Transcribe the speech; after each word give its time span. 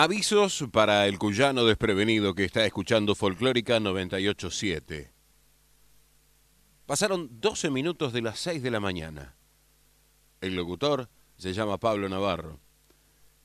Avisos 0.00 0.64
para 0.70 1.08
el 1.08 1.18
cuyano 1.18 1.64
desprevenido 1.64 2.32
que 2.32 2.44
está 2.44 2.64
escuchando 2.64 3.16
Folclórica 3.16 3.80
987. 3.80 5.10
Pasaron 6.86 7.40
12 7.40 7.68
minutos 7.70 8.12
de 8.12 8.22
las 8.22 8.38
6 8.38 8.62
de 8.62 8.70
la 8.70 8.78
mañana. 8.78 9.34
El 10.40 10.54
locutor 10.54 11.08
se 11.36 11.52
llama 11.52 11.78
Pablo 11.78 12.08
Navarro. 12.08 12.60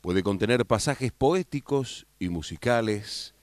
puede 0.00 0.24
contener 0.24 0.66
pasajes 0.66 1.12
poéticos 1.12 2.08
y 2.18 2.28
musicales 2.28 3.36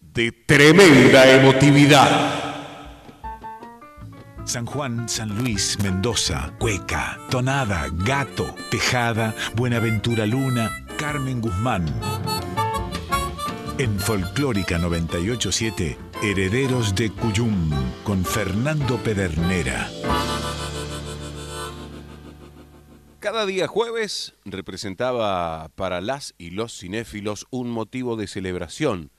de 0.00 0.32
tremenda 0.32 1.32
emotividad. 1.32 2.48
San 4.44 4.66
Juan, 4.66 5.08
San 5.08 5.38
Luis, 5.38 5.78
Mendoza, 5.80 6.56
Cueca, 6.58 7.16
Tonada, 7.30 7.86
Gato, 7.92 8.52
Tejada, 8.72 9.32
Buenaventura 9.54 10.26
Luna, 10.26 10.84
Carmen 10.98 11.40
Guzmán. 11.40 11.86
En 13.78 14.00
Folclórica 14.00 14.78
987, 14.78 16.09
Herederos 16.22 16.94
de 16.94 17.10
Cuyum, 17.10 17.70
con 18.04 18.24
Fernando 18.24 19.02
Pedernera. 19.02 19.90
Cada 23.18 23.46
día 23.46 23.66
jueves 23.66 24.34
representaba 24.44 25.68
para 25.74 26.00
las 26.00 26.34
y 26.36 26.50
los 26.50 26.78
cinéfilos 26.78 27.46
un 27.50 27.70
motivo 27.70 28.16
de 28.16 28.26
celebración, 28.26 29.10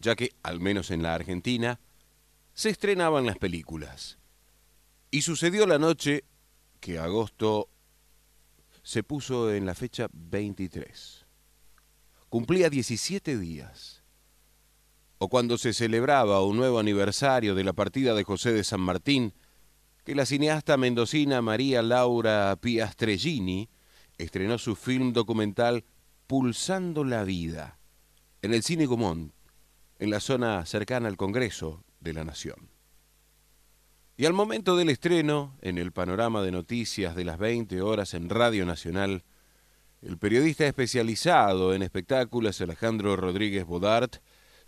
ya 0.00 0.16
que, 0.16 0.30
al 0.42 0.60
menos 0.60 0.90
en 0.90 1.02
la 1.02 1.14
Argentina, 1.14 1.80
se 2.54 2.70
estrenaban 2.70 3.26
las 3.26 3.38
películas. 3.38 4.18
Y 5.10 5.22
sucedió 5.22 5.66
la 5.66 5.78
noche 5.78 6.24
que 6.80 6.98
agosto 6.98 7.68
se 8.82 9.02
puso 9.02 9.52
en 9.52 9.66
la 9.66 9.74
fecha 9.74 10.08
23 10.12 11.26
cumplía 12.30 12.70
17 12.70 13.36
días. 13.36 13.99
O 15.22 15.28
cuando 15.28 15.58
se 15.58 15.74
celebraba 15.74 16.42
un 16.42 16.56
nuevo 16.56 16.78
aniversario 16.78 17.54
de 17.54 17.62
la 17.62 17.74
partida 17.74 18.14
de 18.14 18.24
José 18.24 18.54
de 18.54 18.64
San 18.64 18.80
Martín, 18.80 19.34
que 20.02 20.14
la 20.14 20.24
cineasta 20.24 20.78
mendocina 20.78 21.42
María 21.42 21.82
Laura 21.82 22.56
Piastrellini 22.58 23.68
estrenó 24.16 24.56
su 24.56 24.74
film 24.76 25.12
documental 25.12 25.84
Pulsando 26.26 27.04
la 27.04 27.24
Vida 27.24 27.78
en 28.40 28.54
el 28.54 28.62
Cine 28.62 28.86
Gomón, 28.86 29.34
en 29.98 30.08
la 30.08 30.20
zona 30.20 30.64
cercana 30.64 31.08
al 31.08 31.18
Congreso 31.18 31.84
de 32.00 32.14
la 32.14 32.24
Nación. 32.24 32.70
Y 34.16 34.24
al 34.24 34.32
momento 34.32 34.74
del 34.74 34.88
estreno, 34.88 35.54
en 35.60 35.76
el 35.76 35.92
panorama 35.92 36.40
de 36.40 36.50
noticias 36.50 37.14
de 37.14 37.26
las 37.26 37.36
20 37.36 37.82
horas 37.82 38.14
en 38.14 38.30
Radio 38.30 38.64
Nacional, 38.64 39.24
el 40.00 40.16
periodista 40.16 40.66
especializado 40.66 41.74
en 41.74 41.82
espectáculos 41.82 42.58
Alejandro 42.62 43.16
Rodríguez 43.16 43.66
Bodart 43.66 44.16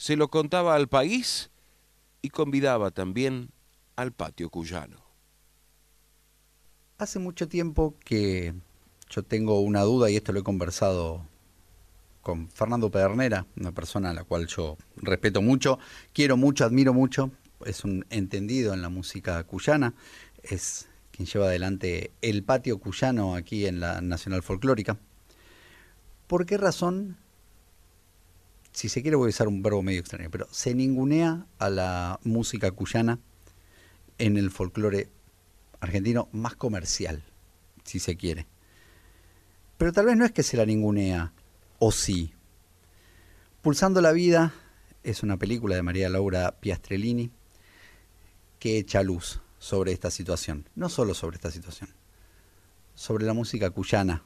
se 0.02 0.16
lo 0.16 0.30
contaba 0.30 0.74
al 0.74 0.88
país 0.88 1.52
y 2.22 2.30
convidaba 2.30 2.90
también 2.90 3.50
al 3.94 4.10
patio 4.10 4.50
cuyano. 4.50 4.96
Hace 6.98 7.20
mucho 7.20 7.46
tiempo 7.46 7.94
que 8.04 8.52
yo 9.08 9.22
tengo 9.22 9.60
una 9.60 9.82
duda 9.82 10.10
y 10.10 10.16
esto 10.16 10.32
lo 10.32 10.40
he 10.40 10.42
conversado 10.42 11.24
con 12.20 12.48
Fernando 12.48 12.90
Pedernera, 12.90 13.46
una 13.56 13.70
persona 13.70 14.10
a 14.10 14.12
la 14.12 14.24
cual 14.24 14.48
yo 14.48 14.76
respeto 14.96 15.40
mucho, 15.40 15.78
quiero 16.12 16.36
mucho, 16.36 16.64
admiro 16.64 16.92
mucho, 16.92 17.30
es 17.64 17.84
un 17.84 18.04
entendido 18.10 18.74
en 18.74 18.82
la 18.82 18.88
música 18.88 19.40
cuyana, 19.44 19.94
es 20.42 20.88
quien 21.12 21.28
lleva 21.28 21.46
adelante 21.46 22.10
el 22.22 22.42
patio 22.42 22.78
cuyano 22.78 23.36
aquí 23.36 23.66
en 23.66 23.78
la 23.78 24.00
Nacional 24.00 24.42
Folclórica. 24.42 24.98
¿Por 26.26 26.44
qué 26.44 26.58
razón, 26.58 27.18
si 28.72 28.88
se 28.88 29.02
quiere 29.02 29.16
voy 29.16 29.28
a 29.28 29.30
usar 29.30 29.48
un 29.48 29.62
verbo 29.62 29.82
medio 29.82 30.00
extraño, 30.00 30.30
pero 30.30 30.48
se 30.50 30.74
ningunea 30.74 31.46
a 31.58 31.70
la 31.70 32.18
música 32.24 32.70
cuyana 32.70 33.18
en 34.18 34.36
el 34.36 34.50
folclore 34.50 35.10
argentino 35.80 36.28
más 36.32 36.56
comercial, 36.56 37.22
si 37.84 37.98
se 37.98 38.16
quiere? 38.16 38.46
Pero 39.76 39.92
tal 39.92 40.06
vez 40.06 40.16
no 40.16 40.24
es 40.24 40.32
que 40.32 40.42
se 40.42 40.56
la 40.56 40.64
ningunea, 40.64 41.32
o 41.78 41.92
sí. 41.92 42.32
Pulsando 43.60 44.00
la 44.00 44.12
vida 44.12 44.54
es 45.02 45.22
una 45.22 45.36
película 45.36 45.74
de 45.74 45.82
María 45.82 46.08
Laura 46.08 46.56
Piastrellini 46.60 47.30
que 48.58 48.78
echa 48.78 49.02
luz 49.02 49.40
sobre 49.58 49.92
esta 49.92 50.10
situación, 50.10 50.68
no 50.74 50.88
solo 50.88 51.14
sobre 51.14 51.36
esta 51.36 51.50
situación, 51.50 51.90
sobre 52.94 53.26
la 53.26 53.34
música 53.34 53.70
cuyana 53.70 54.22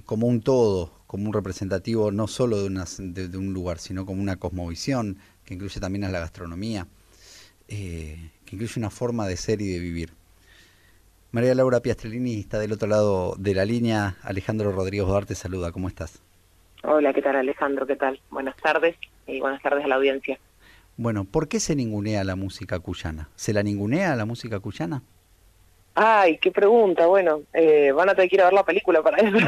como 0.00 0.26
un 0.26 0.40
todo, 0.40 0.92
como 1.06 1.26
un 1.26 1.34
representativo 1.34 2.10
no 2.10 2.26
solo 2.26 2.62
de, 2.62 3.28
de, 3.28 3.38
un 3.38 3.52
lugar, 3.52 3.78
sino 3.78 4.06
como 4.06 4.22
una 4.22 4.36
cosmovisión 4.36 5.18
que 5.44 5.54
incluye 5.54 5.78
también 5.78 6.04
a 6.04 6.08
la 6.08 6.20
gastronomía, 6.20 6.86
eh, 7.68 8.30
que 8.46 8.56
incluye 8.56 8.74
una 8.78 8.90
forma 8.90 9.26
de 9.28 9.36
ser 9.36 9.60
y 9.60 9.68
de 9.68 9.78
vivir. 9.78 10.14
María 11.32 11.54
Laura 11.54 11.80
Piastrellini 11.80 12.40
está 12.40 12.58
del 12.58 12.72
otro 12.72 12.88
lado 12.88 13.34
de 13.38 13.54
la 13.54 13.64
línea. 13.64 14.16
Alejandro 14.22 14.72
Rodríguez 14.72 15.06
Duarte 15.06 15.34
saluda. 15.34 15.72
¿Cómo 15.72 15.88
estás? 15.88 16.22
Hola, 16.82 17.14
¿qué 17.14 17.22
tal 17.22 17.36
Alejandro? 17.36 17.86
¿Qué 17.86 17.96
tal? 17.96 18.20
Buenas 18.30 18.56
tardes 18.56 18.96
y 19.26 19.40
buenas 19.40 19.62
tardes 19.62 19.84
a 19.84 19.88
la 19.88 19.94
audiencia. 19.94 20.38
Bueno, 20.96 21.24
¿por 21.24 21.48
qué 21.48 21.58
se 21.58 21.74
ningunea 21.74 22.22
la 22.24 22.36
música 22.36 22.78
cuyana? 22.80 23.30
¿Se 23.34 23.54
la 23.54 23.62
ningunea 23.62 24.14
la 24.14 24.26
música 24.26 24.60
cuyana? 24.60 25.02
Ay, 25.94 26.38
qué 26.38 26.50
pregunta. 26.50 27.06
Bueno, 27.06 27.42
eh, 27.52 27.92
van 27.92 28.08
a 28.08 28.14
tener 28.14 28.30
que 28.30 28.36
ir 28.36 28.42
a 28.42 28.46
ver 28.46 28.54
la 28.54 28.64
película 28.64 29.02
para 29.02 29.18
eso. 29.18 29.36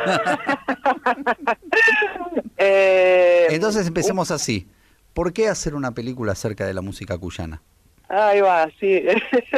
Eh, 2.56 3.48
Entonces 3.50 3.86
empecemos 3.88 4.30
así. 4.30 4.68
¿Por 5.12 5.32
qué 5.32 5.48
hacer 5.48 5.74
una 5.74 5.92
película 5.92 6.32
acerca 6.32 6.64
de 6.64 6.72
la 6.72 6.82
música 6.82 7.18
cuyana? 7.18 7.60
Ahí 8.08 8.40
va, 8.40 8.68
sí. 8.78 9.02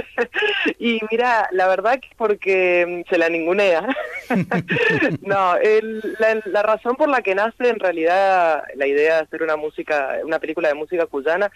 y 0.78 1.00
mira, 1.10 1.48
la 1.52 1.68
verdad 1.68 2.00
que 2.00 2.08
es 2.08 2.14
porque 2.16 3.04
mm, 3.04 3.10
se 3.10 3.18
la 3.18 3.28
ningunea. 3.28 3.86
no, 5.20 5.56
la, 6.18 6.40
la, 6.46 6.62
razón 6.62 6.96
por 6.96 7.08
la 7.08 7.22
que 7.22 7.34
nace 7.34 7.68
en 7.68 7.78
realidad 7.78 8.62
la 8.76 8.86
idea 8.86 9.16
de 9.16 9.20
hacer 9.20 9.42
una 9.42 9.56
música, 9.56 10.16
una 10.24 10.38
película 10.38 10.68
de 10.68 10.74
música 10.74 11.06
cuyana 11.06 11.50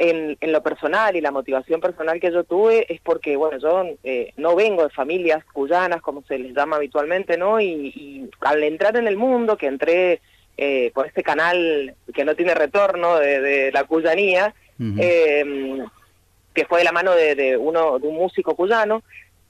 en, 0.00 0.52
lo 0.52 0.62
personal 0.62 1.14
y 1.14 1.20
la 1.20 1.30
motivación 1.30 1.80
personal 1.80 2.20
que 2.20 2.32
yo 2.32 2.44
tuve 2.44 2.86
es 2.92 3.00
porque, 3.00 3.36
bueno, 3.36 3.58
yo 3.58 3.84
eh, 4.02 4.32
no 4.36 4.56
vengo 4.56 4.84
de 4.84 4.90
familias 4.90 5.44
cuyanas, 5.52 6.00
como 6.00 6.22
se 6.22 6.38
les 6.38 6.54
llama 6.54 6.76
habitualmente, 6.76 7.36
¿no? 7.36 7.60
Y, 7.60 8.30
al 8.40 8.62
entrar 8.62 8.96
en 8.96 9.06
el 9.06 9.16
mundo, 9.16 9.58
que 9.58 9.66
entré 9.66 10.20
eh, 10.56 10.90
por 10.94 11.06
este 11.06 11.22
canal 11.22 11.94
que 12.14 12.24
no 12.24 12.34
tiene 12.34 12.54
retorno 12.54 13.18
de, 13.18 13.70
la 13.72 13.84
cuyanía, 13.84 14.54
em, 14.78 15.86
que 16.54 16.64
fue 16.64 16.78
de 16.78 16.84
la 16.84 16.92
mano 16.92 17.12
de, 17.12 17.56
uno, 17.58 17.98
de 17.98 18.08
un 18.08 18.16
músico 18.16 18.56
cuyano, 18.56 19.02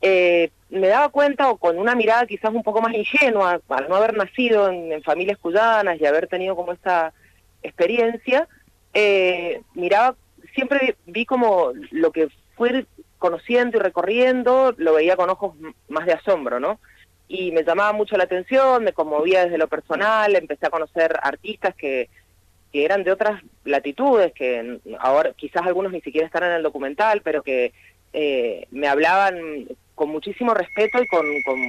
eh, 0.02 0.50
me 0.70 0.88
daba 0.88 1.10
cuenta, 1.10 1.50
o 1.50 1.58
con 1.58 1.78
una 1.78 1.94
mirada 1.94 2.26
quizás 2.26 2.52
un 2.52 2.62
poco 2.62 2.80
más 2.80 2.94
ingenua, 2.94 3.60
al 3.68 3.88
no 3.88 3.94
haber 3.94 4.16
nacido 4.16 4.68
en, 4.68 4.92
en 4.92 5.02
familias 5.02 5.38
cuyanas 5.38 6.00
y 6.00 6.06
haber 6.06 6.26
tenido 6.26 6.56
como 6.56 6.72
esta 6.72 7.12
experiencia, 7.62 8.48
miraba 9.74 10.16
siempre 10.54 10.96
vi 11.06 11.24
como 11.26 11.72
lo 11.90 12.12
que 12.12 12.28
fui 12.56 12.86
conociendo 13.18 13.78
y 13.78 13.80
recorriendo, 13.80 14.74
lo 14.76 14.94
veía 14.94 15.16
con 15.16 15.30
ojos 15.30 15.54
más 15.88 16.06
de 16.06 16.14
asombro, 16.14 16.58
¿no? 16.58 16.80
Y 17.28 17.52
me 17.52 17.64
llamaba 17.64 17.92
mucho 17.92 18.16
la 18.16 18.24
atención, 18.24 18.82
me 18.82 18.92
conmovía 18.92 19.44
desde 19.44 19.58
lo 19.58 19.68
personal, 19.68 20.34
empecé 20.34 20.66
a 20.66 20.70
conocer 20.70 21.16
artistas 21.22 21.74
que, 21.74 22.08
que 22.72 22.84
eran 22.84 23.04
de 23.04 23.12
otras 23.12 23.42
latitudes, 23.64 24.32
que 24.32 24.80
ahora 24.98 25.32
quizás 25.34 25.66
algunos 25.66 25.92
ni 25.92 26.00
siquiera 26.00 26.26
están 26.26 26.44
en 26.44 26.52
el 26.52 26.62
documental, 26.62 27.20
pero 27.22 27.42
que 27.42 27.72
eh, 28.12 28.66
me 28.70 28.88
hablaban 28.88 29.68
con 30.00 30.08
muchísimo 30.08 30.54
respeto 30.54 31.02
y 31.02 31.06
con, 31.08 31.26
con, 31.42 31.60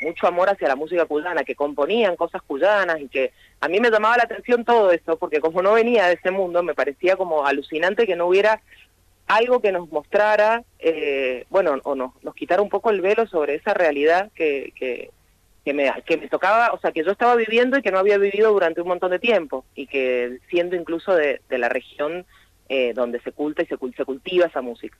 mucho 0.00 0.26
amor 0.26 0.48
hacia 0.48 0.66
la 0.66 0.76
música 0.76 1.04
cuyana, 1.04 1.44
que 1.44 1.54
componían 1.54 2.16
cosas 2.16 2.40
cuyanas 2.40 2.98
y 3.02 3.08
que 3.08 3.32
a 3.60 3.68
mí 3.68 3.80
me 3.80 3.90
llamaba 3.90 4.16
la 4.16 4.22
atención 4.22 4.64
todo 4.64 4.90
eso, 4.90 5.18
porque 5.18 5.40
como 5.40 5.60
no 5.60 5.74
venía 5.74 6.06
de 6.06 6.14
ese 6.14 6.30
mundo, 6.30 6.62
me 6.62 6.72
parecía 6.72 7.16
como 7.16 7.44
alucinante 7.44 8.06
que 8.06 8.16
no 8.16 8.28
hubiera 8.28 8.62
algo 9.26 9.60
que 9.60 9.72
nos 9.72 9.92
mostrara, 9.92 10.64
eh, 10.78 11.44
bueno, 11.50 11.78
o 11.84 11.94
nos, 11.94 12.12
nos 12.24 12.34
quitara 12.34 12.62
un 12.62 12.70
poco 12.70 12.88
el 12.88 13.02
velo 13.02 13.26
sobre 13.26 13.56
esa 13.56 13.74
realidad 13.74 14.30
que, 14.34 14.72
que, 14.74 15.10
que, 15.66 15.74
me, 15.74 15.92
que 16.06 16.16
me 16.16 16.28
tocaba, 16.28 16.72
o 16.72 16.80
sea, 16.80 16.92
que 16.92 17.04
yo 17.04 17.10
estaba 17.10 17.36
viviendo 17.36 17.76
y 17.76 17.82
que 17.82 17.90
no 17.90 17.98
había 17.98 18.16
vivido 18.16 18.52
durante 18.52 18.80
un 18.80 18.88
montón 18.88 19.10
de 19.10 19.18
tiempo, 19.18 19.66
y 19.74 19.86
que 19.86 20.38
siendo 20.48 20.76
incluso 20.76 21.14
de, 21.14 21.42
de 21.50 21.58
la 21.58 21.68
región 21.68 22.24
eh, 22.70 22.94
donde 22.94 23.20
se 23.20 23.32
culta 23.32 23.62
y 23.62 23.66
se, 23.66 23.76
se 23.76 24.04
cultiva 24.06 24.46
esa 24.46 24.62
música. 24.62 24.96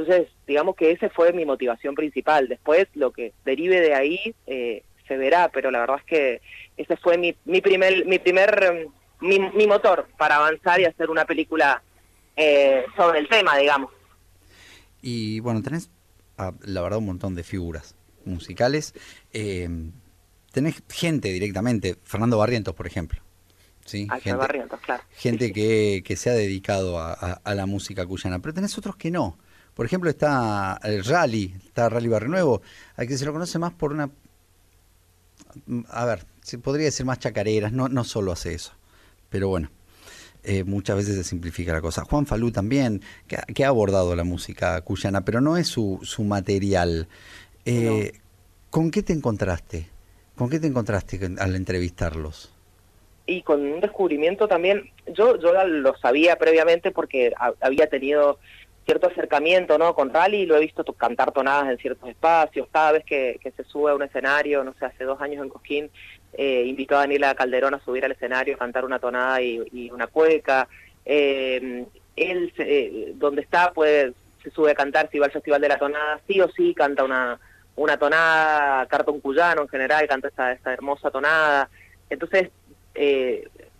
Entonces, 0.00 0.28
digamos 0.46 0.76
que 0.76 0.90
esa 0.92 1.10
fue 1.10 1.32
mi 1.32 1.44
motivación 1.44 1.94
principal. 1.94 2.48
Después, 2.48 2.86
lo 2.94 3.12
que 3.12 3.32
derive 3.44 3.80
de 3.80 3.94
ahí 3.94 4.34
eh, 4.46 4.82
se 5.06 5.16
verá, 5.16 5.50
pero 5.52 5.70
la 5.70 5.80
verdad 5.80 5.96
es 5.98 6.04
que 6.04 6.40
ese 6.76 6.96
fue 6.96 7.18
mi, 7.18 7.34
mi 7.44 7.60
primer, 7.60 8.06
mi 8.06 8.18
primer, 8.18 8.88
mi, 9.20 9.38
mi 9.38 9.66
motor 9.66 10.08
para 10.16 10.36
avanzar 10.36 10.80
y 10.80 10.86
hacer 10.86 11.10
una 11.10 11.24
película 11.24 11.82
eh, 12.36 12.84
sobre 12.96 13.18
el 13.18 13.28
tema, 13.28 13.56
digamos. 13.58 13.90
Y 15.02 15.40
bueno, 15.40 15.62
tenés, 15.62 15.90
ah, 16.38 16.52
la 16.62 16.80
verdad, 16.82 16.98
un 16.98 17.06
montón 17.06 17.34
de 17.34 17.42
figuras 17.42 17.94
musicales. 18.24 18.94
Eh, 19.32 19.68
tenés 20.52 20.82
gente 20.88 21.28
directamente, 21.28 21.96
Fernando 22.04 22.38
Barrientos, 22.38 22.74
por 22.74 22.86
ejemplo. 22.86 23.20
¿sí? 23.84 24.06
Gente, 24.22 24.34
Barrientos, 24.34 24.80
claro. 24.80 25.02
gente 25.12 25.52
que, 25.52 26.02
que 26.04 26.16
se 26.16 26.30
ha 26.30 26.34
dedicado 26.34 26.98
a, 26.98 27.12
a- 27.12 27.40
a 27.44 27.54
la 27.54 27.66
música 27.66 28.06
cuyana, 28.06 28.38
pero 28.40 28.54
tenés 28.54 28.76
otros 28.78 28.96
que 28.96 29.10
no. 29.10 29.38
Por 29.74 29.86
ejemplo, 29.86 30.10
está 30.10 30.78
el 30.82 31.04
Rally, 31.04 31.54
está 31.64 31.88
Rally 31.88 32.08
Barrio 32.08 32.28
Nuevo, 32.28 32.62
al 32.96 33.06
que 33.06 33.16
se 33.16 33.24
lo 33.24 33.32
conoce 33.32 33.58
más 33.58 33.72
por 33.72 33.92
una... 33.92 34.10
A 35.88 36.04
ver, 36.04 36.24
se 36.42 36.58
podría 36.58 36.86
decir 36.86 37.06
más 37.06 37.18
chacareras, 37.18 37.72
no, 37.72 37.88
no 37.88 38.04
solo 38.04 38.32
hace 38.32 38.54
eso, 38.54 38.72
pero 39.30 39.48
bueno, 39.48 39.70
eh, 40.44 40.64
muchas 40.64 40.96
veces 40.96 41.16
se 41.16 41.24
simplifica 41.24 41.72
la 41.72 41.80
cosa. 41.80 42.04
Juan 42.04 42.26
Falú 42.26 42.50
también, 42.52 43.02
que, 43.26 43.36
ha- 43.36 43.42
que 43.42 43.64
ha 43.64 43.68
abordado 43.68 44.14
la 44.14 44.24
música 44.24 44.80
cuyana, 44.82 45.24
pero 45.24 45.40
no 45.40 45.56
es 45.56 45.66
su, 45.68 45.98
su 46.02 46.24
material. 46.24 47.08
Eh, 47.64 48.12
¿Con 48.70 48.90
qué 48.90 49.02
te 49.02 49.12
encontraste? 49.12 49.88
¿Con 50.36 50.48
qué 50.50 50.60
te 50.60 50.66
encontraste 50.66 51.18
al 51.38 51.56
entrevistarlos? 51.56 52.52
y 53.26 53.42
con 53.42 53.60
un 53.60 53.78
descubrimiento 53.80 54.48
también, 54.48 54.90
yo, 55.14 55.38
yo 55.40 55.52
lo 55.64 55.96
sabía 55.98 56.34
previamente 56.34 56.90
porque 56.90 57.32
ha- 57.38 57.52
había 57.60 57.88
tenido 57.88 58.40
cierto 58.90 59.06
acercamiento 59.06 59.78
¿no? 59.78 59.94
con 59.94 60.12
Rally, 60.12 60.46
lo 60.46 60.56
he 60.56 60.60
visto 60.60 60.82
to- 60.82 60.94
cantar 60.94 61.30
tonadas 61.30 61.70
en 61.70 61.78
ciertos 61.78 62.08
espacios, 62.08 62.66
cada 62.72 62.90
vez 62.90 63.04
que, 63.04 63.38
se 63.56 63.62
sube 63.62 63.92
a 63.92 63.94
un 63.94 64.02
escenario, 64.02 64.64
no 64.64 64.74
sé, 64.74 64.84
hace 64.84 65.04
dos 65.04 65.20
años 65.20 65.44
en 65.44 65.48
Cosquín, 65.48 65.90
eh, 66.32 66.64
invitó 66.66 66.96
a 66.96 67.00
Daniela 67.00 67.36
Calderón 67.36 67.74
a 67.74 67.84
subir 67.84 68.04
al 68.04 68.10
escenario, 68.10 68.56
a 68.56 68.58
cantar 68.58 68.84
una 68.84 68.98
tonada 68.98 69.40
y, 69.40 69.88
una 69.92 70.08
cueca, 70.08 70.66
eh, 71.04 71.86
él 72.16 72.52
eh, 72.58 73.12
donde 73.14 73.42
está 73.42 73.70
pues 73.72 74.12
se 74.42 74.50
sube 74.50 74.72
a 74.72 74.74
cantar, 74.74 75.08
si 75.12 75.20
va 75.20 75.26
al 75.26 75.32
Festival 75.32 75.60
de 75.60 75.68
la 75.68 75.78
Tonada, 75.78 76.20
sí 76.26 76.40
o 76.40 76.50
sí 76.50 76.74
canta 76.74 77.04
una, 77.04 77.38
una 77.76 77.96
tonada, 77.96 78.86
canta 78.86 79.12
un 79.12 79.20
cuyano 79.20 79.62
en 79.62 79.68
general, 79.68 80.08
canta 80.08 80.26
esta, 80.26 80.50
esta 80.50 80.72
hermosa 80.72 81.12
tonada, 81.12 81.68
entonces 82.08 82.50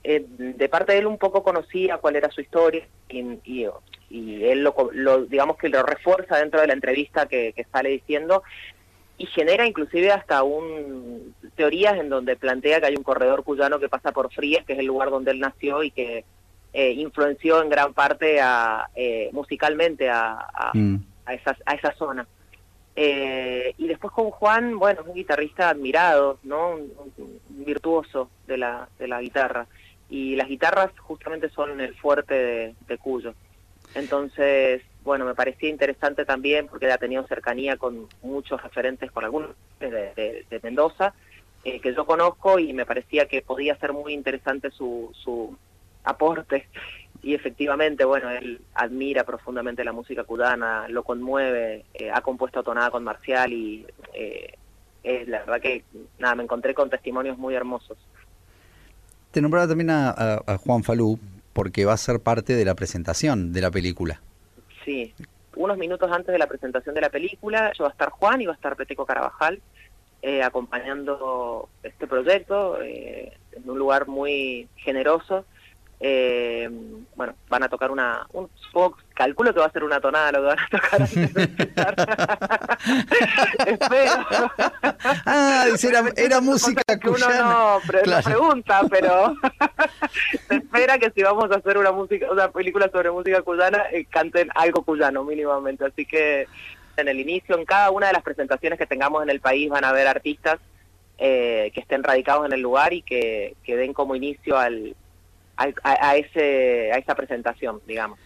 eh, 0.05 0.25
de 0.29 0.69
parte 0.69 0.93
de 0.93 0.99
él 0.99 1.07
un 1.07 1.19
poco 1.19 1.43
conocía 1.43 1.99
cuál 1.99 2.17
era 2.17 2.31
su 2.31 2.41
historia 2.41 2.87
y, 3.09 3.19
y, 3.45 3.67
y 4.09 4.45
él 4.45 4.63
lo, 4.63 4.75
lo, 4.93 5.25
digamos 5.27 5.57
que 5.59 5.69
lo 5.69 5.83
refuerza 5.83 6.39
dentro 6.39 6.61
de 6.61 6.67
la 6.67 6.73
entrevista 6.73 7.27
que, 7.27 7.53
que 7.53 7.65
sale 7.65 7.91
diciendo 7.91 8.43
y 9.19 9.27
genera 9.27 9.67
inclusive 9.67 10.11
hasta 10.11 10.43
un 10.43 11.35
teorías 11.55 11.97
en 11.99 12.09
donde 12.09 12.37
plantea 12.37 12.81
que 12.81 12.87
hay 12.87 12.97
un 12.97 13.03
corredor 13.03 13.45
cuyano 13.45 13.79
que 13.79 13.91
pasa 13.91 14.13
por 14.13 14.33
Fríes, 14.33 14.65
que 14.65 14.73
es 14.73 14.79
el 14.79 14.87
lugar 14.87 15.11
donde 15.11 15.33
él 15.33 15.41
nació 15.41 15.83
y 15.83 15.91
que 15.91 16.25
eh, 16.73 16.93
influenció 16.93 17.61
en 17.63 17.69
gran 17.69 17.93
parte 17.93 18.41
a, 18.41 18.89
eh, 18.95 19.29
musicalmente 19.33 20.09
a, 20.09 20.39
a, 20.55 20.71
Mm. 20.73 20.97
a 21.27 21.35
esa, 21.35 21.55
a 21.67 21.75
esa 21.75 21.93
zona. 21.93 22.27
Eh, 22.97 23.75
y 23.79 23.87
después 23.89 24.13
con 24.13 24.31
Juan, 24.31 24.79
bueno, 24.79 25.03
es 25.03 25.07
un 25.07 25.15
guitarrista 25.15 25.69
admirado, 25.71 26.39
¿no? 26.43 26.71
Un- 26.71 26.93
un 27.17 27.65
virtuoso 27.65 28.31
de 28.47 28.59
la, 28.59 28.89
de 28.99 29.07
la 29.09 29.21
guitarra. 29.21 29.67
Y 30.11 30.35
las 30.35 30.49
guitarras 30.49 30.91
justamente 30.99 31.49
son 31.51 31.81
el 31.81 31.95
fuerte 31.95 32.77
de, 32.81 32.99
Cuyo. 32.99 33.33
Entonces, 33.95 34.83
bueno, 35.03 35.25
me 35.25 35.37
parecía 35.37 35.69
interesante 35.71 36.25
también 36.25 36.67
porque 36.67 36.91
ha 36.91 36.99
tenido 36.99 37.25
cercanía 37.29 37.77
con 37.77 38.09
muchos 38.21 38.61
referentes, 38.61 39.11
con 39.13 39.25
algunos 39.25 39.51
de, 39.79 40.45
de- 40.51 40.61
Mendoza, 40.65 41.15
eh, 41.65 41.81
que 41.81 41.95
yo 41.95 42.05
conozco 42.07 42.59
y 42.59 42.73
me 42.73 42.87
parecía 42.87 43.27
que 43.27 43.43
podía 43.43 43.77
ser 43.77 43.93
muy 43.93 44.13
interesante 44.13 44.71
su, 44.73 45.13
su 45.15 45.57
aporte. 46.03 46.69
Y 47.23 47.35
efectivamente, 47.35 48.05
bueno, 48.05 48.31
él 48.31 48.61
admira 48.75 49.25
profundamente 49.25 49.85
la 49.85 49.93
música 49.93 50.25
cubana, 50.25 50.89
lo 50.89 51.05
conmueve, 51.05 51.85
eh, 51.95 52.11
ha 52.11 52.21
compuesto 52.21 52.63
tonada 52.65 52.91
con 52.91 53.05
Marcial 53.05 53.53
y 53.53 53.87
eh, 55.03 55.25
la 55.27 55.41
verdad 55.41 55.61
que, 55.61 55.85
nada, 56.19 56.35
me 56.35 56.43
encontré 56.43 56.75
con 56.75 56.91
testimonios 56.91 57.39
muy 57.39 57.55
hermosos. 57.55 57.99
Te 59.31 59.41
nombraba 59.41 59.69
también 59.69 59.91
a, 59.91 60.59
Juan 60.65 60.83
Falú 60.83 61.19
porque 61.53 61.85
va 61.85 61.93
a 61.93 61.97
ser 61.97 62.21
parte 62.21 62.55
de 62.55 62.65
la 62.65 62.75
presentación 62.75 63.53
de 63.53 63.61
la 63.61 63.71
película. 63.71 64.21
Sí, 64.85 65.15
unos 65.57 65.77
minutos 65.79 66.11
antes 66.11 66.33
de 66.33 66.39
la 66.39 66.47
presentación 66.47 66.95
de 66.95 67.01
la 67.01 67.11
película, 67.11 67.73
yo 67.77 67.85
va 67.85 67.91
a 67.91 67.93
estar 67.93 68.11
Juan 68.11 68.41
y 68.41 68.47
va 68.47 68.53
a 68.53 68.55
estar 68.57 68.77
Peteco 68.77 69.05
Carabajal 69.07 69.61
eh, 70.23 70.43
acompañando 70.43 71.69
este 71.83 72.07
proyecto 72.07 72.81
eh, 72.83 73.33
en 73.53 73.69
un 73.69 73.79
lugar 73.79 74.07
muy 74.09 74.69
generoso. 74.77 75.45
Eh, 76.03 76.69
bueno, 77.15 77.35
van 77.51 77.63
a 77.63 77.69
tocar 77.69 77.91
una, 77.91 78.27
un 78.33 78.49
supongo- 78.55 78.97
calculo 79.15 79.53
que 79.53 79.61
va 79.61 79.67
a 79.67 79.71
ser 79.73 79.85
una 79.85 80.01
tonada 80.01 80.33
lo 80.33 80.39
que 80.41 80.47
van 80.47 80.59
a 80.59 80.69
tocar 80.71 81.03
antes 81.03 81.35
de 81.35 81.43
empezar. 81.43 81.95
Espero. 83.67 84.51
Ah, 85.27 85.67
era, 85.83 86.05
era 86.17 86.41
música 86.41 86.83
que 86.97 87.09
uno 87.09 87.17
cuyana. 87.27 87.43
no, 87.43 87.79
pre- 87.87 87.99
no 87.99 88.05
Claro. 88.05 88.25
pregunta, 88.25 88.81
pero 88.91 89.35
se 90.49 90.57
espera 90.57 90.99
que 90.99 91.11
si 91.11 91.23
vamos 91.23 91.51
a 91.51 91.57
hacer 91.57 91.77
una 91.79 91.93
música, 91.93 92.31
una 92.31 92.51
película 92.51 92.89
sobre 92.91 93.11
música 93.11 93.43
cuyana, 93.43 93.85
eh, 93.93 94.07
canten 94.07 94.49
algo 94.55 94.83
cuyano 94.83 95.23
mínimamente. 95.25 95.85
Así 95.85 96.07
que 96.07 96.47
en 96.97 97.09
el 97.09 97.21
inicio, 97.21 97.57
en 97.59 97.65
cada 97.65 97.91
una 97.91 98.07
de 98.09 98.13
las 98.15 98.23
presentaciones 98.23 98.79
que 98.79 98.87
tengamos 98.87 99.23
en 99.23 99.31
el 99.31 99.41
país, 99.41 99.69
van 99.69 99.85
a 99.85 99.91
haber 99.91 100.07
artistas 100.09 100.59
eh, 101.19 101.71
que 101.75 101.81
estén 101.81 102.03
radicados 102.03 102.47
en 102.47 102.53
el 102.53 102.61
lugar 102.63 102.93
y 102.95 103.03
que, 103.03 103.55
que 103.65 103.77
den 103.77 103.93
como 103.93 104.15
inicio 104.17 104.57
al- 104.59 104.97
a, 105.83 106.09
a 106.11 106.17
ese 106.17 106.91
a 106.93 106.97
esa 106.99 107.15
presentación, 107.15 107.81
digamos. 107.87 108.19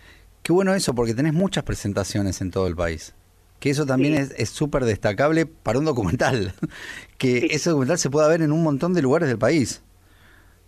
Qué 0.43 0.53
bueno 0.53 0.75
eso, 0.75 0.95
porque 0.95 1.15
tenés 1.15 1.33
muchas 1.33 1.65
presentaciones 1.65 2.41
en 2.41 2.51
todo 2.51 2.67
el 2.67 2.77
país. 2.77 3.15
Que 3.61 3.71
eso 3.71 3.87
también 3.87 4.27
Sí. 4.27 4.35
es 4.37 4.51
súper 4.51 4.85
destacable 4.85 5.47
para 5.47 5.79
un 5.79 5.85
documental. 5.87 6.53
Que 7.19 7.41
Sí. 7.41 7.49
ese 7.51 7.71
documental 7.71 7.99
se 7.99 8.11
pueda 8.11 8.29
ver 8.29 8.43
en 8.43 8.53
un 8.53 8.63
montón 8.63 8.93
de 8.93 9.01
lugares 9.03 9.29
del 9.29 9.39
país. 9.39 9.83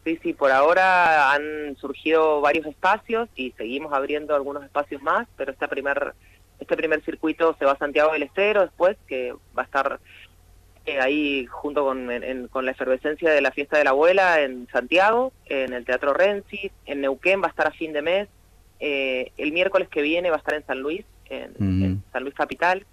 Sí, 0.04 0.18
sí, 0.22 0.32
por 0.32 0.50
ahora 0.52 1.32
han 1.32 1.76
surgido 1.80 2.40
varios 2.40 2.64
espacios 2.66 3.28
y 3.34 3.50
seguimos 3.58 3.92
abriendo 3.92 4.34
algunos 4.36 4.62
espacios 4.64 5.02
más, 5.02 5.26
pero 5.36 5.50
este 5.52 5.66
primer, 5.68 6.14
este 6.60 6.76
primer 6.76 7.04
circuito 7.04 7.56
se 7.58 7.64
va 7.64 7.72
a 7.72 7.78
Santiago 7.78 8.12
del 8.12 8.22
Estero 8.22 8.62
después, 8.62 8.96
que 9.08 9.32
va 9.58 9.62
a 9.62 9.64
estar 9.64 9.98
eh, 10.86 11.00
ahí 11.00 11.46
junto 11.46 11.84
con, 11.84 12.10
en- 12.10 12.22
en- 12.22 12.48
con 12.48 12.64
la 12.64 12.70
efervescencia 12.70 13.30
de 13.32 13.40
la 13.40 13.50
fiesta 13.50 13.76
de 13.78 13.84
la 13.84 13.90
abuela 13.90 14.40
en 14.40 14.68
Santiago, 14.72 15.32
en 15.46 15.72
el 15.72 15.84
Teatro 15.84 16.14
Renzi, 16.14 16.70
en 16.86 17.00
Neuquén 17.00 17.42
va 17.42 17.46
a 17.46 17.50
estar 17.50 17.66
a 17.66 17.72
fin 17.72 17.92
de 17.92 18.02
mes, 18.02 18.28
eh, 18.80 19.32
el 19.36 19.52
miércoles 19.52 19.88
que 19.88 20.02
viene 20.02 20.30
va 20.30 20.36
a 20.36 20.38
estar 20.38 20.54
en 20.54 20.64
San 20.66 20.78
Luis, 20.80 21.04
en, 21.28 21.50
en 21.84 22.02
San 22.12 22.22
Luis 22.22 22.34
Capital, 22.34 22.86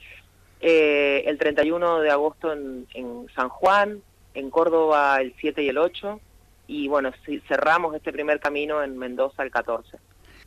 eh, 0.61 1.23
el 1.27 1.37
31 1.37 1.99
de 1.99 2.09
agosto 2.11 2.53
en, 2.53 2.87
en 2.93 3.27
San 3.35 3.49
Juan, 3.49 4.01
en 4.33 4.49
Córdoba 4.49 5.19
el 5.21 5.33
7 5.39 5.61
y 5.63 5.69
el 5.69 5.77
8, 5.77 6.19
y 6.67 6.87
bueno, 6.87 7.11
sí, 7.25 7.41
cerramos 7.47 7.93
este 7.95 8.11
primer 8.13 8.39
camino 8.39 8.81
en 8.81 8.97
Mendoza 8.97 9.43
el 9.43 9.51
14. 9.51 9.97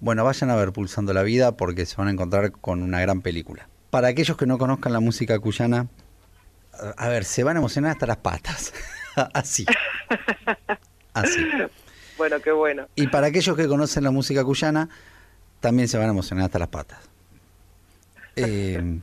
Bueno, 0.00 0.25
vayan 0.25 0.50
a 0.50 0.56
ver 0.56 0.73
Pulsando 0.73 1.12
la 1.12 1.23
Vida 1.23 1.56
porque 1.56 1.87
se 1.87 1.97
van 1.97 2.09
a 2.09 2.11
encontrar 2.11 2.50
con 2.52 2.82
una 2.82 3.00
gran 3.00 3.23
película. 3.23 3.68
Para 3.90 4.09
aquellos 4.09 4.37
que 4.37 4.47
no 4.47 4.59
conozcan 4.59 4.92
la 4.92 5.00
música 5.00 5.38
cuyana, 5.38 5.87
a- 6.97 7.09
ver, 7.09 7.25
se 7.25 7.45
van 7.45 7.56
a 7.56 7.61
emocionar 7.61 7.92
hasta 7.92 8.06
las 8.06 8.18
patas. 8.18 8.73
Así. 9.35 9.64
Así. 11.14 11.40
Bueno, 12.18 12.40
qué 12.40 12.50
bueno. 12.50 12.87
Y 12.95 13.09
para 13.09 13.26
aquellos 13.26 13.54
que 13.59 13.68
conocen 13.68 14.02
la 14.02 14.11
música 14.11 14.42
cuyana, 14.42 14.88
también 15.61 15.87
se 15.87 15.99
van 15.99 16.06
a 16.06 16.12
emocionar 16.12 16.47
hasta 16.47 16.59
las 16.59 16.68
patas. 16.68 16.99
Eh, 18.37 19.00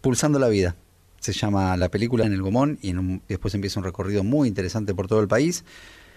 Pulsando 0.00 0.38
la 0.38 0.48
vida. 0.48 0.74
Se 1.20 1.32
llama 1.32 1.76
la 1.76 1.90
película 1.90 2.24
en 2.24 2.32
el 2.32 2.40
Gomón 2.40 2.78
y 2.80 2.88
en 2.90 2.98
un- 2.98 3.22
después 3.28 3.54
empieza 3.54 3.78
un 3.78 3.84
recorrido 3.84 4.24
muy 4.24 4.48
interesante 4.48 4.94
por 4.94 5.06
todo 5.06 5.20
el 5.20 5.28
país. 5.28 5.66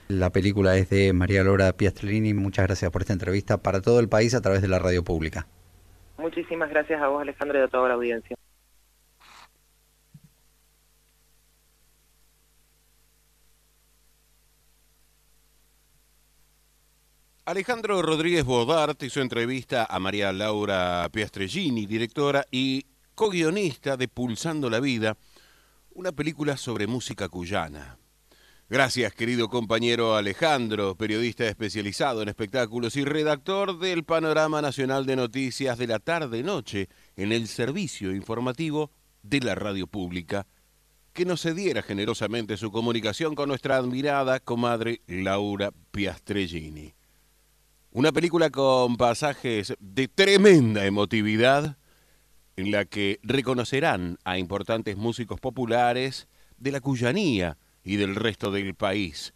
La 0.08 0.30
película 0.32 0.78
es 0.78 0.90
de 0.90 1.12
María 1.12 1.44
Laura 1.44 1.74
Piastrellini. 1.74 2.34
Muchas 2.34 2.66
gracias 2.68 2.90
por 2.90 3.02
esta 3.02 3.12
entrevista 3.12 3.58
para 3.58 3.82
todo 3.82 4.00
el 4.00 4.08
país 4.08 4.34
a 4.34 4.40
través 4.42 4.62
de 4.62 4.70
la 4.70 4.80
radio 4.80 5.04
pública. 5.04 5.46
Muchísimas 6.18 6.70
gracias 6.70 7.02
a 7.02 7.08
vos, 7.10 7.22
Alejandro, 7.22 7.60
y 7.60 7.64
a 7.64 7.68
toda 7.68 7.90
la 7.90 7.96
audiencia. 7.96 8.38
Alejandro 17.48 18.02
Rodríguez 18.02 18.44
Bodart 18.44 19.04
hizo 19.04 19.22
entrevista 19.22 19.86
a 19.88 20.00
María 20.00 20.34
Laura 20.34 21.08
Piastrellini, 21.12 21.86
directora 21.86 22.44
y 22.50 22.88
co-guionista 23.14 23.98
de 23.98 24.08
Pulsando 24.08 24.68
la 24.68 24.80
Vida, 24.80 25.16
una 25.92 26.12
película 26.12 26.58
sobre 26.58 26.88
música 26.88 27.30
cuyana. 27.30 28.00
Gracias, 28.68 29.14
querido 29.14 29.48
compañero 29.48 30.16
Alejandro, 30.16 30.96
periodista 30.96 31.48
especializado 31.48 32.24
en 32.24 32.30
espectáculos 32.30 32.96
y 32.96 33.06
redactor 33.06 33.78
del 33.78 34.04
Panorama 34.04 34.60
Nacional 34.60 35.06
de 35.06 35.16
Noticias 35.16 35.78
de 35.78 35.86
la 35.86 36.00
tarde-noche 36.00 36.90
en 37.16 37.32
el 37.32 37.48
servicio 37.48 38.16
informativo 38.16 38.90
de 39.22 39.42
la 39.42 39.54
radio 39.54 39.86
pública, 39.86 40.48
que 41.14 41.26
nos 41.26 41.44
cediera 41.44 41.84
generosamente 41.84 42.58
su 42.58 42.72
comunicación 42.72 43.36
con 43.36 43.50
nuestra 43.50 43.78
admirada 43.78 44.40
comadre 44.40 45.02
Laura 45.06 45.72
Piastrellini. 45.92 46.95
Una 47.96 48.12
película 48.12 48.50
con 48.50 48.98
pasajes 48.98 49.74
de 49.80 50.10
tremenda 50.10 50.84
emotividad, 50.84 51.78
en 52.58 52.70
la 52.70 52.84
que 52.84 53.22
reconocerán 53.24 54.18
a 54.26 54.38
importantes 54.38 54.98
músicos 54.98 55.40
populares 55.40 56.28
de 56.58 56.74
la 56.74 56.82
Cuyanía 56.82 57.58
y 57.86 57.96
del 57.96 58.16
resto 58.16 58.52
del 58.52 58.76
país, 58.76 59.34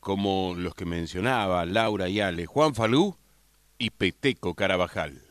como 0.00 0.52
los 0.54 0.74
que 0.74 0.84
mencionaba 0.84 1.64
Laura 1.64 2.10
Yale, 2.10 2.44
Juan 2.44 2.74
Falú 2.74 3.16
y 3.78 3.88
Peteco 3.88 4.52
Carabajal. 4.52 5.22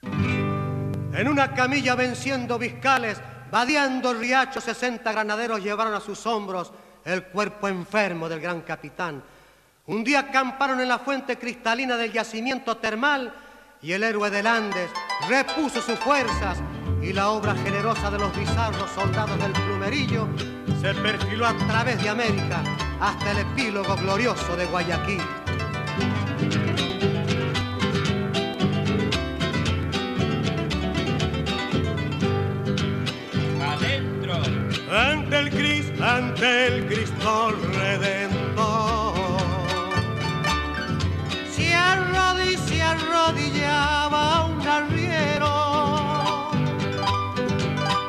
En 0.00 1.28
una 1.28 1.52
camilla 1.52 1.96
venciendo 1.96 2.58
viscales, 2.58 3.20
vadeando 3.50 4.12
el 4.12 4.20
riacho, 4.20 4.62
60 4.62 5.12
granaderos 5.12 5.62
llevaron 5.62 5.92
a 5.92 6.00
sus 6.00 6.24
hombros 6.26 6.72
el 7.04 7.24
cuerpo 7.24 7.68
enfermo 7.68 8.26
del 8.26 8.40
gran 8.40 8.62
capitán. 8.62 9.22
Un 9.90 10.04
día 10.04 10.20
acamparon 10.20 10.80
en 10.80 10.88
la 10.88 11.00
fuente 11.00 11.36
cristalina 11.36 11.96
del 11.96 12.12
yacimiento 12.12 12.76
termal 12.76 13.34
y 13.82 13.90
el 13.90 14.04
héroe 14.04 14.30
del 14.30 14.46
Andes 14.46 14.88
repuso 15.28 15.82
sus 15.82 15.98
fuerzas 15.98 16.58
y 17.02 17.12
la 17.12 17.30
obra 17.30 17.56
generosa 17.56 18.08
de 18.08 18.18
los 18.20 18.38
bizarros 18.38 18.88
soldados 18.92 19.36
del 19.42 19.50
plumerillo 19.50 20.28
se 20.80 20.94
perfiló 20.94 21.44
a 21.44 21.56
través 21.66 22.00
de 22.00 22.08
América 22.08 22.62
hasta 23.00 23.32
el 23.32 23.38
epílogo 23.38 23.96
glorioso 23.96 24.56
de 24.56 24.66
Guayaquil. 24.66 25.22
Adentro. 33.60 34.34
Ante 34.88 35.36
el 35.36 35.50
Cristo, 35.50 36.04
ante 36.04 36.66
el 36.68 36.86
Cristo 36.86 37.50
Redentor. 37.72 38.29
Arrodillaba 43.00 44.46
un 44.46 44.66
arriero 44.66 45.54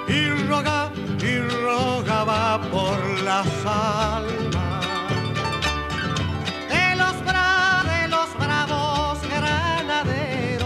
y 0.08 0.28
roga, 0.48 0.92
y 1.20 1.40
rogaba 1.64 2.62
por 2.72 3.00
las 3.22 3.48
almas 3.66 4.86
de 6.70 6.96
los 6.96 7.26
bra, 7.26 7.84
de 7.92 8.08
los 8.08 8.30
bravos 8.38 9.20
granaderos 9.30 10.62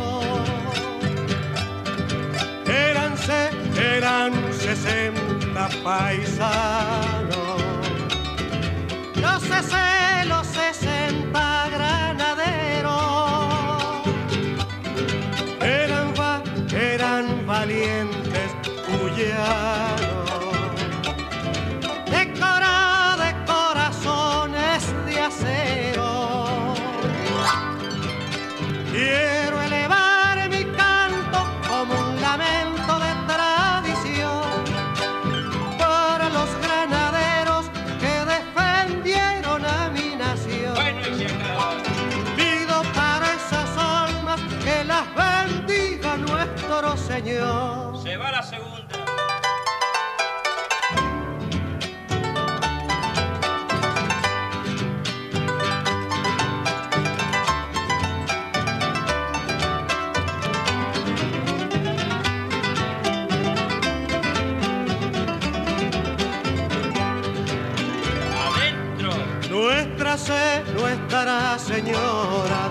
Se, 70.26 70.64
nuestra 70.74 71.60
Señora 71.60 72.65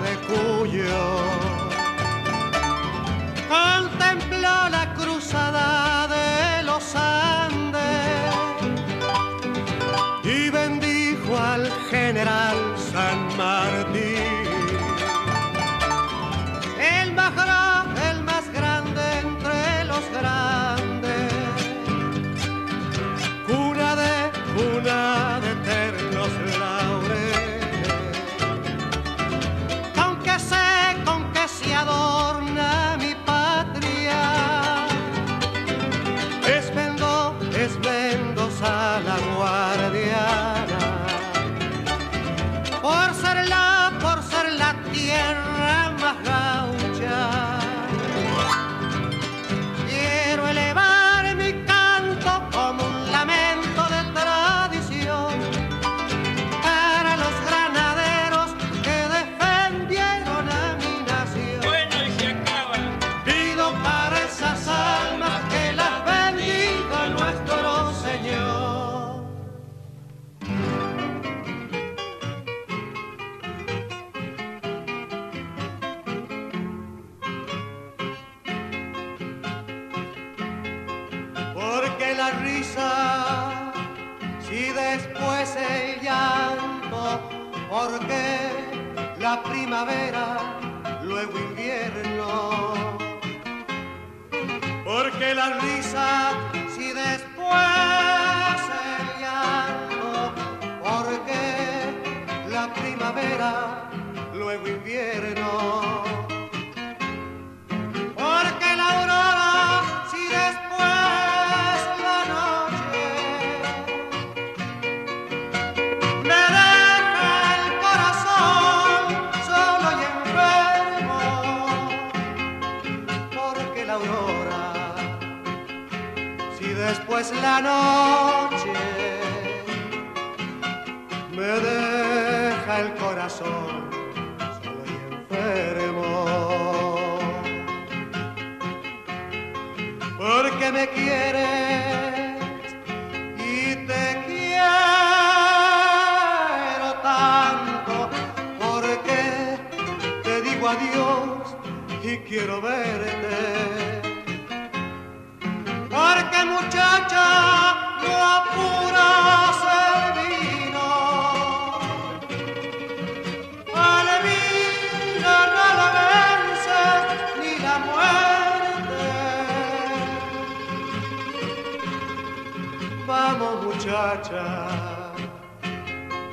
Vamos 173.06 173.62
muchacha, 173.64 174.66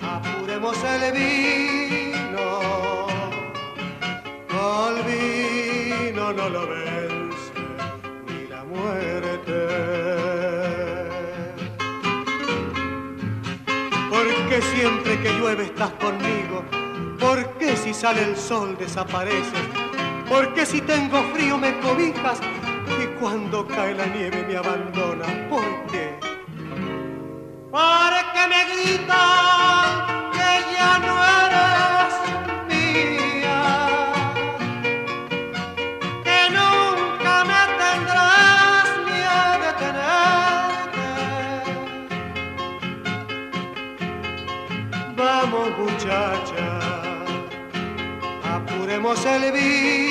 apuremos 0.02 0.78
el 0.84 1.12
vino. 1.12 2.48
Al 4.50 5.04
vino 5.04 6.34
no 6.34 6.50
lo 6.50 6.68
vence 6.68 7.01
siempre 14.82 15.22
que 15.22 15.30
llueve 15.38 15.66
estás 15.66 15.92
conmigo? 16.06 16.64
¿Por 17.20 17.48
qué 17.60 17.78
si 17.78 17.94
sale 17.94 18.24
el 18.24 18.36
sol 18.36 18.76
desapareces? 18.80 19.68
¿Por 20.28 20.56
qué 20.56 20.66
si 20.66 20.82
tengo 20.82 21.22
frío 21.34 21.56
me 21.56 21.78
cobijas? 21.82 22.40
Y 23.00 23.06
cuando 23.20 23.68
cae 23.68 23.94
la 23.94 24.08
nieve 24.08 24.44
me 24.48 24.58
abandonas. 24.58 25.30
¿Por 25.52 25.70
qué? 25.92 26.20
Porque 27.70 28.42
me 28.54 28.62
gritan 28.72 30.32
que 30.32 30.50
ya 30.74 30.98
no 30.98 31.21
el 49.14 49.52
vino, 49.52 50.11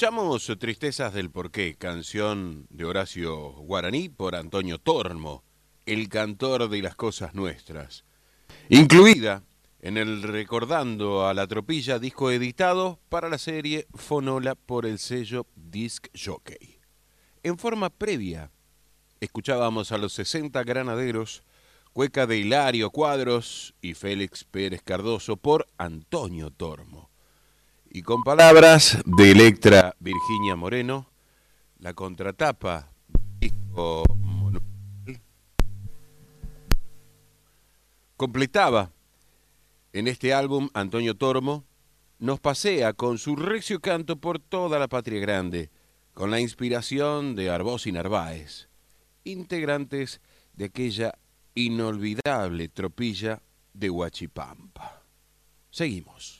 Escuchamos 0.00 0.50
Tristezas 0.58 1.12
del 1.12 1.30
Porqué, 1.30 1.76
canción 1.76 2.66
de 2.70 2.86
Horacio 2.86 3.50
Guaraní 3.50 4.08
por 4.08 4.34
Antonio 4.34 4.78
Tormo, 4.78 5.44
el 5.84 6.08
cantor 6.08 6.70
de 6.70 6.80
las 6.80 6.96
cosas 6.96 7.34
nuestras. 7.34 8.06
Incluida 8.70 9.42
en 9.78 9.98
el 9.98 10.22
Recordando 10.22 11.28
a 11.28 11.34
la 11.34 11.46
Tropilla, 11.46 11.98
disco 11.98 12.30
editado 12.30 12.98
para 13.10 13.28
la 13.28 13.36
serie 13.36 13.88
Fonola 13.92 14.54
por 14.54 14.86
el 14.86 14.98
sello 14.98 15.46
Disc 15.54 16.06
Jockey. 16.14 16.78
En 17.42 17.58
forma 17.58 17.90
previa, 17.90 18.50
escuchábamos 19.20 19.92
a 19.92 19.98
los 19.98 20.14
60 20.14 20.64
granaderos, 20.64 21.42
cueca 21.92 22.26
de 22.26 22.38
Hilario 22.38 22.88
Cuadros 22.88 23.74
y 23.82 23.92
Félix 23.92 24.44
Pérez 24.44 24.80
Cardoso 24.82 25.36
por 25.36 25.66
Antonio 25.76 26.50
Tormo. 26.50 27.09
Y 27.92 28.02
con 28.02 28.22
palabras 28.22 29.02
de 29.04 29.32
Electra 29.32 29.96
Virginia 29.98 30.54
Moreno, 30.54 31.10
la 31.80 31.92
contratapa 31.92 32.88
disco 33.40 34.04
completaba 38.16 38.92
en 39.92 40.06
este 40.06 40.32
álbum 40.32 40.68
Antonio 40.72 41.16
Tormo 41.16 41.64
nos 42.20 42.38
pasea 42.38 42.92
con 42.92 43.18
su 43.18 43.34
recio 43.34 43.80
canto 43.80 44.16
por 44.20 44.38
toda 44.38 44.78
la 44.78 44.86
patria 44.86 45.18
grande, 45.20 45.70
con 46.14 46.30
la 46.30 46.38
inspiración 46.38 47.34
de 47.34 47.50
Arbós 47.50 47.88
y 47.88 47.92
Narváez, 47.92 48.68
integrantes 49.24 50.20
de 50.52 50.66
aquella 50.66 51.18
inolvidable 51.56 52.68
tropilla 52.68 53.42
de 53.72 53.90
Huachipampa. 53.90 55.02
Seguimos. 55.70 56.39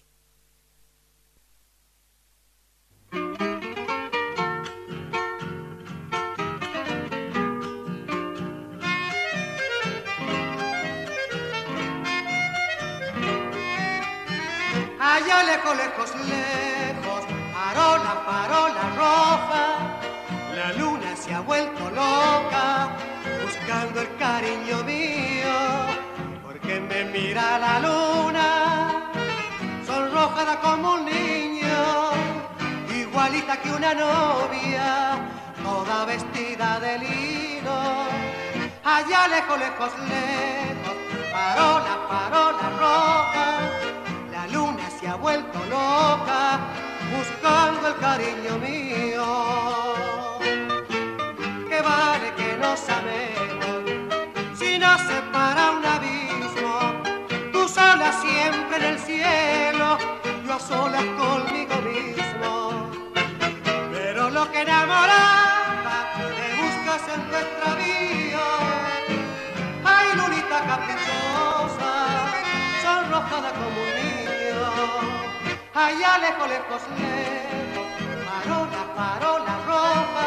Allá 15.03 15.43
lejos, 15.45 15.77
lejos, 15.77 16.15
lejos, 16.29 17.25
parola, 17.53 18.13
parola 18.25 18.83
roja, 18.97 19.65
la 20.55 20.73
luna 20.75 21.17
se 21.17 21.35
ha 21.35 21.41
vuelto 21.41 21.91
loca, 21.91 22.91
buscando 23.43 24.03
el 24.03 24.17
cariño 24.17 24.85
mío, 24.85 25.55
porque 26.45 26.81
me 26.81 27.05
mira 27.07 27.59
la 27.59 27.81
luna, 27.81 29.11
sonrojada 29.85 30.61
como 30.61 30.95
un 30.95 31.05
niño, 31.07 31.50
igualita 33.31 33.57
que 33.61 33.71
una 33.71 33.95
novia, 33.95 35.19
toda 35.63 36.05
vestida 36.05 36.81
de 36.81 36.99
lino. 36.99 38.07
Allá 38.83 39.29
lejos, 39.29 39.59
lejos, 39.59 39.91
lejos, 40.09 40.97
parola, 41.33 41.95
parola 42.09 42.71
roja, 42.79 43.59
la 44.33 44.47
luna 44.49 44.91
se 44.99 45.09
ha 45.09 45.15
vuelto 45.15 45.59
loca 45.67 46.59
buscando 47.17 47.89
el 47.89 47.97
cariño 47.99 48.59
mío. 48.59 49.27
Que 51.69 51.83
vale 51.83 52.35
que 52.37 52.57
nos 52.57 52.81
amemos 52.89 54.59
si 54.59 54.79
nos 54.79 55.01
separa 55.03 55.71
un 55.71 55.85
abismo. 55.85 56.75
Tú 57.53 57.69
sola 57.69 58.13
siempre 58.13 58.77
en 58.79 58.85
el 58.85 58.99
cielo, 58.99 59.99
yo 60.45 60.55
a 60.55 60.59
solas 60.59 61.05
conmigo 61.17 61.77
mismo. 61.83 62.30
Allá 75.83 76.19
lejos, 76.19 76.47
lejos, 76.47 76.83
lejos, 76.99 77.87
parola, 78.27 78.83
parola 78.95 79.55
roja. 79.67 80.27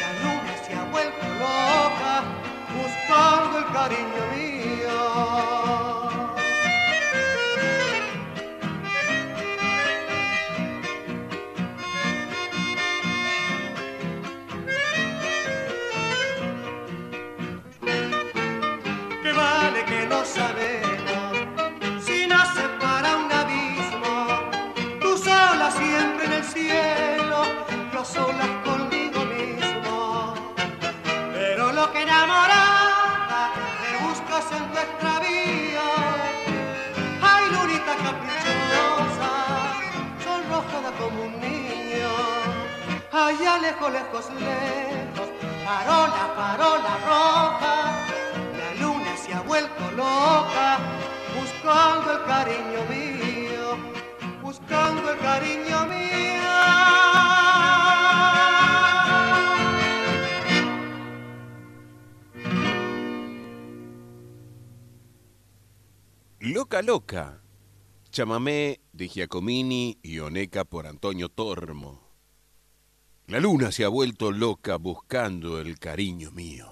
La 0.00 0.10
luna 0.22 0.54
se 0.64 0.72
ha 0.72 0.84
vuelto 0.84 1.24
loca, 1.40 2.22
buscando 2.76 3.58
el 3.58 3.66
cariño 3.72 4.22
mío. 4.36 5.00
que 19.22 19.32
vale 19.32 19.84
que 19.86 20.06
no 20.06 20.24
sabemos 20.24 20.81
Lejos, 43.60 43.92
lejos, 43.92 44.30
lejos, 44.40 45.28
Farola, 45.64 46.32
farola 46.34 46.94
roja, 47.06 48.06
la 48.58 48.74
luna 48.80 49.16
se 49.16 49.32
ha 49.34 49.42
vuelto 49.42 49.90
loca, 49.92 50.78
buscando 51.38 52.12
el 52.12 52.24
cariño 52.24 52.80
mío, 52.88 53.76
buscando 54.42 55.12
el 55.12 55.18
cariño 55.18 55.86
mío. 55.86 56.02
Loca 66.40 66.82
Loca, 66.82 67.42
chamamé 68.10 68.80
de 68.92 69.08
Giacomini 69.08 69.98
y 70.02 70.18
Oneca 70.18 70.64
por 70.64 70.86
Antonio 70.86 71.28
Tormo. 71.28 72.01
La 73.32 73.40
luna 73.40 73.72
se 73.72 73.82
ha 73.82 73.88
vuelto 73.88 74.30
loca 74.30 74.76
buscando 74.76 75.58
el 75.58 75.78
cariño 75.78 76.30
mío. 76.32 76.66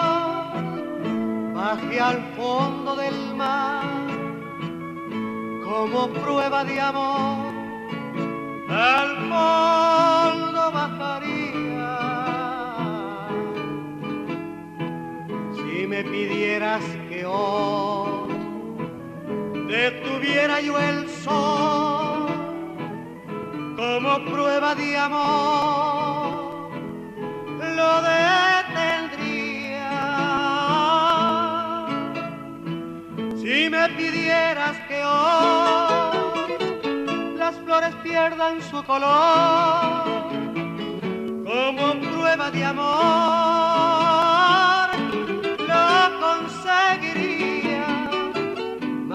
baje 1.53 2.01
al 2.01 2.35
fondo 2.35 2.93
del 2.97 3.35
mar 3.35 3.85
como 5.63 6.09
prueba 6.09 6.65
de 6.65 6.81
amor, 6.81 7.53
al 8.69 9.29
fondo 9.29 9.76
pidieras 16.67 16.83
que 17.09 17.25
hoy 17.25 18.27
detuviera 19.67 20.59
yo 20.61 20.77
el 20.77 21.09
sol 21.09 22.27
como 23.75 24.25
prueba 24.25 24.75
de 24.75 24.97
amor 24.97 26.71
lo 27.75 28.01
detendría. 28.01 29.07
Si 33.41 33.69
me 33.69 33.89
pidieras 33.89 34.77
que 34.89 35.05
hoy 35.05 36.17
las 37.37 37.55
flores 37.55 37.95
pierdan 38.03 38.61
su 38.61 38.83
color 38.83 40.03
como 41.45 41.93
prueba 42.11 42.51
de 42.51 42.65
amor, 42.65 44.16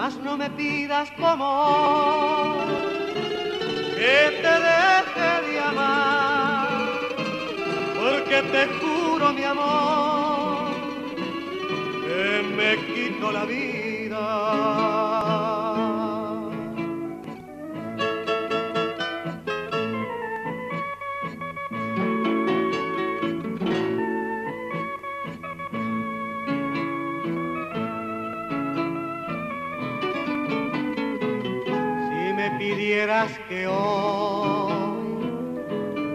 No 0.03 0.35
me 0.35 0.49
pidas 0.49 1.09
como 1.11 2.57
que 3.95 4.41
te 4.41 4.53
deje 4.67 5.31
de 5.47 5.59
amar, 5.61 6.67
porque 7.95 8.41
te 8.51 8.67
juro, 8.79 9.31
mi 9.31 9.43
amor, 9.45 10.73
que 12.03 12.43
me 12.57 12.71
quito 12.93 13.31
la 13.31 13.45
vida. 13.45 15.12
Pidieras 32.63 33.31
que 33.49 33.67
hoy 33.67 34.71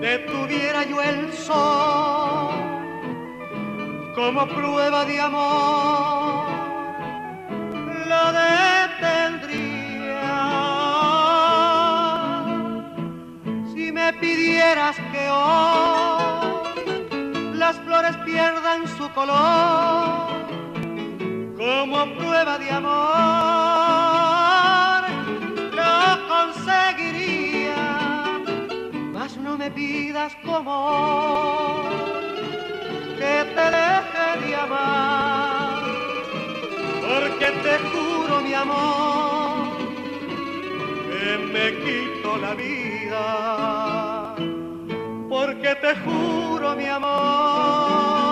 detuviera 0.01 0.83
yo 0.85 1.03
el 1.03 1.31
sol 1.35 2.55
como 4.15 4.47
prueba 4.49 5.05
de 5.05 5.21
amor, 5.21 6.49
lo 8.11 8.23
detendría. 8.41 9.51
Si 13.75 13.93
me 13.93 14.11
pidieras 14.15 14.97
que 15.13 15.29
hoy 15.31 16.49
las 17.63 17.77
flores 17.81 18.17
pierdan 18.25 18.89
su 18.97 19.07
color 19.13 20.29
como 21.59 21.99
prueba 22.17 22.59
de 22.59 22.71
amor, 22.71 24.18
me 29.69 29.75
pidas 29.75 30.35
como 30.45 31.85
que 33.19 33.45
te 33.55 33.71
deje 33.77 34.29
de 34.47 34.57
amar, 34.57 35.83
porque 37.03 37.49
te 37.65 37.75
juro, 37.91 38.41
mi 38.41 38.55
amor, 38.55 39.69
que 41.11 41.39
me 41.53 41.67
quito 41.85 42.37
la 42.39 42.55
vida, 42.55 44.35
porque 45.29 45.75
te 45.75 45.95
juro, 45.97 46.75
mi 46.75 46.87
amor 46.87 48.29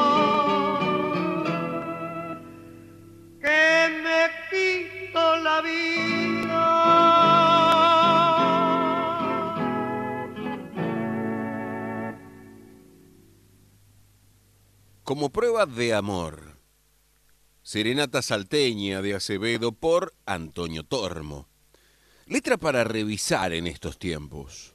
que 3.43 3.89
me 4.05 4.36
Como 15.07 15.31
prueba 15.31 15.67
de 15.67 15.95
amor, 15.95 16.59
Serenata 17.63 18.23
Salteña 18.23 19.03
de 19.03 19.15
Acevedo 19.15 19.71
por 19.71 20.13
Antonio 20.27 20.83
Tormo. 20.83 21.47
Letra 22.27 22.57
para 22.57 22.83
revisar 22.83 23.53
en 23.53 23.69
estos 23.69 24.01
tiempos. 24.01 24.75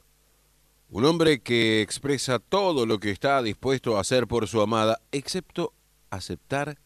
Un 0.88 1.04
hombre 1.04 1.42
que 1.42 1.82
expresa 1.82 2.38
todo 2.38 2.86
lo 2.86 2.98
que 2.98 3.10
está 3.10 3.42
dispuesto 3.42 3.98
a 3.98 4.00
hacer 4.00 4.26
por 4.26 4.48
su 4.48 4.62
amada, 4.62 5.02
excepto 5.12 5.74
aceptar 6.08 6.78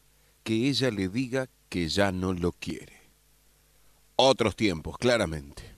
que 0.43 0.69
ella 0.69 0.91
le 0.91 1.09
diga 1.09 1.49
que 1.69 1.89
ya 1.89 2.11
no 2.11 2.33
lo 2.33 2.51
quiere. 2.51 3.13
Otros 4.17 4.57
tiempos, 4.57 4.99
claramente. 4.99 5.76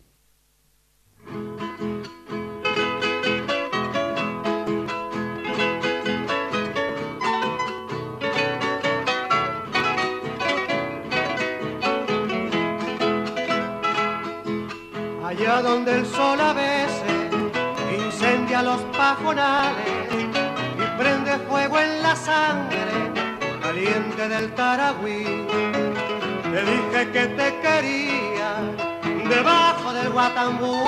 Donde 15.48 15.94
el 15.94 16.06
sol 16.06 16.38
a 16.40 16.52
veces 16.52 17.32
incendia 17.90 18.62
los 18.62 18.80
pajonales 18.96 20.12
y 20.12 20.98
prende 20.98 21.38
fuego 21.48 21.78
en 21.80 22.02
la 22.02 22.14
sangre 22.14 23.12
caliente 23.60 24.28
del 24.28 24.54
Taragüí. 24.54 25.46
Te 26.52 26.62
dije 26.64 27.10
que 27.12 27.26
te 27.28 27.60
quería 27.60 28.56
debajo 29.28 29.92
del 29.94 30.10
Guatambú. 30.10 30.84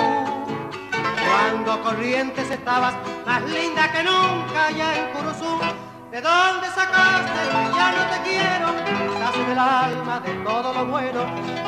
Cuando 1.27 1.81
Corrientes 1.81 2.49
estabas 2.51 2.93
más 3.25 3.41
linda 3.49 3.91
que 3.91 4.03
nunca 4.03 4.67
allá 4.67 4.95
en 4.95 5.13
Curuzú. 5.13 5.90
¿De 6.11 6.19
dónde 6.19 6.67
sacaste? 6.67 7.39
que 7.51 7.77
Ya 7.77 7.91
no 7.93 8.03
te 8.11 8.29
quiero. 8.29 8.67
Estás 9.13 9.35
en 9.35 9.51
el 9.51 9.59
alma 9.59 10.19
de 10.19 10.33
todo 10.43 10.73
lo 10.73 10.85
bueno. 10.87 11.25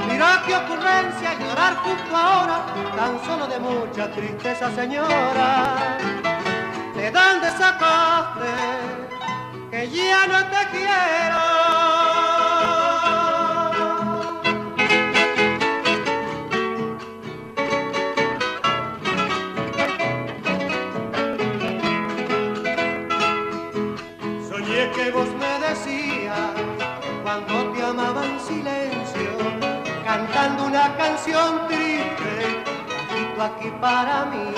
Mira 0.09 0.43
qué 0.45 0.53
ocurrencia 0.57 1.33
llorar 1.39 1.77
justo 1.77 2.17
ahora. 2.17 2.65
Tan 2.93 3.23
solo 3.25 3.47
de 3.47 3.57
mucha 3.59 4.11
tristeza, 4.11 4.69
señora. 4.75 5.97
¿De 6.93 7.09
dónde 7.09 7.51
sacaste? 7.51 8.51
Que 9.71 9.89
ya 9.89 10.27
no 10.27 10.39
te 10.47 10.77
quiero. 10.77 11.52
Canción 31.13 31.67
triste, 31.67 32.63
bajito 32.89 33.43
aquí 33.43 33.69
para 33.79 34.25
mí. 34.25 34.49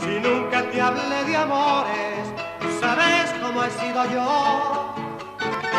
Si 0.00 0.20
nunca 0.20 0.62
te 0.70 0.80
hablé 0.80 1.24
de 1.24 1.36
amores, 1.36 2.32
sabes 2.80 3.30
cómo 3.42 3.62
he 3.62 3.70
sido 3.70 4.04
yo. 4.06 4.94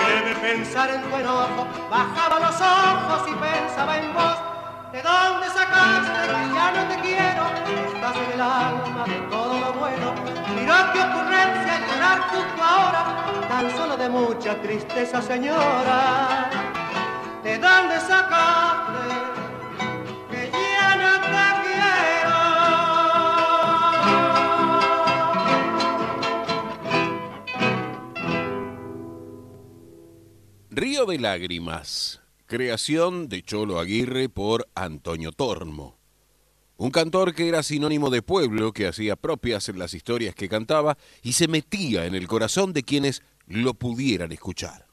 Debe 0.08 0.36
pensar 0.36 0.92
en 0.92 1.02
tu 1.02 1.16
enojo, 1.16 1.66
bajaba 1.90 2.40
los 2.42 2.62
ojos 2.62 3.28
y 3.28 3.34
pensaba 3.34 3.98
en 3.98 4.14
vos. 4.14 4.38
¿De 4.92 5.02
dónde 5.02 5.48
sacaste 5.48 6.22
que 6.34 6.54
ya 6.54 6.72
no 6.76 6.84
te 6.92 6.98
quiero? 7.02 7.44
Estás 7.88 8.16
en 8.18 8.32
el 8.34 8.42
alma 8.42 9.04
de 9.08 9.20
todo 9.32 9.60
lo 9.60 9.74
bueno. 9.74 10.14
Mirá 10.56 10.92
qué 10.94 11.02
ocurrencia 11.02 11.74
llorar 11.88 12.20
justo 12.30 12.64
ahora, 12.64 13.04
tan 13.50 13.76
solo 13.76 13.98
de 13.98 14.10
mucha 14.10 14.62
tristeza, 14.62 15.22
señora. 15.24 16.50
¿De 17.44 17.58
dónde 17.58 18.00
sacaste 18.00 18.85
Río 30.78 31.06
de 31.06 31.18
Lágrimas, 31.18 32.20
creación 32.48 33.30
de 33.30 33.42
Cholo 33.44 33.80
Aguirre 33.80 34.28
por 34.28 34.68
Antonio 34.76 35.32
Tormo. 35.32 35.98
Un 36.76 36.92
cantor 36.92 37.34
que 37.34 37.48
era 37.48 37.64
sinónimo 37.64 38.10
de 38.10 38.22
pueblo, 38.22 38.74
que 38.74 38.86
hacía 38.86 39.16
propias 39.16 39.70
las 39.70 39.94
historias 39.94 40.36
que 40.36 40.50
cantaba 40.50 40.98
y 41.24 41.32
se 41.32 41.48
metía 41.48 42.08
en 42.08 42.14
el 42.14 42.28
corazón 42.28 42.74
de 42.74 42.84
quienes 42.84 43.24
lo 43.48 43.76
pudieran 43.76 44.34
escuchar. 44.34 44.86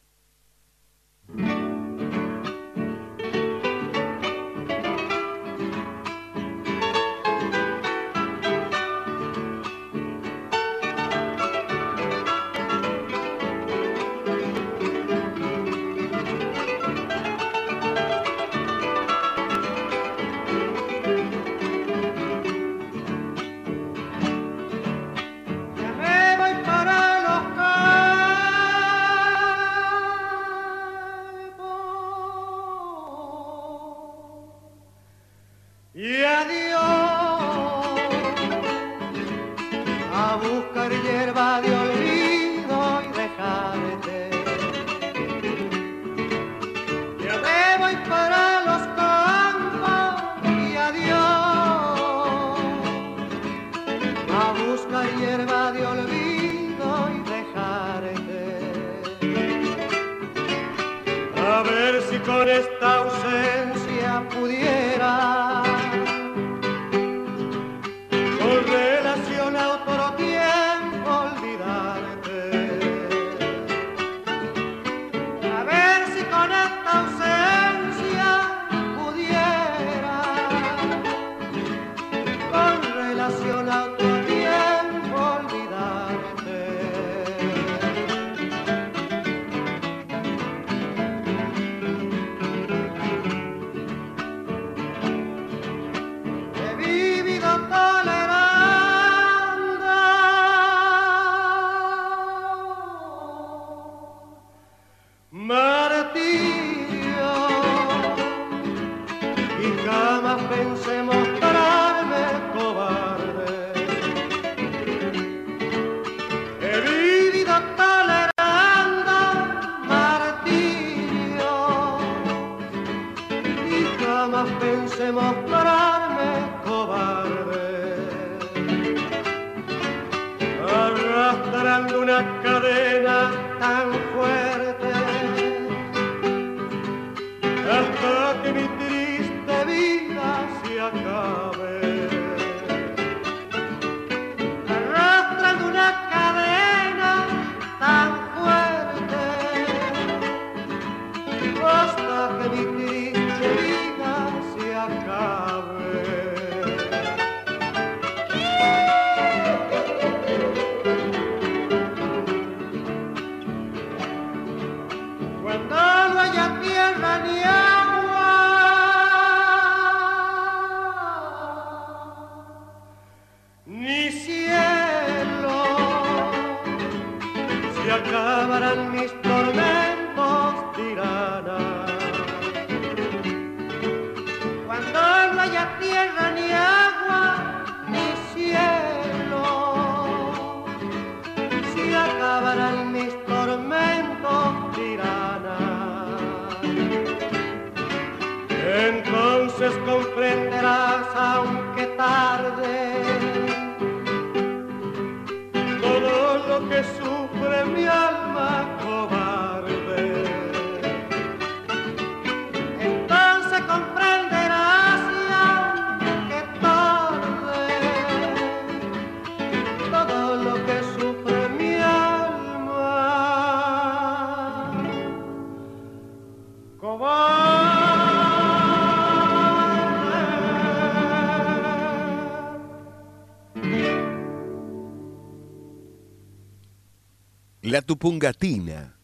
Tupungatina, 237.82 238.96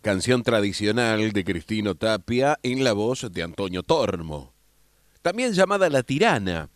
canción 0.00 0.42
tradicional 0.42 1.32
de 1.32 1.44
Cristino 1.44 1.94
Tapia 1.94 2.58
en 2.62 2.84
la 2.84 2.92
voz 2.92 3.30
de 3.30 3.42
Antonio 3.42 3.82
Tormo, 3.82 4.52
también 5.22 5.52
llamada 5.52 5.88
La 5.88 6.02
Tirana 6.02 6.70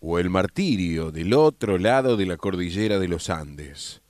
o 0.00 0.18
El 0.18 0.30
Martirio 0.30 1.10
del 1.10 1.34
otro 1.34 1.78
lado 1.78 2.16
de 2.16 2.26
la 2.26 2.36
cordillera 2.36 2.98
de 2.98 3.08
los 3.08 3.30
Andes. 3.30 4.02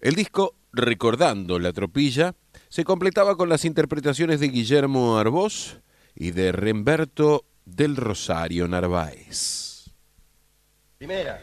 El 0.00 0.14
disco 0.14 0.54
Recordando 0.72 1.58
la 1.58 1.72
Tropilla 1.72 2.34
se 2.68 2.84
completaba 2.84 3.36
con 3.36 3.48
las 3.50 3.66
interpretaciones 3.66 4.40
de 4.40 4.48
Guillermo 4.48 5.18
Arbós 5.18 5.80
y 6.14 6.30
de 6.30 6.50
Remberto 6.52 7.44
del 7.66 7.96
Rosario 7.96 8.66
Narváez. 8.68 9.90
Primera. 10.98 11.38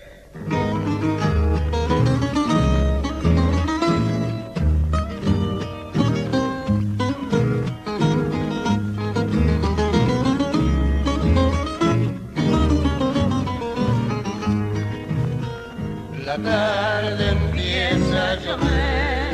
Tarde 16.43 17.29
empieza 17.29 18.31
a 18.31 18.35
llover, 18.35 19.33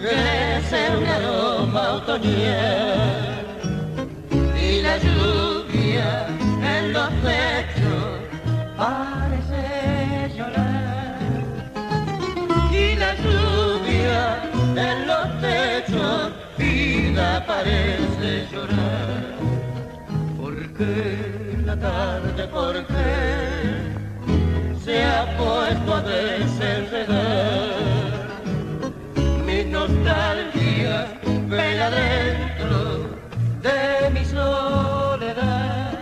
crece 0.00 0.96
un 0.96 1.06
aroma 1.06 1.92
otoñal 1.92 3.36
y 4.60 4.82
la 4.82 4.98
lluvia 4.98 6.26
en 6.76 6.92
los 6.92 7.08
techos 7.22 8.18
parece 8.76 10.32
llorar. 10.36 11.18
Y 12.72 12.96
la 12.96 13.14
lluvia 13.14 14.50
en 14.76 15.06
los 15.06 15.40
techos 15.40 16.32
vida 16.58 17.44
parece 17.46 18.46
llorar. 18.52 19.36
¿Por 20.40 20.56
qué 20.74 21.58
la 21.64 21.76
tarde? 21.78 22.46
¿Por 22.48 22.86
qué? 22.86 23.65
Se 24.86 25.02
ha 25.02 25.24
puesto 25.36 25.94
a 25.94 26.00
desenredar. 26.00 27.74
Mi 29.44 29.64
nostalgia 29.64 30.96
vela 31.48 31.88
dentro 31.90 32.78
de 33.66 34.10
mi 34.14 34.24
soledad. 34.24 35.98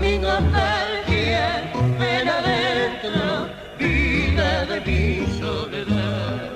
Mi 0.00 0.12
nostalgia 0.26 1.46
vela 2.02 2.36
dentro, 2.52 3.22
vida 3.80 4.48
de 4.70 4.76
mi 4.86 5.06
soledad. 5.40 6.50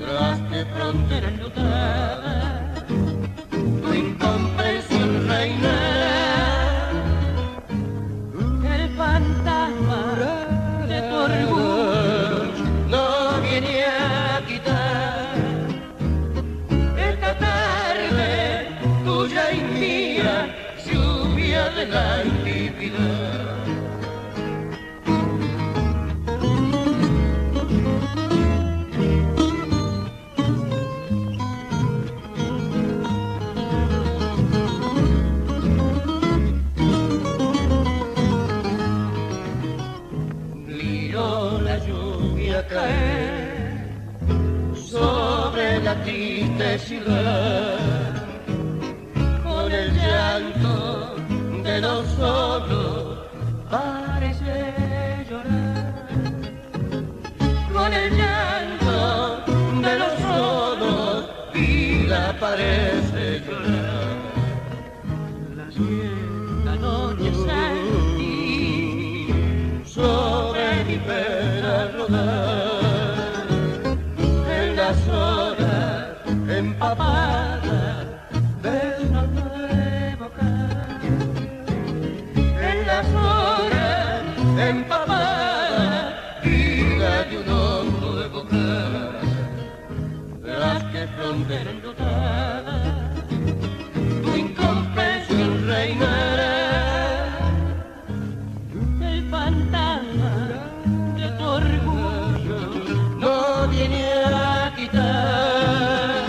Tras 0.00 0.38
de 0.50 0.60
frontera 0.74 1.28
enlutada, 1.28 2.19
con 49.42 49.72
el 49.72 49.92
llanto 49.92 51.16
de 51.64 51.80
los 51.80 52.06
solos 52.10 52.49
horas 84.70 84.76
empapadas 84.76 86.14
vida 86.42 87.24
de 87.24 87.38
un 87.38 88.00
nuevo 88.00 88.44
cara 88.48 89.20
las 90.42 90.82
que 90.84 91.06
frontera 91.16 91.70
enlutada 91.70 93.12
tu 94.22 94.36
incomprensión 94.36 95.66
reinará 95.66 96.56
el 99.02 99.28
fantasma 99.30 100.34
de 101.16 101.28
tu 101.38 101.44
orgullo 101.44 102.60
no 103.18 103.68
viene 103.68 104.04
a 104.24 104.72
quitar 104.76 106.24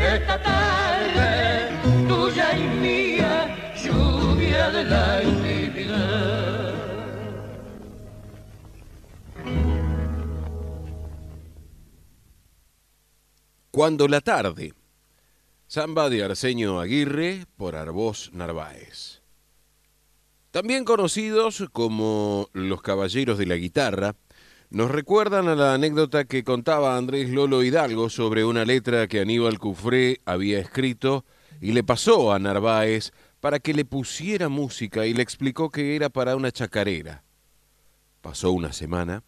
esta 0.00 0.42
tarde 0.42 1.68
tuya 2.08 2.56
y 2.56 2.64
mía 2.82 3.34
lluvia 3.82 4.70
de 4.70 4.84
la 4.84 5.22
intimidad 5.22 6.47
Cuando 13.78 14.08
la 14.08 14.20
tarde. 14.20 14.74
Samba 15.68 16.10
de 16.10 16.24
Arsenio 16.24 16.80
Aguirre 16.80 17.46
por 17.56 17.76
Arbós 17.76 18.28
Narváez. 18.32 19.22
También 20.50 20.84
conocidos 20.84 21.64
como 21.70 22.50
los 22.54 22.82
Caballeros 22.82 23.38
de 23.38 23.46
la 23.46 23.54
Guitarra, 23.54 24.16
nos 24.68 24.90
recuerdan 24.90 25.46
a 25.46 25.54
la 25.54 25.74
anécdota 25.74 26.24
que 26.24 26.42
contaba 26.42 26.96
Andrés 26.96 27.30
Lolo 27.30 27.62
Hidalgo 27.62 28.10
sobre 28.10 28.44
una 28.44 28.64
letra 28.64 29.06
que 29.06 29.20
Aníbal 29.20 29.60
Cufré 29.60 30.22
había 30.24 30.58
escrito 30.58 31.24
y 31.60 31.70
le 31.70 31.84
pasó 31.84 32.32
a 32.32 32.40
Narváez 32.40 33.12
para 33.38 33.60
que 33.60 33.74
le 33.74 33.84
pusiera 33.84 34.48
música 34.48 35.06
y 35.06 35.14
le 35.14 35.22
explicó 35.22 35.70
que 35.70 35.94
era 35.94 36.08
para 36.08 36.34
una 36.34 36.50
chacarera. 36.50 37.22
Pasó 38.22 38.50
una 38.50 38.72
semana 38.72 39.22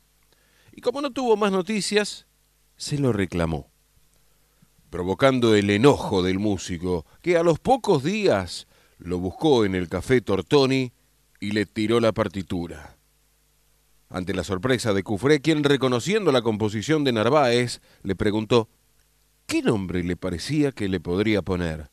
y 0.72 0.80
como 0.80 1.00
no 1.00 1.12
tuvo 1.12 1.36
más 1.36 1.52
noticias, 1.52 2.26
se 2.76 2.98
lo 2.98 3.12
reclamó, 3.12 3.69
provocando 4.90 5.54
el 5.54 5.70
enojo 5.70 6.22
del 6.22 6.38
músico, 6.38 7.06
que 7.22 7.36
a 7.36 7.42
los 7.42 7.58
pocos 7.58 8.02
días 8.02 8.66
lo 8.98 9.18
buscó 9.18 9.64
en 9.64 9.74
el 9.74 9.88
café 9.88 10.20
Tortoni 10.20 10.92
y 11.40 11.52
le 11.52 11.64
tiró 11.64 12.00
la 12.00 12.12
partitura. 12.12 12.96
Ante 14.08 14.34
la 14.34 14.44
sorpresa 14.44 14.92
de 14.92 15.04
Cufré, 15.04 15.40
quien 15.40 15.62
reconociendo 15.62 16.32
la 16.32 16.42
composición 16.42 17.04
de 17.04 17.12
Narváez, 17.12 17.80
le 18.02 18.16
preguntó 18.16 18.68
qué 19.46 19.62
nombre 19.62 20.02
le 20.02 20.16
parecía 20.16 20.72
que 20.72 20.88
le 20.88 21.00
podría 21.00 21.42
poner. 21.42 21.88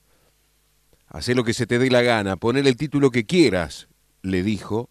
Hacé 1.07 1.35
lo 1.35 1.43
que 1.43 1.53
se 1.53 1.67
te 1.67 1.79
dé 1.79 1.89
la 1.89 2.01
gana, 2.01 2.35
poner 2.35 2.67
el 2.67 2.75
título 2.75 3.11
que 3.11 3.25
quieras, 3.25 3.87
le 4.23 4.41
dijo, 4.41 4.89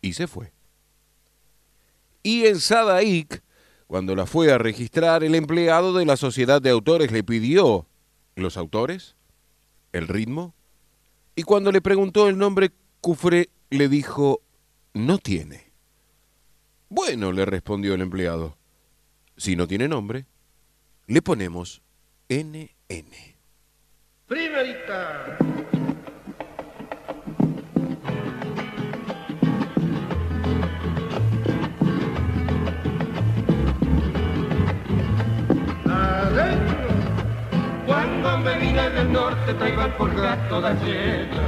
y 0.00 0.14
se 0.14 0.28
fue. 0.28 0.52
Y 2.22 2.46
en 2.46 2.60
Sadaik, 2.60 3.42
cuando 3.92 4.16
la 4.16 4.24
fue 4.24 4.50
a 4.50 4.56
registrar, 4.56 5.22
el 5.22 5.34
empleado 5.34 5.92
de 5.92 6.06
la 6.06 6.16
sociedad 6.16 6.62
de 6.62 6.70
autores 6.70 7.12
le 7.12 7.22
pidió 7.22 7.86
los 8.36 8.56
autores, 8.56 9.16
el 9.92 10.08
ritmo, 10.08 10.54
y 11.36 11.42
cuando 11.42 11.70
le 11.70 11.82
preguntó 11.82 12.26
el 12.26 12.38
nombre, 12.38 12.70
Cufré 13.02 13.50
le 13.68 13.90
dijo, 13.90 14.40
no 14.94 15.18
tiene. 15.18 15.72
Bueno, 16.88 17.32
le 17.32 17.44
respondió 17.44 17.92
el 17.92 18.00
empleado, 18.00 18.56
si 19.36 19.56
no 19.56 19.68
tiene 19.68 19.88
nombre, 19.88 20.24
le 21.06 21.20
ponemos 21.20 21.82
NN. 22.30 22.70
Primerita. 24.26 25.36
me 38.42 38.58
vine 38.58 38.90
del 38.90 39.12
norte, 39.12 39.54
traigo 39.54 39.82
al 39.82 39.92
pulgar 39.94 40.38
todas 40.48 40.80
llenas. 40.82 41.38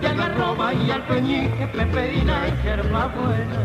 Y 0.00 0.06
a 0.06 0.12
la 0.14 0.28
Roma 0.30 0.72
y 0.72 0.90
al 0.90 1.02
Peñique, 1.06 1.66
Peperina 1.68 2.48
y 2.48 2.62
Germa 2.62 3.06
Buena. 3.08 3.60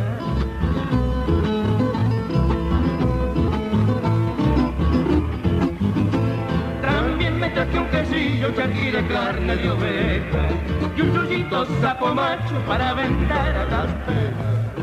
También 6.82 7.40
me 7.40 7.50
traje 7.50 7.80
un 7.80 7.88
quesillo, 7.88 8.52
charqui 8.56 8.92
de 8.92 9.08
carne 9.08 9.56
de 9.56 9.70
oveja. 9.70 10.50
Y 10.98 11.02
un 11.02 11.14
chullito 11.14 11.66
sapo 11.82 12.14
macho 12.14 12.56
para 12.68 12.90
aventar 12.90 13.56
a 13.56 13.66
las 13.66 13.94
penas. 14.06 14.75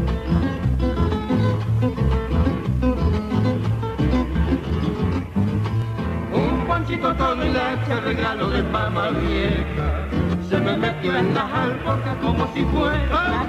Un 6.83 6.89
panchito 6.89 7.17
con 7.17 7.39
leche, 7.39 8.01
regalo 8.01 8.51
de 8.51 8.63
mamá 8.65 9.11
vieja, 9.11 10.09
se 10.49 10.59
me 10.59 10.77
metió 10.77 11.17
en 11.17 11.33
las 11.33 11.53
alforjas 11.53 12.17
como 12.21 12.53
si 12.53 12.65
fuera 12.65 13.47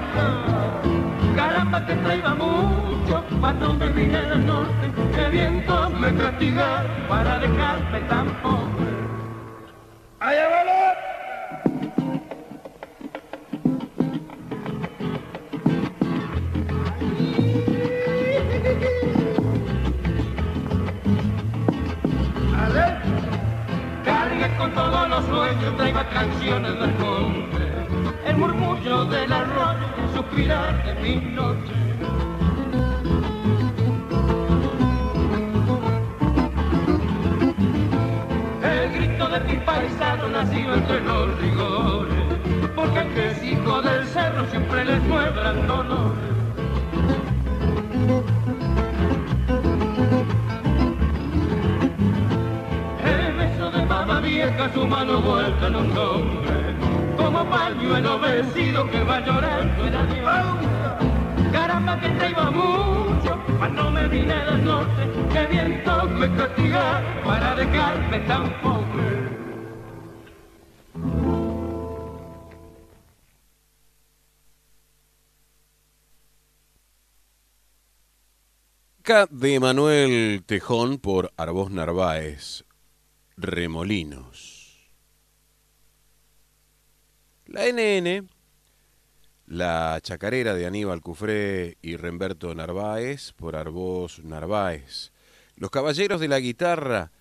Caramba 1.34 1.84
que 1.84 1.94
traía 1.96 2.34
mucho, 2.34 3.24
cuando 3.40 3.74
me 3.74 3.88
vine 3.88 4.20
del 4.20 4.46
norte, 4.46 4.88
que 5.16 5.28
viento 5.30 5.90
me 5.90 6.14
castigaron 6.14 7.08
para 7.08 7.38
dejarme 7.40 8.00
tan 8.02 8.28
pobre. 8.40 8.94
¡Allá 10.20 11.13
Con 24.58 24.72
todos 24.72 25.08
los 25.08 25.24
sueños, 25.24 25.76
traía 25.78 26.06
canciones 26.10 26.78
del 26.78 26.94
monte, 26.98 27.66
el 28.26 28.36
murmullo 28.36 29.06
del 29.06 29.32
arroyo, 29.32 29.86
el 29.96 30.14
suspirar 30.14 30.84
de 30.84 30.94
mi 31.00 31.16
noche. 31.32 31.72
El 38.62 38.92
grito 38.92 39.28
de 39.28 39.40
mi 39.40 39.56
paisano 39.64 40.28
nacido 40.28 40.74
entre 40.74 41.00
los 41.00 41.40
rigores, 41.40 42.24
porque 42.76 42.98
el 42.98 43.14
que 43.14 43.30
es 43.30 43.42
hijo 43.42 43.80
del 43.80 44.06
cerro 44.06 44.44
siempre 44.50 44.84
les 44.84 45.08
dolores. 45.66 46.18
El 46.28 46.33
vieja, 54.44 54.72
su 54.72 54.86
mano 54.86 55.20
vuelta 55.20 55.66
en 55.66 55.76
un 55.76 55.96
hombre, 55.96 56.76
como 57.16 57.44
pañuelo 57.48 58.18
vencido 58.18 58.90
que 58.90 59.02
va 59.02 59.20
llorando 59.20 59.86
el 59.86 59.96
adiós. 59.96 61.52
Caramba 61.52 62.00
que 62.00 62.08
te 62.08 62.30
iba 62.30 62.50
mucho, 62.50 63.42
cuando 63.58 63.90
me 63.90 64.08
vine 64.08 64.34
del 64.34 64.64
norte, 64.64 65.02
que 65.32 65.46
viento 65.46 66.08
me 66.08 66.36
castiga 66.36 67.02
para 67.24 67.54
dejarme 67.54 68.18
tan 68.20 68.60
pobre. 68.60 69.34
De 79.30 79.60
Manuel 79.60 80.42
Tejón 80.46 80.98
por 80.98 81.30
Arbós 81.36 81.70
Narváez, 81.70 82.64
Remolinos. 83.36 84.88
La 87.46 87.66
NN, 87.66 88.28
la 89.46 89.98
chacarera 90.02 90.54
de 90.54 90.66
Aníbal 90.66 91.00
Cufré 91.00 91.76
y 91.82 91.96
Remberto 91.96 92.54
Narváez 92.54 93.32
por 93.32 93.56
Arbós 93.56 94.20
Narváez. 94.24 95.12
Los 95.56 95.70
caballeros 95.70 96.20
de 96.20 96.28
la 96.28 96.40
guitarra 96.40 97.12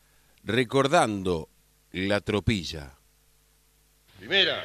recordando 0.43 1.49
la 1.91 2.21
tropilla. 2.21 2.93
Primera. 4.19 4.63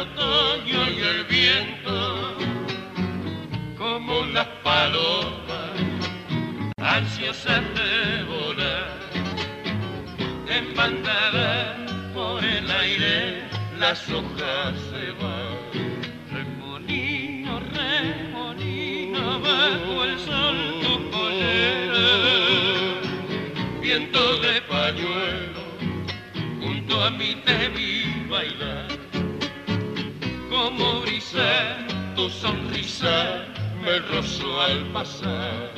Otoño 0.00 0.90
y 0.90 1.00
el 1.00 1.24
viento. 1.24 2.36
Como 3.78 4.24
las 4.26 4.46
palomas, 4.62 5.74
ansiosas 6.78 7.62
de 7.74 8.24
volar, 8.24 8.98
en 10.48 10.74
bandada 10.74 11.76
por 12.14 12.44
el 12.44 12.70
aire, 12.70 13.42
las 13.78 13.98
hojas 14.10 14.74
se 14.90 15.12
van. 15.22 15.56
Remolino, 16.32 17.60
remolino, 17.74 19.40
bajo 19.40 20.04
el 20.04 20.18
sol 20.20 20.56
tu 20.82 21.10
pollera, 21.10 22.08
viento 23.80 24.38
de 24.38 24.60
pañuelo, 24.62 25.62
junto 26.60 27.04
a 27.04 27.10
mí 27.10 27.36
te 27.44 27.68
vi 27.68 28.26
bailar, 28.28 28.95
como 30.56 31.00
brisa, 31.02 31.76
tu 32.14 32.30
sonrisa 32.30 33.44
me 33.82 33.98
rozó 33.98 34.62
al 34.62 34.86
pasar, 34.86 35.70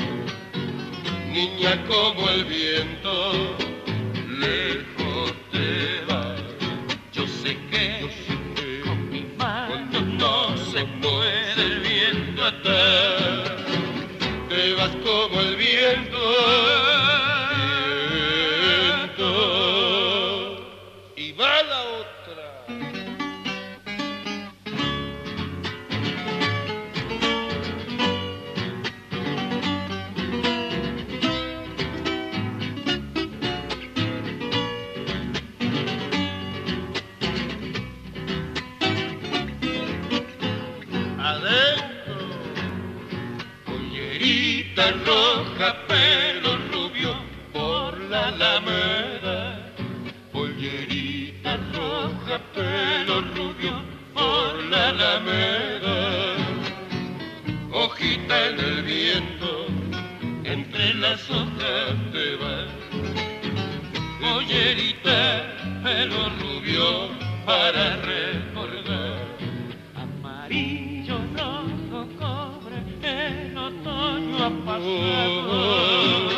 niña 1.32 1.84
como 1.88 2.28
el 2.30 2.44
viento, 2.44 3.12
lejos 4.38 5.32
te 5.50 6.04
vas, 6.08 6.40
yo 7.12 7.26
sé 7.26 7.58
que, 7.70 7.88
con 8.84 9.10
mi 9.10 9.22
mano 9.36 10.00
no 10.22 10.56
se 10.70 10.84
puede 11.02 11.60
el 11.70 11.80
viento 11.80 12.44
atar, 12.44 13.56
te 14.48 14.74
vas 14.74 14.94
como 15.04 15.40
el 15.40 15.56
viento, 15.56 16.22
roja, 45.58 45.74
pelo 45.86 46.56
rubio 46.72 47.14
por 47.52 47.98
la 48.10 48.28
alameda. 48.28 49.72
Pollerita 50.32 51.56
roja, 51.74 52.38
pelo 52.54 53.20
rubio 53.34 53.72
por 54.14 54.62
la 54.70 54.88
alameda. 54.88 56.36
Hojita 57.72 58.48
en 58.48 58.60
el 58.60 58.82
viento, 58.82 59.66
entre 60.44 60.94
las 60.94 61.28
hojas 61.30 61.94
te 62.12 62.36
vas. 62.36 62.68
Pollerita, 64.20 65.54
pelo 65.82 66.30
rubio 66.40 67.10
para 67.44 67.96
recordar 67.96 69.27
otoño 73.68 74.44
ha 74.44 74.50
pasado 74.64 76.28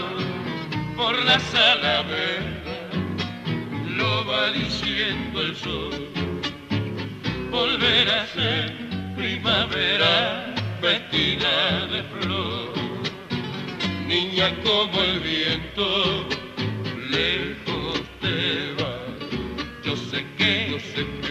por 0.97 1.15
la 1.25 1.39
salamera, 1.39 2.91
lo 3.97 4.25
va 4.27 4.51
diciendo 4.51 5.41
el 5.41 5.55
sol, 5.57 6.09
volverá 7.51 8.23
a 8.23 8.27
ser 8.27 8.73
primavera 9.17 10.55
vestida 10.83 11.87
de 11.93 12.03
flor, 12.15 12.73
niña 14.09 14.49
como 14.65 15.01
el 15.01 15.21
viento, 15.21 15.87
lejos 17.11 18.03
te 18.21 18.73
va, 18.83 18.95
yo 19.85 19.95
sé 19.97 20.27
que, 20.37 20.53
yo 20.73 20.79
sé 20.93 21.03
que 21.23 21.30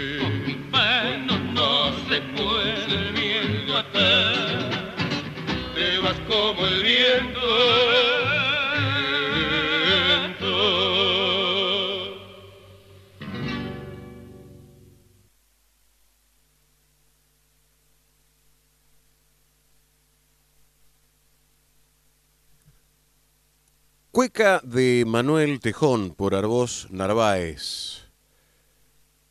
Cueca 24.20 24.60
de 24.66 25.06
Manuel 25.08 25.62
Tejón 25.62 26.14
por 26.14 26.36
Arbós 26.36 26.88
Narváez. 26.90 28.10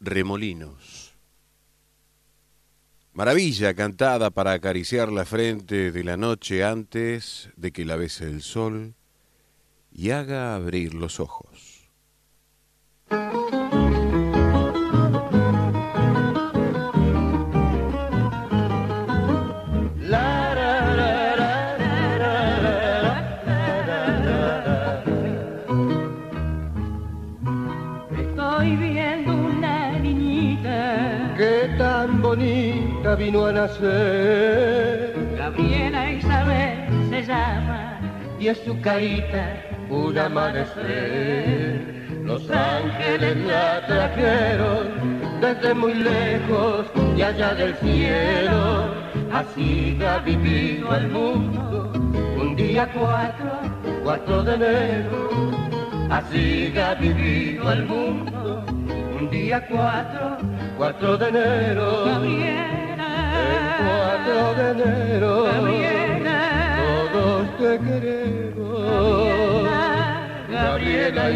Remolinos. 0.00 1.14
Maravilla 3.12 3.74
cantada 3.74 4.30
para 4.30 4.52
acariciar 4.52 5.12
la 5.12 5.26
frente 5.26 5.92
de 5.92 6.04
la 6.04 6.16
noche 6.16 6.64
antes 6.64 7.50
de 7.54 7.70
que 7.70 7.84
la 7.84 7.96
bese 7.96 8.24
el 8.24 8.40
sol 8.40 8.94
y 9.92 10.08
haga 10.08 10.54
abrir 10.54 10.94
los 10.94 11.20
ojos. 11.20 11.90
Vino 33.18 33.46
a 33.46 33.52
nacer 33.52 35.14
Gabriela 35.36 36.12
Isabel 36.12 36.88
se 37.10 37.22
llama, 37.22 38.00
y 38.38 38.48
es 38.48 38.58
su 38.58 38.80
carita 38.80 39.64
un 39.90 40.18
amanecer. 40.18 41.82
Los 42.24 42.48
ángeles 42.50 43.36
la 43.46 43.86
trajeron 43.86 44.88
desde 45.40 45.74
muy 45.74 45.94
lejos 45.94 46.86
y 47.16 47.22
allá 47.22 47.54
del 47.54 47.74
cielo. 47.76 48.94
Así 49.32 49.98
ha 50.06 50.18
vivido 50.18 50.94
el 50.94 51.08
mundo 51.08 51.92
un 52.38 52.54
día 52.54 52.88
cuatro, 52.92 53.50
cuatro 54.04 54.42
de 54.44 54.54
enero. 54.54 55.30
Así 56.10 56.74
ha 56.78 56.94
vivido 56.94 57.72
el 57.72 57.86
mundo 57.86 58.64
un 59.18 59.30
día 59.30 59.66
cuatro, 59.66 60.36
cuatro 60.76 61.16
de 61.16 61.28
enero. 61.28 62.87
4 64.28 64.74
todos 67.12 67.56
te 67.58 67.78
queremos, 67.78 69.68
Gabriela 70.50 71.30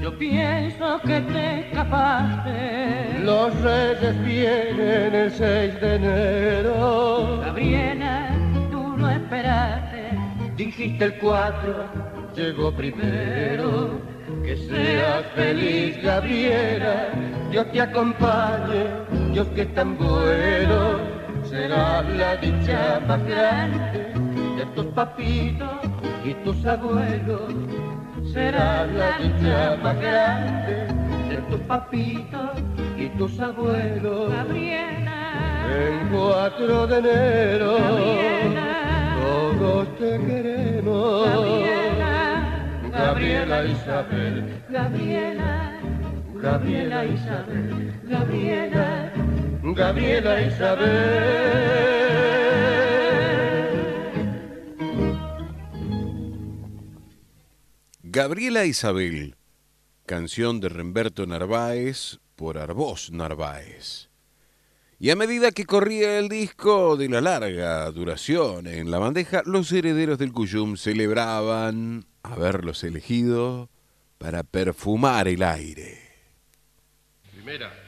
Yo 0.00 0.18
pienso 0.18 1.00
que 1.02 1.20
te 1.20 1.60
escapaste. 1.60 2.95
Los 3.26 3.60
reyes 3.60 4.24
vienen 4.24 5.12
el 5.12 5.32
6 5.32 5.80
de 5.80 5.96
enero. 5.96 7.40
Gabriela, 7.44 8.30
tú 8.70 8.96
no 8.96 9.10
esperaste, 9.10 10.10
Dijiste 10.56 11.06
el 11.06 11.18
4, 11.18 11.74
llegó 12.36 12.70
primero. 12.70 14.00
Que 14.44 14.56
seas 14.56 15.24
feliz, 15.34 16.00
Gabriela. 16.04 17.08
Dios 17.50 17.66
te 17.72 17.80
acompañe, 17.80 18.84
Dios 19.32 19.48
que 19.56 19.62
es 19.62 19.74
tan 19.74 19.98
bueno. 19.98 21.00
Será 21.50 22.02
la 22.02 22.36
dicha 22.36 23.00
más 23.08 23.24
grande 23.26 24.12
de 24.56 24.66
tus 24.76 24.86
papitos 24.94 25.80
y 26.24 26.32
tus 26.44 26.64
abuelos. 26.64 27.52
Será 28.32 28.86
la 28.86 29.18
dicha 29.18 29.76
más 29.82 30.00
grande 30.00 30.86
de 31.28 31.36
tus 31.50 31.60
papitos 31.62 32.75
y 32.98 33.08
tus 33.10 33.38
abuelos. 33.40 34.32
Gabriela, 34.32 35.66
El 35.70 36.08
4 36.10 36.86
de 36.86 36.98
enero 36.98 37.76
Gabriela. 37.78 39.16
todos 39.20 39.98
te 39.98 40.18
queremos. 40.26 41.26
Gabriela, 41.30 42.90
Gabriela 42.90 43.64
Isabel, 43.66 44.62
Gabriela, 44.68 45.80
Gabriela 46.34 47.04
Isabel, 47.04 48.00
Gabriela, 48.04 49.12
Gabriela 49.62 50.40
Isabel. 50.42 51.96
Gabriela 58.02 58.64
Isabel, 58.64 59.36
canción 60.06 60.60
de 60.60 60.70
Remberto 60.70 61.26
Narváez 61.26 62.18
por 62.36 62.58
Arbós 62.58 63.10
Narváez. 63.10 64.08
Y 64.98 65.10
a 65.10 65.16
medida 65.16 65.50
que 65.50 65.66
corría 65.66 66.18
el 66.18 66.28
disco 66.28 66.96
de 66.96 67.08
la 67.08 67.20
larga 67.20 67.90
duración 67.90 68.66
en 68.66 68.90
la 68.90 68.98
bandeja, 68.98 69.42
los 69.44 69.70
herederos 69.72 70.18
del 70.18 70.32
Cuyum 70.32 70.76
celebraban 70.76 72.06
haberlos 72.22 72.82
elegido 72.84 73.68
para 74.18 74.42
perfumar 74.42 75.28
el 75.28 75.42
aire. 75.42 75.98
Primera. 77.32 77.85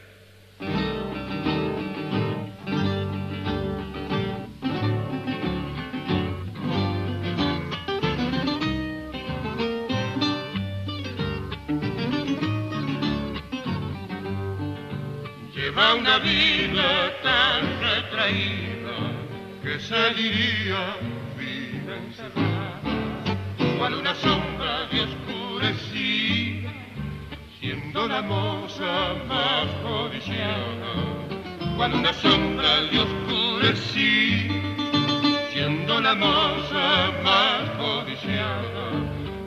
Lleva 15.79 15.95
una 15.95 16.19
vida 16.19 17.13
tan 17.23 17.81
retraída 17.81 18.97
que 19.63 19.79
se 19.79 20.11
diría 20.15 20.97
vida 21.39 21.97
encerrada, 21.97 22.81
cual 23.79 23.95
una 23.95 24.13
sombra 24.17 24.89
de 24.91 25.03
oscurecida 25.03 26.73
siendo 27.61 28.09
la 28.09 28.23
moza 28.23 29.15
más 29.29 29.69
codiciada, 29.85 30.95
cual 31.77 31.95
una 31.95 32.13
sombra 32.13 32.81
de 32.81 32.99
oscurecida, 32.99 34.55
siendo 35.53 36.01
la 36.01 36.17
moza 36.17 37.13
más 37.23 37.71
codiciada, 37.79 38.91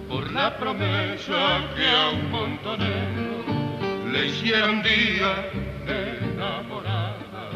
por 0.08 0.32
la 0.32 0.56
promesa 0.56 1.60
que 1.76 1.90
a 1.90 2.10
un 2.12 2.32
montonero 2.32 4.10
le 4.10 4.28
hicieron 4.28 4.82
día 4.82 5.70
enamorada. 5.88 7.50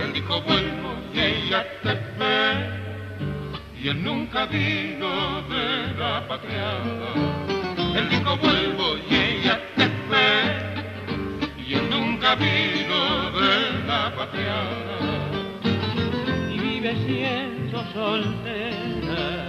Él 0.00 0.12
dijo 0.12 0.40
vuelvo 0.42 0.94
y 1.14 1.20
ella 1.20 1.64
te 1.82 1.94
ve, 2.18 3.80
y 3.82 3.88
él 3.88 4.02
nunca 4.02 4.46
vino 4.46 5.42
de 5.42 5.94
la 5.98 6.26
patriada. 6.28 7.10
Él 7.96 8.08
dijo 8.10 8.36
vuelvo 8.36 8.96
y 9.08 9.14
ella 9.14 9.60
te 9.76 9.86
ve 10.10 10.66
y 11.66 11.74
él 11.74 11.90
nunca 11.90 12.34
vino 12.34 13.30
de 13.30 13.86
la 13.86 14.12
patriada. 14.14 14.96
y 16.52 16.58
vive 16.58 16.94
siendo 17.06 17.84
soltera. 17.92 19.48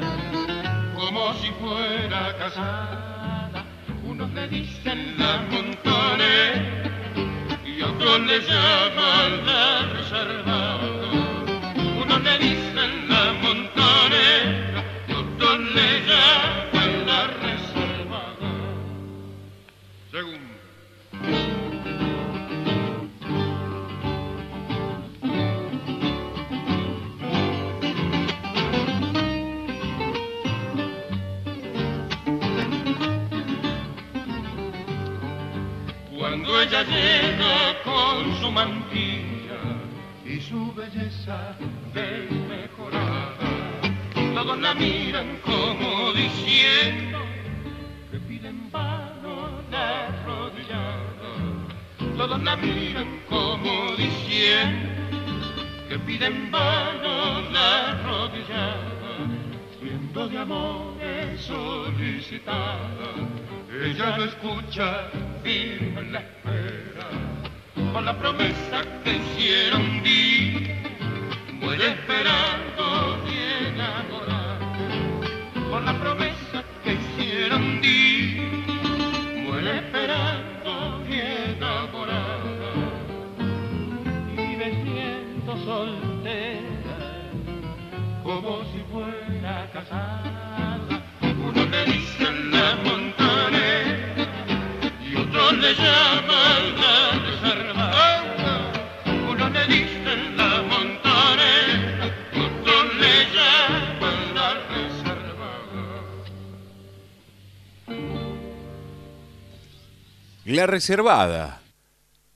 Como 0.95 1.33
si 1.35 1.49
fuera 1.59 2.35
casada, 2.37 3.65
unos 4.03 4.31
le 4.33 4.47
dicen 4.47 5.15
la 5.17 5.41
montonera 5.51 6.96
y 7.77 7.81
otros 7.83 8.19
le 8.21 8.39
llaman 8.39 9.45
la 9.45 9.81
reservada. 9.93 10.79
Unos 12.01 12.21
le 12.23 12.37
dicen 12.39 13.07
la 13.07 13.33
montonera 13.33 14.83
y 15.07 15.13
otros 15.13 15.59
le 15.75 15.96
ella 36.77 36.83
llega 36.83 37.81
con 37.83 38.35
su 38.39 38.51
mantilla 38.51 39.57
y 40.25 40.39
su 40.39 40.73
belleza 40.73 41.55
desmejorada, 41.93 43.37
todos 44.35 44.59
la 44.59 44.73
miran 44.75 45.39
como 45.43 46.13
diciendo 46.13 47.19
que 48.11 48.19
piden 48.19 48.69
vano 48.71 49.61
la 49.71 50.07
arrodillada. 50.07 51.31
Todos 52.15 52.43
la 52.43 52.55
miran 52.57 53.21
como 53.29 53.95
diciendo 53.95 54.89
que 55.89 55.97
piden 55.99 56.51
vano 56.51 57.41
la 57.51 57.91
arrodillada. 57.91 59.17
mundo 59.81 60.27
de 60.27 60.37
amores 60.37 61.41
solicitada. 61.41 63.46
Ella 63.69 64.17
no 64.17 64.23
escucha, 64.23 65.09
firme 65.43 65.99
en 65.99 66.13
la 66.13 66.19
espera, 66.19 67.09
con 67.91 68.05
la 68.05 68.17
promesa 68.17 68.81
que 69.03 69.17
hiciera 69.17 69.75
un 69.75 70.03
día. 70.03 70.81
Muere 71.51 71.87
esperando 71.89 73.19
y 73.27 73.67
enamorada, 73.67 74.59
con 75.69 75.85
la 75.85 75.99
promesa 75.99 76.63
que 76.83 76.93
hiciera 76.93 77.57
un 77.57 77.81
día. 77.81 78.43
Muere 79.45 79.77
esperando 79.77 81.03
y 81.09 81.19
enamorada. 81.51 82.71
y 84.31 84.55
me 84.55 84.71
siento 84.83 85.57
soltera 85.65 86.61
como 88.23 88.63
si 88.71 88.79
fuera 88.91 89.69
casada. 89.73 91.03
Uno 91.21 91.65
le 91.65 91.85
dice 91.85 92.31
la 92.51 92.75
montanera 92.75 92.96
La 110.47 110.65
Reservada. 110.65 111.61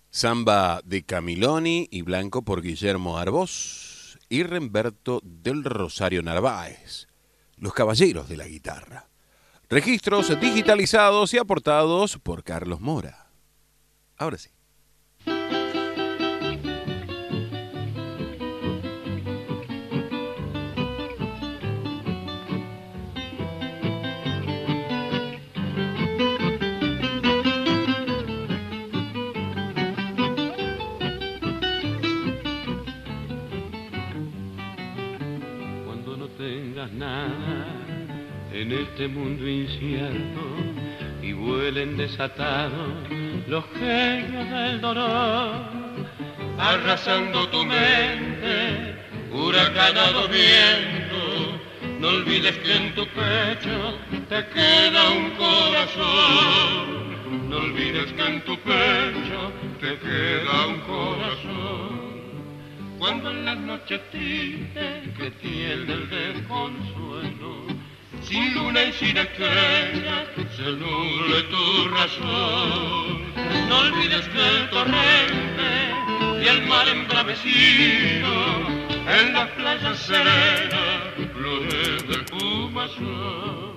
Samba 0.09 0.81
de 0.83 1.03
Camiloni 1.03 1.87
y 1.89 2.03
Blanco 2.03 2.43
por 2.43 2.61
Guillermo 2.61 3.17
Arbós 3.17 4.19
y 4.29 4.43
Remberto 4.43 5.21
del 5.23 5.63
Rosario 5.63 6.21
Narváez. 6.21 7.07
Los 7.57 7.73
Caballeros 7.73 8.29
de 8.29 8.37
la 8.37 8.47
Guitarra. 8.47 9.10
Registros 9.71 10.37
digitalizados 10.41 11.33
y 11.33 11.37
aportados 11.37 12.17
por 12.17 12.43
Carlos 12.43 12.81
Mora. 12.81 13.31
Ahora 14.17 14.37
sí. 14.37 14.49
En 38.61 38.71
este 38.73 39.07
mundo 39.07 39.47
incierto 39.47 40.41
y 41.23 41.33
vuelen 41.33 41.97
desatados 41.97 43.09
los 43.47 43.65
genios 43.73 44.49
del 44.51 44.79
dolor, 44.79 45.51
arrasando 46.59 47.47
tu 47.49 47.65
mente, 47.65 48.95
huracanado 49.31 50.27
viento. 50.27 51.59
No 51.99 52.09
olvides 52.09 52.55
que 52.57 52.75
en 52.75 52.93
tu 52.93 53.03
pecho 53.07 53.97
te 54.29 54.45
queda 54.49 55.09
un 55.09 55.31
corazón. 55.31 56.69
No 57.49 57.57
olvides 57.57 58.13
que 58.13 58.23
en 58.23 58.41
tu 58.41 58.57
pecho 58.59 59.51
te 59.79 59.97
queda 59.97 60.67
un 60.67 60.79
corazón. 60.81 62.01
Cuando 62.99 63.31
en 63.31 63.43
las 63.43 63.57
noches 63.57 63.99
tristes 64.11 65.09
que 65.17 65.31
tiene 65.41 65.93
el 65.93 66.09
desconsuelo, 66.09 67.70
luna 68.29 68.83
y 68.83 68.93
sin 68.93 69.17
estrella, 69.17 70.25
se 70.55 70.63
nuble 70.63 71.43
tu 71.49 71.87
razón. 71.89 73.33
No 73.67 73.79
olvides 73.79 74.27
que 74.29 74.47
el 74.47 74.69
torrente 74.69 76.43
y 76.43 76.47
el 76.47 76.67
mar 76.67 76.87
embravecido 76.87 78.31
en 79.07 79.33
las 79.33 79.49
playas 79.49 79.97
serenas 79.99 81.01
flores 81.33 82.07
de 82.07 82.13
espumazón. 82.13 83.70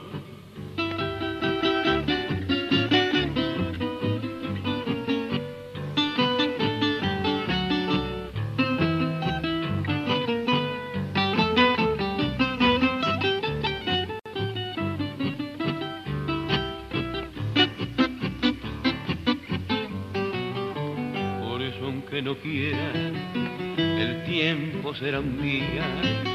El 22.45 24.23
tiempo 24.27 24.95
será 24.95 25.21
un 25.21 25.41
día, 25.41 25.83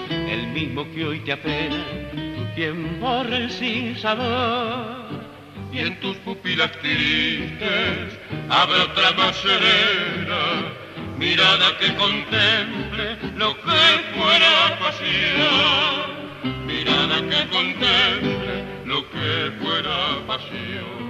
el 0.10 0.48
mismo 0.48 0.84
que 0.92 1.06
hoy 1.06 1.20
te 1.20 1.34
apena, 1.34 1.86
quien 2.56 3.00
borra 3.00 3.38
el 3.38 3.52
y 5.72 5.78
en 5.78 6.00
tus 6.00 6.18
pupilas 6.18 6.72
tristes 6.82 8.18
habrá 8.50 8.86
otra 8.86 9.12
más 9.12 9.36
serena, 9.36 10.74
mirada 11.20 11.78
que 11.78 11.94
contemple 11.94 13.18
lo 13.36 13.54
que 13.56 14.18
fuera 14.18 14.80
pasión, 14.80 16.66
mirada 16.66 17.18
que 17.22 17.48
contemple 17.50 18.66
lo 18.86 19.08
que 19.12 19.52
fuera 19.62 20.26
pasión. 20.26 21.09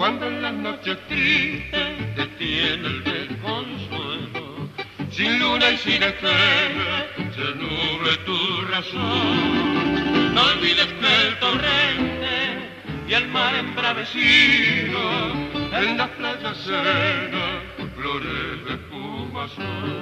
Cuando 0.00 0.28
en 0.28 0.40
las 0.40 0.54
noches 0.54 0.96
tristes 1.08 2.14
te 2.16 2.26
tiene 2.38 2.86
el 2.86 3.04
desconsuelo, 3.04 4.70
sin 5.10 5.38
luna 5.38 5.68
y 5.72 5.76
sin 5.76 6.02
estrella, 6.02 7.06
se 7.34 7.54
nuble 7.54 8.16
tu 8.24 8.62
razón. 8.72 10.34
No 10.34 10.40
olvides 10.40 10.86
que 10.86 11.28
el 11.28 11.38
torrente 11.38 12.30
y 13.10 13.12
el 13.12 13.28
mar 13.28 13.54
embravecido 13.54 15.00
en 15.70 15.98
las 15.98 16.08
playas 16.08 16.56
serenas, 16.56 17.60
flores 17.94 18.64
de 18.64 18.72
espumazón. 18.76 20.00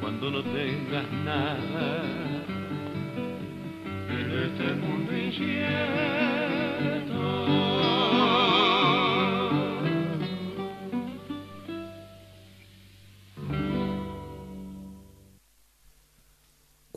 Cuando 0.00 0.28
no 0.32 0.42
tengas 0.42 1.08
nada 1.24 2.02
En 4.10 4.30
este 4.42 4.74
mundo 4.74 5.16
incierto. 5.16 6.43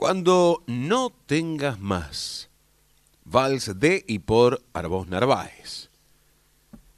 Cuando 0.07 0.63
no 0.67 1.11
tengas 1.25 1.81
más. 1.81 2.49
Vals 3.25 3.77
de 3.77 4.05
y 4.07 4.19
por 4.19 4.61
Arbós 4.71 5.09
Narváez. 5.09 5.89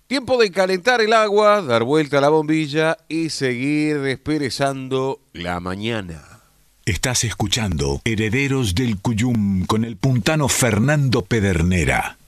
Tiempo 0.05 0.37
de 0.37 0.51
calentar 0.51 1.01
el 1.01 1.13
agua, 1.13 1.63
dar 1.63 1.83
vuelta 1.83 2.19
a 2.19 2.21
la 2.21 2.29
bombilla 2.29 2.97
y 3.07 3.29
seguir 3.29 4.01
desperezando 4.01 5.21
la 5.33 5.59
mañana. 5.59 6.41
Estás 6.85 7.23
escuchando 7.23 7.99
Herederos 8.05 8.75
del 8.75 8.99
Cuyum 8.99 9.65
con 9.65 9.85
el 9.85 9.97
puntano 9.97 10.47
Fernando 10.47 11.23
Pedernera. 11.23 12.18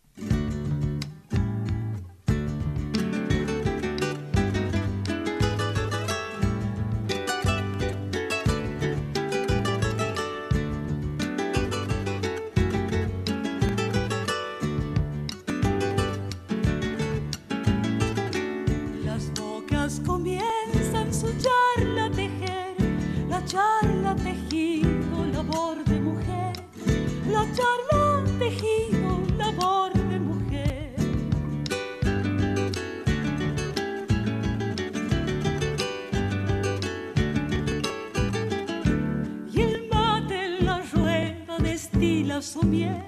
Su 42.41 42.62
miel, 42.62 43.03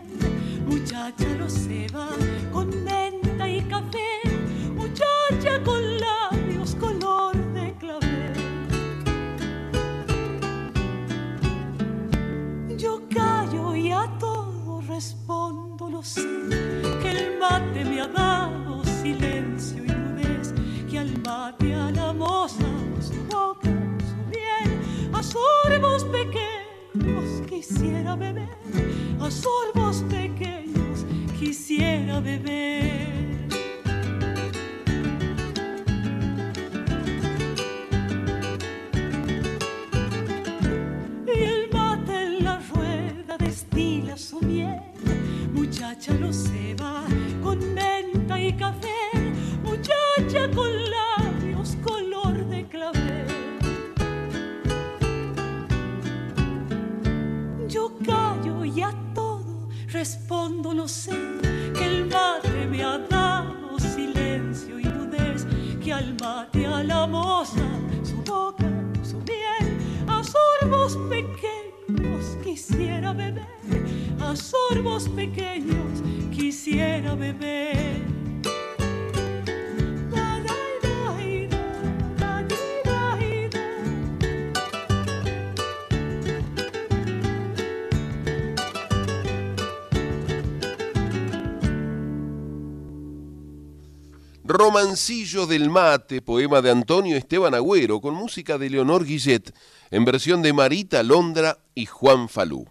muchacha 0.67 1.27
lo 1.39 1.49
ceba 1.49 2.09
con 2.53 2.69
menta 2.85 3.49
y 3.49 3.63
café, 3.63 4.21
muchacha 4.75 5.63
con 5.65 5.81
labios 5.99 6.75
color 6.75 7.35
de 7.55 7.73
clavel. 7.79 8.35
Yo 12.77 13.01
callo 13.09 13.75
y 13.75 13.93
a 13.93 14.11
todo 14.19 14.83
respondo, 14.87 15.89
lo 15.89 16.03
sé, 16.03 16.21
que 17.01 17.11
el 17.11 17.39
mate 17.39 17.85
me 17.85 18.03
ha 18.03 18.09
dado 18.09 18.85
silencio 19.03 19.85
y 19.85 19.89
mudez, 19.89 20.53
que 20.91 20.99
al 20.99 21.19
mate 21.23 21.75
a 21.75 21.91
la 21.93 22.13
moza 22.13 22.67
su 23.01 23.15
boca, 23.25 23.71
su 25.11 25.17
a 25.17 25.23
sorbos 25.23 26.05
pequeños 26.05 26.64
quisiera 27.47 28.17
beber, 28.17 28.49
a 29.21 29.31
sorbos 29.31 30.03
pequeños 30.11 31.05
quisiera 31.39 32.21
beber. 32.21 33.25
Y 41.27 41.43
el 41.43 41.71
mate 41.73 42.23
en 42.23 42.45
la 42.45 42.61
rueda 42.75 43.37
destila 43.39 44.17
su 44.17 44.41
miel. 44.41 44.81
Muchacha 45.53 46.13
lo 46.15 46.33
ceba 46.33 47.05
con 47.43 47.59
menta 47.75 48.41
y 48.41 48.53
café. 48.53 48.89
Muchacha 49.63 50.51
con 50.55 50.71
labios 50.91 51.14
respondo, 60.05 60.75
no 60.75 60.87
sé, 60.87 61.17
que 61.73 61.87
el 61.87 62.05
mate 62.05 62.67
me 62.71 62.85
ha 62.85 62.99
dado 62.99 63.79
silencio 63.79 64.79
y 64.79 64.85
nudez, 64.85 65.47
que 65.83 65.95
al 65.95 66.15
mate 66.21 66.67
a 66.67 66.85
la 66.85 67.07
moza 67.07 67.67
su 68.03 68.17
boca, 68.17 68.71
su 69.03 69.17
miel, 69.21 69.67
a 70.07 70.23
sorbos 70.23 70.99
pequeños 71.09 72.37
quisiera 72.45 73.15
beber, 73.15 73.47
a 74.21 74.37
sorbos 74.37 75.09
pequeños 75.09 76.03
quisiera 76.37 77.15
beber. 77.15 78.24
Romancillo 94.47 95.47
del 95.47 95.71
Mate, 95.71 96.21
poema 96.21 96.61
de 96.61 96.71
Antonio 96.71 97.17
Esteban 97.17 97.55
Agüero, 97.55 98.03
con 98.03 98.13
música 98.13 98.59
de 98.59 98.69
Leonor 98.69 99.07
Guillet, 99.07 99.55
en 99.91 100.05
versión 100.05 100.43
de 100.43 100.53
Marita 100.53 101.03
Londra 101.03 101.61
y 101.75 101.87
Juan 101.87 102.29
Falú. 102.29 102.67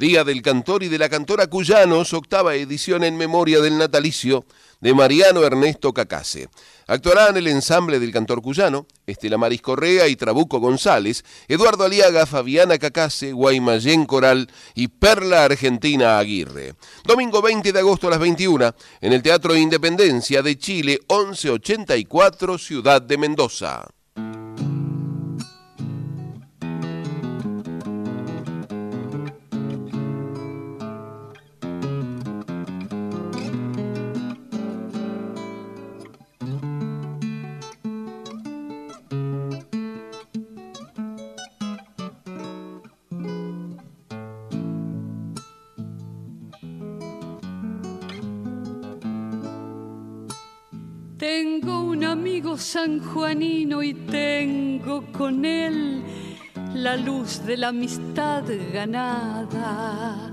Día 0.00 0.24
del 0.24 0.40
Cantor 0.40 0.82
y 0.82 0.88
de 0.88 0.96
la 0.96 1.10
Cantora 1.10 1.48
Cuyanos, 1.48 2.14
octava 2.14 2.54
edición 2.54 3.04
en 3.04 3.18
memoria 3.18 3.60
del 3.60 3.76
natalicio 3.76 4.46
de 4.80 4.94
Mariano 4.94 5.44
Ernesto 5.44 5.92
Cacase. 5.92 6.48
Actuarán 6.86 7.36
el 7.36 7.46
ensamble 7.46 8.00
del 8.00 8.10
cantor 8.10 8.40
cuyano, 8.40 8.86
Estela 9.06 9.36
Maris 9.36 9.60
Correa 9.60 10.08
y 10.08 10.16
Trabuco 10.16 10.58
González, 10.58 11.22
Eduardo 11.48 11.84
Aliaga, 11.84 12.24
Fabiana 12.24 12.78
Cacase, 12.78 13.32
Guaymallén 13.32 14.06
Coral 14.06 14.50
y 14.74 14.88
Perla 14.88 15.44
Argentina 15.44 16.18
Aguirre. 16.18 16.76
Domingo 17.04 17.42
20 17.42 17.70
de 17.70 17.78
agosto 17.78 18.06
a 18.06 18.12
las 18.12 18.20
21 18.20 18.74
en 19.02 19.12
el 19.12 19.20
Teatro 19.20 19.54
Independencia 19.54 20.40
de 20.40 20.56
Chile, 20.56 20.98
1184, 21.10 22.56
Ciudad 22.56 23.02
de 23.02 23.18
Mendoza. 23.18 23.99
La 56.90 56.96
luz 56.96 57.46
de 57.46 57.56
la 57.56 57.68
amistad 57.68 58.42
ganada. 58.72 60.28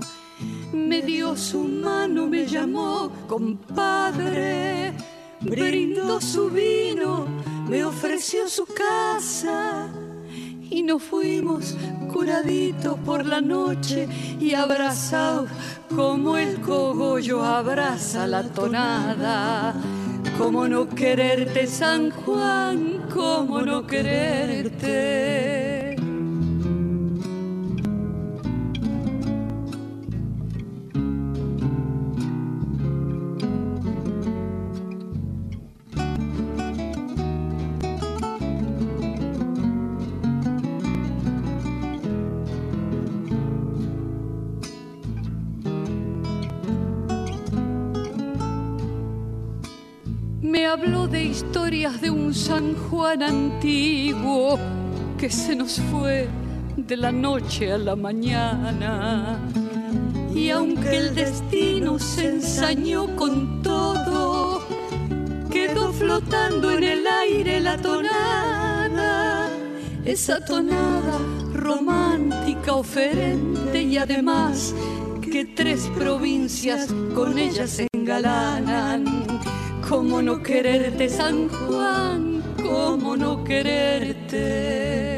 Me 0.72 1.02
dio 1.02 1.36
su 1.36 1.60
mano, 1.62 2.26
me 2.26 2.46
llamó 2.46 3.12
compadre, 3.28 4.92
brindó 5.40 6.20
su 6.20 6.50
vino, 6.50 7.28
me 7.68 7.84
ofreció 7.84 8.48
su 8.48 8.66
casa 8.66 9.88
y 10.68 10.82
nos 10.82 11.00
fuimos 11.00 11.76
curaditos 12.12 12.98
por 13.06 13.24
la 13.24 13.40
noche 13.40 14.08
y 14.40 14.54
abrazados 14.54 15.48
como 15.94 16.38
el 16.38 16.60
cogollo 16.60 17.44
abraza 17.44 18.26
la 18.26 18.42
tonada. 18.42 19.76
¿Cómo 20.36 20.66
no 20.66 20.88
quererte, 20.88 21.68
San 21.68 22.10
Juan? 22.10 23.06
¿Cómo 23.14 23.60
no 23.60 23.86
quererte? 23.86 25.67
Historias 51.24 52.00
de 52.00 52.10
un 52.10 52.34
San 52.34 52.74
Juan 52.74 53.22
antiguo 53.22 54.58
que 55.18 55.30
se 55.30 55.56
nos 55.56 55.80
fue 55.90 56.28
de 56.76 56.96
la 56.96 57.12
noche 57.12 57.72
a 57.72 57.78
la 57.78 57.96
mañana. 57.96 59.38
Y 60.34 60.50
aunque 60.50 60.96
el 60.96 61.14
destino 61.14 61.98
se 61.98 62.28
ensañó 62.28 63.14
con 63.16 63.62
todo, 63.62 64.62
quedó 65.50 65.92
flotando 65.92 66.70
en 66.70 66.84
el 66.84 67.06
aire 67.06 67.60
la 67.60 67.76
tonada, 67.76 69.50
esa 70.04 70.44
tonada 70.44 71.18
romántica, 71.52 72.74
oferente 72.74 73.82
y 73.82 73.98
además 73.98 74.74
que 75.20 75.44
tres 75.44 75.90
provincias 75.94 76.88
con 77.14 77.38
ella 77.38 77.66
se 77.66 77.86
engalanan. 77.92 79.04
¿Cómo 79.88 80.20
no 80.20 80.42
quererte, 80.42 81.08
San 81.08 81.48
Juan? 81.48 82.42
¿Cómo 82.62 83.16
no 83.16 83.42
quererte? 83.42 85.17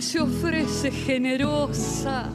Se 0.00 0.20
ofrece 0.20 0.90
generosa, 0.90 2.30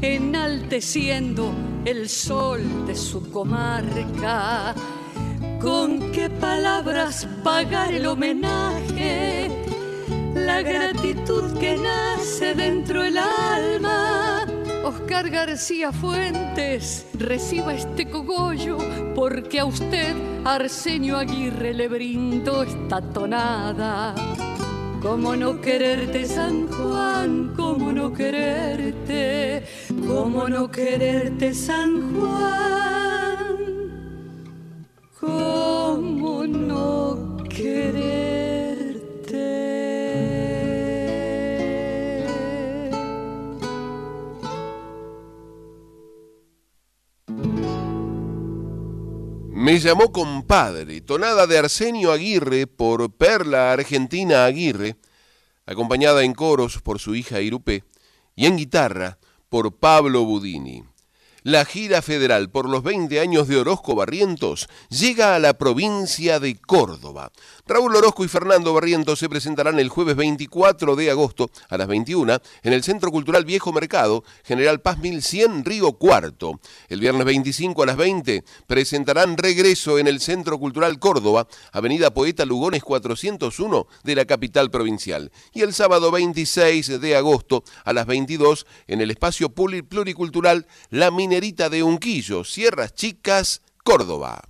enalteciendo 0.00 1.52
el 1.84 2.08
sol 2.08 2.86
de 2.86 2.94
su 2.94 3.30
comarca. 3.30 4.74
Con 5.60 6.12
qué 6.12 6.28
palabras 6.28 7.26
pagar 7.42 7.92
el 7.92 8.06
homenaje, 8.06 9.50
la 10.34 10.62
gratitud 10.62 11.58
que 11.58 11.76
nace 11.76 12.54
dentro 12.54 13.02
del 13.02 13.18
alma. 13.18 14.46
Oscar 14.84 15.30
García 15.30 15.92
Fuentes, 15.92 17.06
reciba 17.14 17.74
este 17.74 18.08
cogollo, 18.08 18.78
porque 19.14 19.60
a 19.60 19.64
usted, 19.64 20.14
Arsenio 20.44 21.16
Aguirre, 21.16 21.74
le 21.74 21.88
brindo 21.88 22.62
esta 22.62 23.00
tonada. 23.00 24.14
¿Cómo 25.08 25.34
no 25.34 25.58
quererte, 25.58 26.26
San 26.26 26.68
Juan? 26.68 27.54
¿Cómo 27.56 27.92
no 27.92 28.12
quererte? 28.12 29.64
¿Cómo 30.06 30.50
no 30.50 30.70
quererte, 30.70 31.54
San 31.54 32.14
Juan? 32.14 32.97
Me 49.68 49.78
llamó 49.80 50.12
compadre, 50.12 51.02
tonada 51.02 51.46
de 51.46 51.58
Arsenio 51.58 52.10
Aguirre 52.10 52.66
por 52.66 53.12
Perla 53.12 53.70
Argentina 53.70 54.46
Aguirre, 54.46 54.96
acompañada 55.66 56.24
en 56.24 56.32
coros 56.32 56.80
por 56.80 56.98
su 56.98 57.14
hija 57.14 57.42
Irupé 57.42 57.84
y 58.34 58.46
en 58.46 58.56
guitarra 58.56 59.18
por 59.50 59.76
Pablo 59.76 60.24
Budini. 60.24 60.84
La 61.48 61.64
gira 61.64 62.02
federal 62.02 62.50
por 62.50 62.68
los 62.68 62.82
20 62.82 63.20
años 63.20 63.48
de 63.48 63.56
Orozco 63.56 63.94
Barrientos 63.94 64.68
llega 64.90 65.34
a 65.34 65.38
la 65.38 65.56
provincia 65.56 66.40
de 66.40 66.60
Córdoba. 66.60 67.32
Raúl 67.66 67.96
Orozco 67.96 68.22
y 68.22 68.28
Fernando 68.28 68.74
Barrientos 68.74 69.18
se 69.18 69.30
presentarán 69.30 69.78
el 69.78 69.88
jueves 69.88 70.14
24 70.14 70.94
de 70.94 71.10
agosto 71.10 71.50
a 71.70 71.78
las 71.78 71.88
21 71.88 72.38
en 72.62 72.72
el 72.74 72.82
Centro 72.82 73.10
Cultural 73.10 73.46
Viejo 73.46 73.72
Mercado, 73.72 74.24
General 74.44 74.82
Paz 74.82 74.98
1100, 74.98 75.64
Río 75.64 75.92
Cuarto. 75.94 76.60
El 76.90 77.00
viernes 77.00 77.24
25 77.24 77.82
a 77.82 77.86
las 77.86 77.96
20 77.96 78.44
presentarán 78.66 79.38
Regreso 79.38 79.98
en 79.98 80.06
el 80.06 80.20
Centro 80.20 80.58
Cultural 80.58 80.98
Córdoba, 80.98 81.48
Avenida 81.72 82.12
Poeta 82.12 82.44
Lugones 82.44 82.84
401 82.84 83.86
de 84.04 84.14
la 84.14 84.26
capital 84.26 84.70
provincial. 84.70 85.32
Y 85.54 85.62
el 85.62 85.72
sábado 85.72 86.10
26 86.10 87.00
de 87.00 87.16
agosto 87.16 87.64
a 87.86 87.94
las 87.94 88.04
22 88.04 88.66
en 88.86 89.00
el 89.00 89.10
Espacio 89.10 89.48
Pluricultural 89.48 90.66
La 90.90 91.10
De 91.40 91.82
Unquillo, 91.84 92.42
Sierras 92.42 92.94
Chicas, 92.94 93.62
Córdoba. 93.84 94.42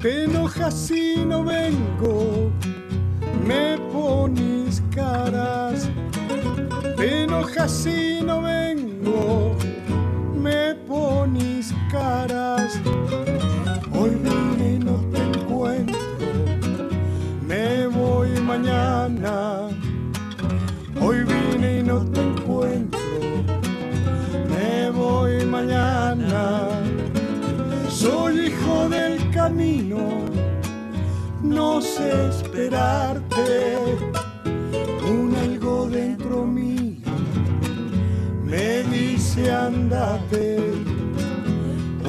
Te 0.00 0.24
enojas 0.24 0.72
si 0.72 1.16
no 1.26 1.44
vengo, 1.44 2.50
me 3.46 3.76
pones 3.92 4.82
caras. 4.94 5.90
Te 6.96 7.24
enojas 7.24 7.70
si 7.70 8.22
no 8.24 8.40
vengo, 8.40 9.54
me 10.34 10.74
pones 10.88 11.74
caras. 11.90 12.80
Hoy 13.92 14.12
vine 14.24 14.78
no 14.78 14.96
te 15.12 15.18
encuentro, 15.18 15.98
me 17.46 17.86
voy 17.88 18.30
mañana. 18.40 19.68
Hoy 20.98 21.24
vine 21.24 21.80
y 21.80 21.82
no 21.82 22.06
te 22.06 22.22
encuentro, 22.22 23.00
me 24.48 24.90
voy 24.92 25.44
mañana. 25.44 26.70
Soy 27.90 28.49
no 31.42 31.80
sé 31.80 32.28
esperarte. 32.28 33.84
Un 35.02 35.34
algo 35.34 35.88
dentro 35.88 36.46
mío 36.46 37.10
me 38.44 38.82
dice 38.84 39.50
andate. 39.50 40.58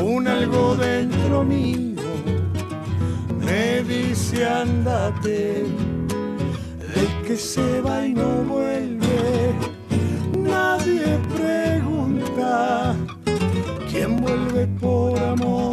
Un 0.02 0.28
algo 0.28 0.76
dentro 0.76 1.44
mío 1.44 2.02
me 3.40 3.82
dice 3.84 4.46
andate. 4.46 5.66
El 6.96 7.28
que 7.28 7.38
se 7.38 7.82
va 7.82 8.06
y 8.06 8.14
no 8.14 8.44
vuelve, 8.44 9.54
nadie 10.38 11.20
pregunta. 11.38 12.96
¿Quién 13.90 14.18
vuelve 14.22 14.68
por 14.80 15.18
amor? 15.20 15.71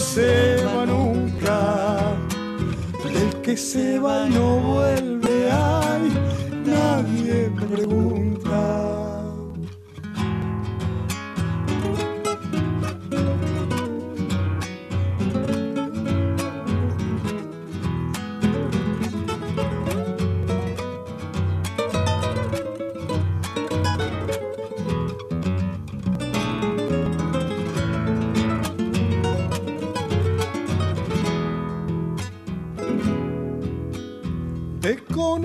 Se 0.00 0.64
va 0.64 0.86
nunca. 0.86 2.16
El 3.04 3.42
que 3.42 3.56
se 3.56 3.98
va 3.98 4.26
no 4.28 4.58
vuelve, 4.58 5.50
ay, 5.52 6.10
nadie 6.64 7.50
pregunta. 7.60 8.29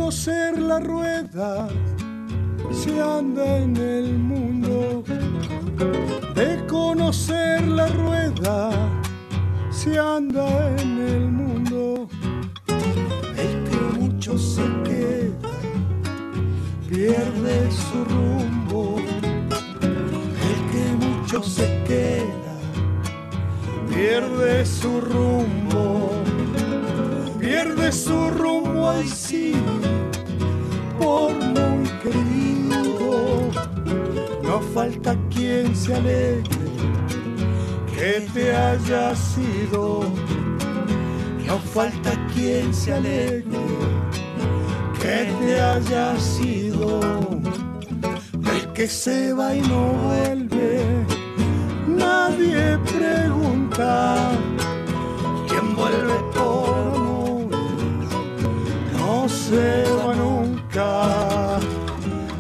Conocer 0.06 0.60
la 0.60 0.80
rueda 0.80 1.68
se 2.72 3.02
anda 3.02 3.58
en 3.58 3.76
el 3.76 4.20
mundo. 4.20 5.04
De 6.36 6.64
conocer 6.68 7.68
la 7.68 7.88
rueda 7.88 8.70
se 9.72 9.98
anda 9.98 10.48
en 10.78 11.00
el 11.00 11.32
mundo. 11.32 12.08
El 13.36 13.64
que 13.68 14.00
mucho 14.00 14.38
se 14.38 14.62
queda 14.84 15.50
pierde 16.88 17.72
su 17.72 18.06
rumbo. 18.06 18.98
El 20.50 20.60
que 20.72 20.86
mucho 21.04 21.42
se 21.42 21.66
queda, 21.88 22.56
pierde 23.90 24.66
su 24.68 25.02
rumbo, 25.02 26.12
pierde 27.56 27.92
su 27.92 28.30
rumbo, 28.32 28.90
ay 28.90 29.08
sí, 29.08 29.54
por 31.00 31.34
muy 31.34 31.88
querido, 32.04 33.50
no 34.44 34.60
falta 34.74 35.16
quien 35.34 35.74
se 35.74 35.96
alegre 35.96 36.44
que 37.96 38.28
te 38.34 38.54
haya 38.54 39.16
sido, 39.16 40.04
no 41.48 41.58
falta 41.74 42.12
quien 42.34 42.74
se 42.74 42.94
alegre 42.94 43.60
que 45.02 45.32
te 45.40 45.62
haya 45.62 46.20
sido. 46.20 47.00
El 48.54 48.74
que 48.74 48.88
se 48.88 49.32
va 49.34 49.56
y 49.56 49.62
no 49.62 49.94
vuelve. 50.06 50.84
Nadie 51.88 52.78
pregunta. 52.80 54.32
Quién 55.48 55.76
vuelve 55.76 56.25
se 59.50 59.84
va 59.92 60.16
nunca. 60.16 61.60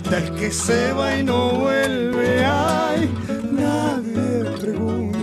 Del 0.09 0.35
que 0.35 0.51
se 0.51 0.93
va 0.93 1.17
y 1.17 1.23
no 1.23 1.51
vuelve. 1.51 2.43
Ay, 2.45 3.09
nadie 3.51 4.51
pregunta. 4.59 5.15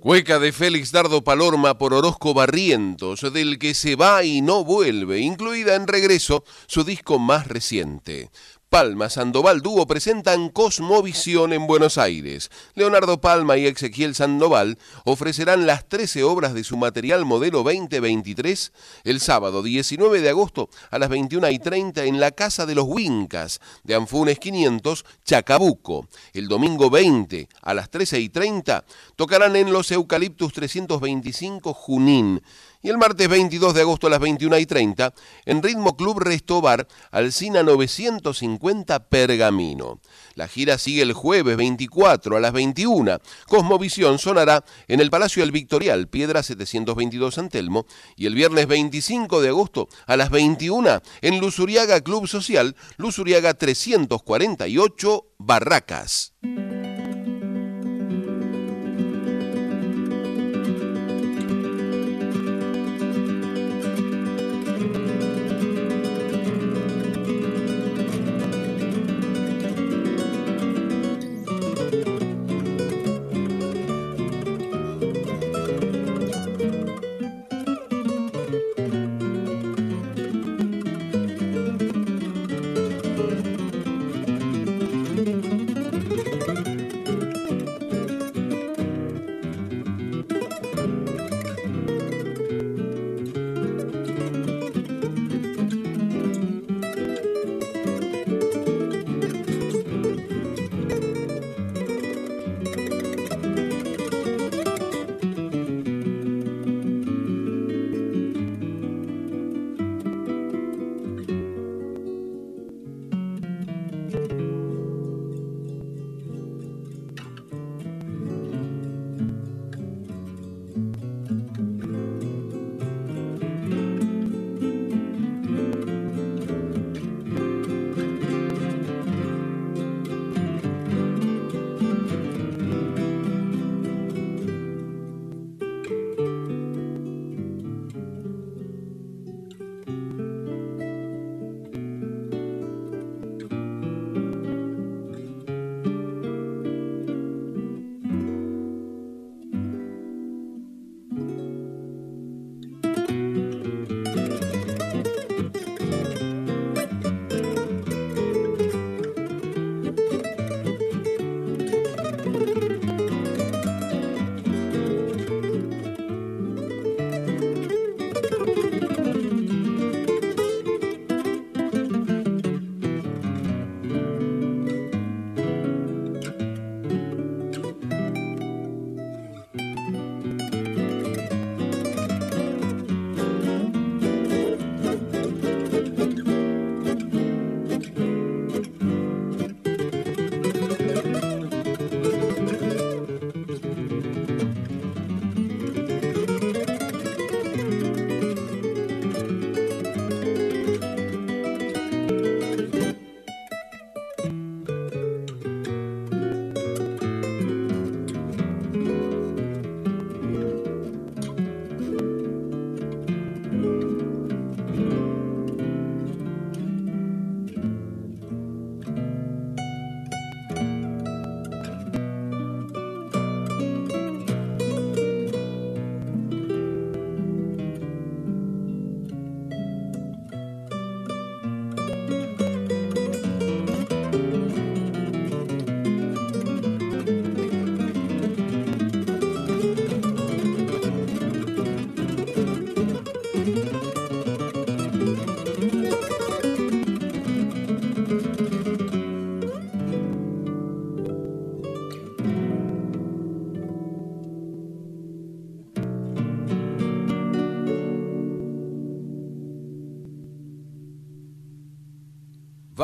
Cueca 0.00 0.38
de 0.38 0.52
Félix 0.52 0.92
Dardo 0.92 1.22
Palorma 1.22 1.76
por 1.76 1.92
Orozco 1.92 2.32
Barrientos, 2.32 3.20
del 3.32 3.58
que 3.58 3.74
se 3.74 3.96
va 3.96 4.24
y 4.24 4.40
no 4.40 4.64
vuelve, 4.64 5.18
incluida 5.18 5.74
en 5.74 5.86
regreso 5.86 6.42
su 6.66 6.84
disco 6.84 7.18
más 7.18 7.46
reciente. 7.46 8.30
Palma 8.70 9.10
Sandoval 9.10 9.62
Dúo 9.62 9.84
presentan 9.84 10.48
Cosmovisión 10.48 11.52
en 11.52 11.66
Buenos 11.66 11.98
Aires. 11.98 12.52
Leonardo 12.76 13.20
Palma 13.20 13.56
y 13.56 13.66
Ezequiel 13.66 14.14
Sandoval 14.14 14.78
ofrecerán 15.04 15.66
las 15.66 15.88
13 15.88 16.22
obras 16.22 16.54
de 16.54 16.62
su 16.62 16.76
material 16.76 17.24
modelo 17.24 17.64
2023 17.64 18.72
el 19.02 19.18
sábado 19.18 19.64
19 19.64 20.20
de 20.20 20.28
agosto 20.28 20.70
a 20.92 21.00
las 21.00 21.08
21 21.08 21.50
y 21.50 21.58
30 21.58 22.04
en 22.04 22.20
la 22.20 22.30
Casa 22.30 22.64
de 22.64 22.76
los 22.76 22.84
Wincas 22.86 23.60
de 23.82 23.96
Anfunes 23.96 24.38
500, 24.38 25.04
Chacabuco. 25.24 26.06
El 26.32 26.46
domingo 26.46 26.90
20 26.90 27.48
a 27.62 27.74
las 27.74 27.90
13 27.90 28.20
y 28.20 28.28
30 28.28 28.84
tocarán 29.16 29.56
en 29.56 29.72
los 29.72 29.90
Eucaliptus 29.90 30.52
325 30.52 31.74
Junín 31.74 32.40
y 32.82 32.88
el 32.88 32.98
martes 32.98 33.28
22 33.28 33.74
de 33.74 33.82
agosto 33.82 34.06
a 34.06 34.10
las 34.10 34.20
21 34.20 34.58
y 34.58 34.66
30 34.66 35.12
en 35.46 35.62
Ritmo 35.62 35.96
Club 35.96 36.20
Restobar 36.20 36.86
Alcina 37.10 37.62
950 37.62 39.08
Pergamino. 39.08 40.00
La 40.34 40.48
gira 40.48 40.78
sigue 40.78 41.02
el 41.02 41.12
jueves 41.12 41.56
24 41.56 42.36
a 42.36 42.40
las 42.40 42.52
21. 42.52 43.18
Cosmovisión 43.46 44.18
sonará 44.18 44.64
en 44.88 45.00
el 45.00 45.10
Palacio 45.10 45.42
del 45.42 45.52
Victorial, 45.52 46.08
Piedra 46.08 46.42
722 46.42 47.34
San 47.34 47.48
Telmo, 47.48 47.86
y 48.16 48.26
el 48.26 48.34
viernes 48.34 48.66
25 48.66 49.40
de 49.40 49.48
agosto 49.48 49.88
a 50.06 50.16
las 50.16 50.30
21 50.30 51.02
en 51.20 51.40
Luzuriaga 51.40 52.00
Club 52.00 52.26
Social, 52.26 52.76
Luzuriaga 52.96 53.54
348 53.54 55.26
Barracas. 55.38 56.32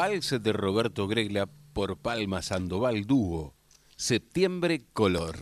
Vals 0.06 0.40
de 0.40 0.52
Roberto 0.52 1.08
Gregla 1.08 1.48
por 1.72 1.96
Palma 1.96 2.40
Sandoval 2.40 3.06
Dúo. 3.06 3.54
Septiembre 3.96 4.82
Color. 4.92 5.34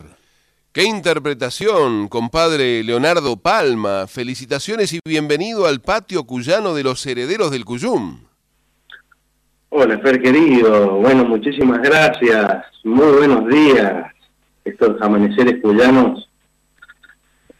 ¡Qué 0.71 0.85
interpretación, 0.85 2.07
compadre 2.07 2.83
Leonardo 2.83 3.37
Palma! 3.37 4.07
Felicitaciones 4.07 4.91
y 4.91 4.99
bienvenido 5.05 5.67
al 5.67 5.81
patio 5.81 6.23
cuyano 6.23 6.73
de 6.73 6.81
los 6.81 7.05
herederos 7.05 7.51
del 7.51 7.63
Cuyum. 7.63 8.21
Hola, 9.69 9.99
Fer 9.99 10.19
querido. 10.19 10.95
Bueno, 10.95 11.25
muchísimas 11.25 11.79
gracias. 11.83 12.65
Muy 12.83 13.17
buenos 13.17 13.47
días. 13.47 14.11
Estos 14.63 14.99
amaneceres 14.99 15.61
cuyanos 15.61 16.24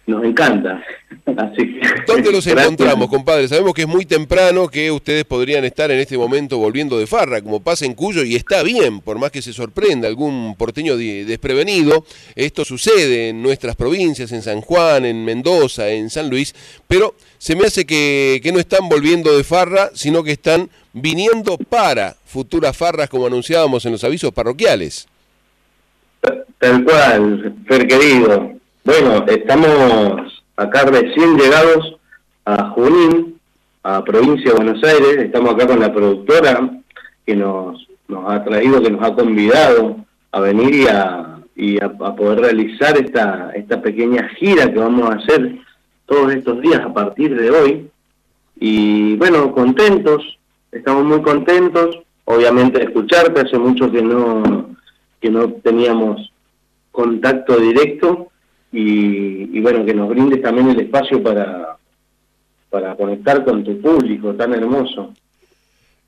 nos 0.07 0.23
encanta. 0.23 0.83
Así 1.37 1.57
que, 1.57 1.81
¿Dónde 2.05 2.31
los 2.31 2.45
encontramos, 2.45 3.09
compadre? 3.09 3.47
Sabemos 3.47 3.73
que 3.73 3.81
es 3.81 3.87
muy 3.87 4.05
temprano, 4.05 4.67
que 4.67 4.91
ustedes 4.91 5.25
podrían 5.25 5.65
estar 5.65 5.89
en 5.89 5.99
este 5.99 6.17
momento 6.17 6.57
volviendo 6.57 6.99
de 6.99 7.07
farra, 7.07 7.41
como 7.41 7.61
pasa 7.61 7.85
en 7.85 7.93
Cuyo, 7.93 8.23
y 8.23 8.35
está 8.35 8.61
bien, 8.63 9.01
por 9.01 9.17
más 9.17 9.31
que 9.31 9.41
se 9.41 9.53
sorprenda 9.53 10.07
algún 10.07 10.55
porteño 10.55 10.97
desprevenido. 10.97 12.05
Esto 12.35 12.63
sucede 12.65 13.29
en 13.29 13.41
nuestras 13.41 13.75
provincias, 13.75 14.31
en 14.31 14.41
San 14.41 14.61
Juan, 14.61 15.05
en 15.05 15.25
Mendoza, 15.25 15.89
en 15.89 16.09
San 16.09 16.29
Luis, 16.29 16.53
pero 16.87 17.15
se 17.37 17.55
me 17.55 17.65
hace 17.65 17.85
que, 17.85 18.39
que 18.43 18.51
no 18.51 18.59
están 18.59 18.87
volviendo 18.87 19.35
de 19.35 19.43
farra, 19.43 19.89
sino 19.93 20.23
que 20.23 20.31
están 20.31 20.69
viniendo 20.93 21.57
para 21.57 22.15
futuras 22.25 22.77
farras, 22.77 23.09
como 23.09 23.25
anunciábamos 23.25 23.85
en 23.85 23.93
los 23.93 24.03
avisos 24.03 24.31
parroquiales. 24.31 25.07
Tal 26.59 26.83
cual, 26.83 27.55
Fer 27.67 27.87
querido. 27.87 28.54
Bueno, 28.85 29.25
estamos 29.25 30.43
acá 30.55 30.85
recién 30.85 31.37
llegados 31.37 31.97
a 32.45 32.69
Junín, 32.69 33.39
a 33.81 34.03
provincia 34.03 34.51
de 34.51 34.57
Buenos 34.57 34.83
Aires. 34.83 35.17
Estamos 35.17 35.55
acá 35.55 35.65
con 35.65 35.79
la 35.79 35.91
productora 35.91 36.69
que 37.25 37.35
nos, 37.35 37.87
nos 38.07 38.31
ha 38.31 38.43
traído, 38.43 38.83
que 38.83 38.91
nos 38.91 39.03
ha 39.03 39.15
convidado 39.15 40.05
a 40.31 40.39
venir 40.39 40.75
y 40.75 40.87
a, 40.87 41.39
y 41.55 41.83
a, 41.83 41.89
poder 41.89 42.41
realizar 42.41 42.95
esta, 42.95 43.49
esta 43.55 43.81
pequeña 43.81 44.29
gira 44.37 44.71
que 44.71 44.77
vamos 44.77 45.09
a 45.09 45.17
hacer 45.17 45.57
todos 46.05 46.35
estos 46.35 46.61
días 46.61 46.81
a 46.81 46.93
partir 46.93 47.35
de 47.35 47.49
hoy. 47.49 47.89
Y 48.59 49.15
bueno, 49.15 49.51
contentos, 49.51 50.37
estamos 50.71 51.05
muy 51.05 51.23
contentos, 51.23 52.01
obviamente 52.25 52.77
de 52.77 52.85
escucharte, 52.85 53.41
hace 53.41 53.57
mucho 53.57 53.91
que 53.91 54.03
no, 54.03 54.75
que 55.19 55.31
no 55.31 55.53
teníamos 55.53 56.31
contacto 56.91 57.57
directo 57.57 58.29
y, 58.75 59.57
y 59.57 59.61
bueno, 59.61 59.85
que 59.85 59.93
nos 59.93 60.09
brindes 60.09 60.41
también 60.41 60.69
el 60.69 60.79
espacio 60.81 61.23
para, 61.23 61.77
para 62.69 62.95
conectar 62.95 63.43
con 63.45 63.63
tu 63.63 63.79
público 63.79 64.33
tan 64.33 64.53
hermoso. 64.53 65.13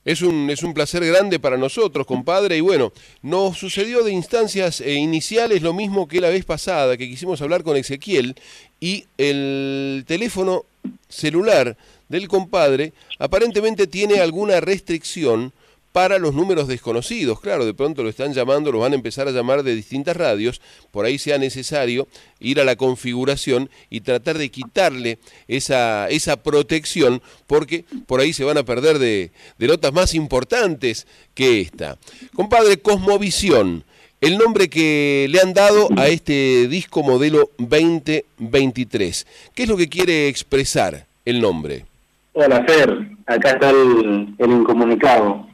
Es 0.04 0.22
un, 0.22 0.50
es 0.50 0.64
un 0.64 0.74
placer 0.74 1.06
grande 1.06 1.38
para 1.38 1.58
nosotros, 1.58 2.06
compadre, 2.06 2.56
y 2.56 2.62
bueno, 2.62 2.94
nos 3.22 3.58
sucedió 3.58 4.04
de 4.04 4.14
instancias 4.14 4.80
eh, 4.80 4.94
iniciales 4.94 5.62
lo 5.62 5.74
mismo 5.74 6.08
que 6.08 6.22
la 6.22 6.30
vez 6.30 6.46
pasada, 6.46 6.96
que 6.96 7.10
quisimos 7.10 7.42
hablar 7.42 7.64
con 7.64 7.76
Ezequiel, 7.76 8.36
y 8.80 9.04
el 9.18 10.06
teléfono 10.08 10.64
celular 11.10 11.76
del 12.08 12.30
compadre 12.30 12.94
aparentemente 13.20 13.86
tiene 13.86 14.22
alguna 14.22 14.62
restricción 14.62 15.52
para 15.98 16.20
los 16.20 16.36
números 16.36 16.68
desconocidos. 16.68 17.40
Claro, 17.40 17.66
de 17.66 17.74
pronto 17.74 18.04
lo 18.04 18.10
están 18.10 18.32
llamando, 18.32 18.72
lo 18.72 18.78
van 18.78 18.92
a 18.92 18.96
empezar 18.96 19.28
a 19.28 19.32
llamar 19.32 19.64
de 19.64 19.74
distintas 19.74 20.16
radios, 20.16 20.62
por 20.92 21.06
ahí 21.06 21.18
sea 21.18 21.40
necesario 21.40 22.08
ir 22.40 22.62
a 22.62 22.64
la 22.64 22.76
configuración 22.76 23.68
y 23.90 24.02
tratar 24.02 24.38
de 24.38 24.50
quitarle 24.50 25.18
esa, 25.48 26.08
esa 26.10 26.44
protección, 26.44 27.24
porque 27.48 27.84
por 28.06 28.20
ahí 28.20 28.32
se 28.32 28.44
van 28.44 28.60
a 28.60 28.64
perder 28.64 29.00
de, 29.00 29.32
de 29.58 29.68
notas 29.68 29.92
más 29.92 30.14
importantes 30.14 31.08
que 31.34 31.62
esta. 31.62 31.98
Compadre, 32.36 32.78
Cosmovisión, 32.78 33.84
el 34.22 34.38
nombre 34.38 34.70
que 34.70 35.26
le 35.32 35.42
han 35.42 35.56
dado 35.56 35.90
a 35.98 36.10
este 36.10 36.68
disco 36.68 37.02
modelo 37.02 37.50
2023. 37.58 39.26
¿Qué 39.56 39.64
es 39.64 39.68
lo 39.68 39.76
que 39.78 39.90
quiere 39.90 40.28
expresar 40.28 41.08
el 41.26 41.42
nombre? 41.42 41.86
Hola 42.34 42.64
Fer, 42.66 43.18
acá 43.26 43.50
está 43.54 43.72
el, 43.72 44.36
el 44.38 44.52
incomunicado. 44.52 45.47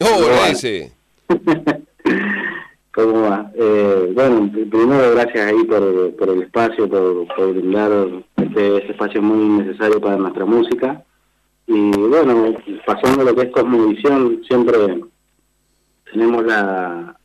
Hola, 0.00 0.48
ese. 0.50 0.92
¿Cómo 2.94 3.22
va? 3.22 3.50
Eh, 3.54 4.12
bueno, 4.14 4.50
pr- 4.52 4.70
primero 4.70 5.10
gracias 5.14 5.52
ahí 5.52 5.64
por, 5.64 6.14
por 6.16 6.28
el 6.30 6.42
espacio, 6.42 6.88
por, 6.88 7.26
por 7.34 7.52
brindar 7.54 7.90
este, 8.36 8.76
este 8.78 8.92
espacio 8.92 9.20
muy 9.22 9.64
necesario 9.64 10.00
para 10.00 10.16
nuestra 10.16 10.44
música. 10.44 11.02
Y 11.66 11.90
bueno, 11.90 12.54
pasando 12.86 13.24
lo 13.24 13.34
que 13.34 13.42
es 13.42 13.50
Cosmovisión, 13.50 14.42
siempre 14.46 14.76
tenemos 16.10 16.44
la, 16.46 17.16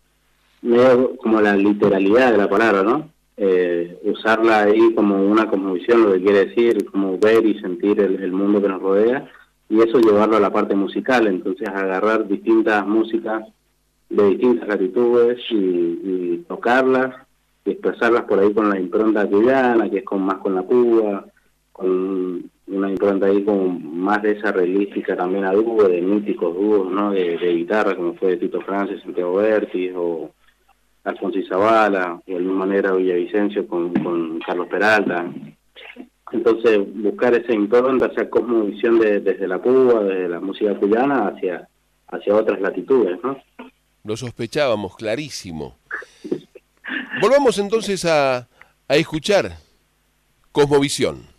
medio 0.61 1.15
como 1.17 1.39
la 1.41 1.55
literalidad 1.55 2.31
de 2.31 2.37
la 2.37 2.49
palabra, 2.49 2.83
¿no? 2.83 3.09
Eh, 3.37 3.97
usarla 4.03 4.63
ahí 4.63 4.93
como 4.93 5.15
una 5.23 5.47
cosmovisión, 5.49 6.03
lo 6.03 6.13
que 6.13 6.21
quiere 6.21 6.45
decir, 6.47 6.85
como 6.91 7.17
ver 7.17 7.45
y 7.45 7.59
sentir 7.61 7.99
el, 7.99 8.21
el 8.21 8.31
mundo 8.31 8.61
que 8.61 8.67
nos 8.67 8.81
rodea, 8.81 9.29
y 9.71 9.79
eso 9.79 9.99
llevarlo 9.99 10.35
a 10.35 10.41
la 10.41 10.51
parte 10.51 10.75
musical, 10.75 11.27
entonces 11.27 11.65
agarrar 11.69 12.27
distintas 12.27 12.85
músicas 12.85 13.47
de 14.09 14.29
distintas 14.31 14.67
latitudes 14.67 15.39
y, 15.49 15.55
y 15.55 16.45
tocarlas 16.45 17.15
y 17.63 17.71
expresarlas 17.71 18.23
por 18.23 18.39
ahí 18.39 18.53
con 18.53 18.69
la 18.69 18.77
impronta 18.77 19.25
cuyana, 19.25 19.89
que 19.89 19.99
es 19.99 20.03
con 20.03 20.23
más 20.23 20.39
con 20.39 20.55
la 20.55 20.63
púa, 20.63 21.25
con 21.71 22.51
una 22.67 22.89
impronta 22.89 23.27
ahí 23.27 23.45
con 23.45 23.97
más 23.97 24.21
de 24.21 24.31
esa 24.31 24.51
realística 24.51 25.15
también 25.15 25.45
a 25.45 25.53
dúo, 25.53 25.87
de 25.87 26.01
míticos 26.01 26.53
dúos, 26.53 26.91
¿no? 26.91 27.11
De, 27.11 27.37
de 27.37 27.53
guitarra, 27.53 27.95
como 27.95 28.15
fue 28.15 28.35
Tito 28.35 28.59
Francis, 28.59 29.01
Santiago 29.01 29.35
Bertis, 29.35 29.93
o 29.95 30.31
Alfonso 31.05 31.39
Izabala, 31.39 32.15
o 32.15 32.23
de 32.25 32.35
alguna 32.35 32.65
manera 32.65 32.91
Villavicencio 32.91 33.65
con, 33.65 33.93
con 33.93 34.39
Carlos 34.39 34.67
Peralta. 34.67 35.31
Entonces, 36.31 36.79
buscar 36.95 37.33
esa 37.33 37.53
impronta, 37.53 38.07
esa 38.07 38.29
cosmovisión 38.29 38.99
de, 38.99 39.19
desde 39.19 39.47
la 39.47 39.61
púa, 39.61 40.03
desde 40.03 40.29
la 40.29 40.39
música 40.39 40.75
cuyana 40.75 41.27
hacia, 41.27 41.67
hacia 42.07 42.35
otras 42.35 42.61
latitudes, 42.61 43.19
¿no? 43.23 43.37
Lo 44.03 44.17
sospechábamos, 44.17 44.95
clarísimo. 44.95 45.77
Volvamos 47.21 47.59
entonces 47.59 48.05
a, 48.05 48.47
a 48.87 48.95
escuchar 48.95 49.51
Cosmovisión. 50.51 51.31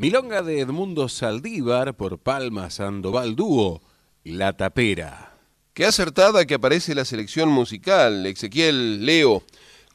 Milonga 0.00 0.42
de 0.42 0.60
Edmundo 0.60 1.08
Saldívar 1.08 1.92
por 1.94 2.20
Palma 2.20 2.70
Sandoval 2.70 3.34
Dúo, 3.34 3.80
La 4.22 4.52
Tapera. 4.52 5.32
Qué 5.74 5.86
acertada 5.86 6.46
que 6.46 6.54
aparece 6.54 6.94
la 6.94 7.04
selección 7.04 7.48
musical, 7.48 8.24
Ezequiel 8.24 9.04
Leo. 9.04 9.42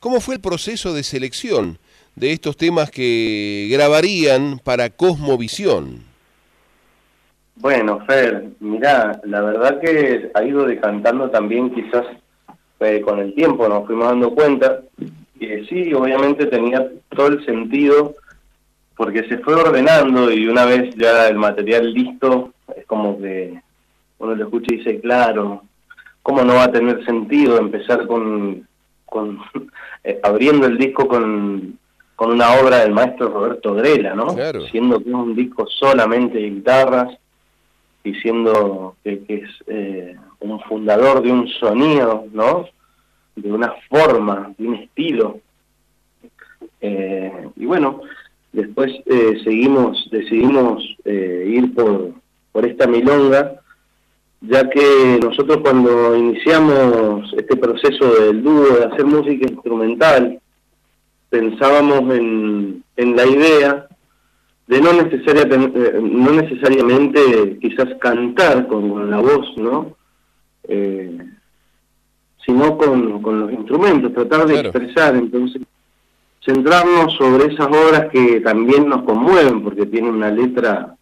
¿Cómo 0.02 0.20
fue 0.20 0.36
el 0.36 0.42
proceso 0.42 0.94
de 0.94 1.04
selección 1.04 1.80
de 2.18 2.34
estos 2.34 2.58
temas 2.58 2.92
que 2.92 3.70
grabarían 3.72 4.60
para 4.62 4.90
Cosmovisión? 4.90 6.04
Bueno, 7.56 8.06
Fer, 8.06 8.50
mirá, 8.60 9.22
la 9.24 9.40
verdad 9.40 9.80
que 9.80 10.30
ha 10.34 10.44
ido 10.44 10.66
decantando 10.66 11.30
también 11.30 11.74
quizás 11.74 12.06
eh, 12.82 13.00
con 13.00 13.20
el 13.20 13.34
tiempo, 13.36 13.70
nos 13.70 13.86
fuimos 13.86 14.10
dando 14.10 14.36
cuenta 14.36 14.82
que 15.40 15.66
sí, 15.70 15.94
obviamente 15.94 16.48
tenía 16.48 16.92
todo 17.16 17.28
el 17.28 17.46
sentido 17.46 18.16
porque 18.96 19.28
se 19.28 19.40
fue 19.40 19.56
ordenando 19.56 20.32
y 20.32 20.48
una 20.48 20.66
vez 20.66 20.96
ya 20.96 21.28
el 21.28 21.38
material 21.38 21.94
listo, 21.94 22.54
es 22.76 22.86
como 22.86 23.18
que 23.20 23.60
uno 24.20 24.36
lo 24.36 24.44
escucha 24.44 24.74
y 24.74 24.78
dice, 24.78 25.00
claro, 25.00 25.64
¿cómo 26.22 26.44
no 26.44 26.56
va 26.56 26.66
a 26.66 26.72
tener 26.72 27.04
sentido 27.06 27.58
empezar 27.58 28.06
con, 28.08 28.68
con 29.06 29.40
eh, 30.04 30.20
abriendo 30.24 30.68
el 30.68 30.78
disco 30.78 31.08
con, 31.08 31.78
con 32.16 32.32
una 32.32 32.54
obra 32.54 32.80
del 32.80 32.94
maestro 32.94 33.30
Roberto 33.30 33.74
Grela, 33.76 34.16
¿no? 34.16 34.34
Claro. 34.36 34.62
Siendo 34.68 35.04
que 35.04 35.10
es 35.10 35.16
un 35.16 35.36
disco 35.36 35.68
solamente 35.68 36.38
de 36.38 36.50
guitarras 36.50 37.18
y 38.04 38.14
siendo 38.16 38.96
que, 39.04 39.24
que 39.24 39.36
es 39.36 39.50
eh, 39.68 40.16
un 40.40 40.60
fundador 40.62 41.22
de 41.22 41.32
un 41.32 41.48
sonido, 41.48 42.26
¿no? 42.32 42.66
De 43.36 43.52
una 43.52 43.74
forma, 43.90 44.54
de 44.58 44.68
un 44.68 44.76
estilo. 44.76 45.40
Eh, 46.82 47.50
y 47.56 47.66
bueno, 47.66 48.02
después 48.54 48.92
eh, 49.06 49.42
seguimos, 49.44 50.08
decidimos 50.12 50.84
eh, 51.06 51.46
ir 51.48 51.74
por, 51.74 52.12
por 52.52 52.66
esta 52.66 52.88
milonga, 52.88 53.56
ya 54.42 54.70
que 54.70 55.20
nosotros 55.22 55.58
cuando 55.64 56.16
iniciamos 56.16 57.34
este 57.38 57.56
proceso 57.58 58.14
del 58.16 58.44
dúo, 58.44 58.78
de 58.78 58.86
hacer 58.86 59.06
música 59.06 59.48
instrumental, 59.52 60.40
pensábamos 61.30 62.14
en, 62.16 62.84
en 62.96 63.16
la 63.16 63.26
idea 63.26 63.88
de 64.68 64.82
no, 64.82 64.94
necesaria, 64.94 65.44
eh, 65.44 66.00
no 66.02 66.32
necesariamente 66.32 67.58
quizás 67.60 67.88
cantar 68.00 68.68
con, 68.68 68.90
con 68.90 69.10
la 69.10 69.20
voz, 69.20 69.48
¿no? 69.58 69.96
Eh, 70.68 71.18
sino 72.46 72.78
con, 72.78 73.22
con 73.22 73.40
los 73.40 73.52
instrumentos, 73.54 74.14
tratar 74.14 74.46
de 74.46 74.54
Claro. 74.54 74.70
expresar, 74.70 75.16
entonces 75.16 75.62
centrarnos 76.46 77.14
sobre 77.16 77.54
esas 77.54 77.68
obras 77.68 78.08
que 78.12 78.42
también 78.42 78.88
nos 78.90 79.04
conmueven, 79.04 79.64
porque 79.64 79.86
tiene 79.86 80.10
una 80.10 80.30
letra 80.30 80.96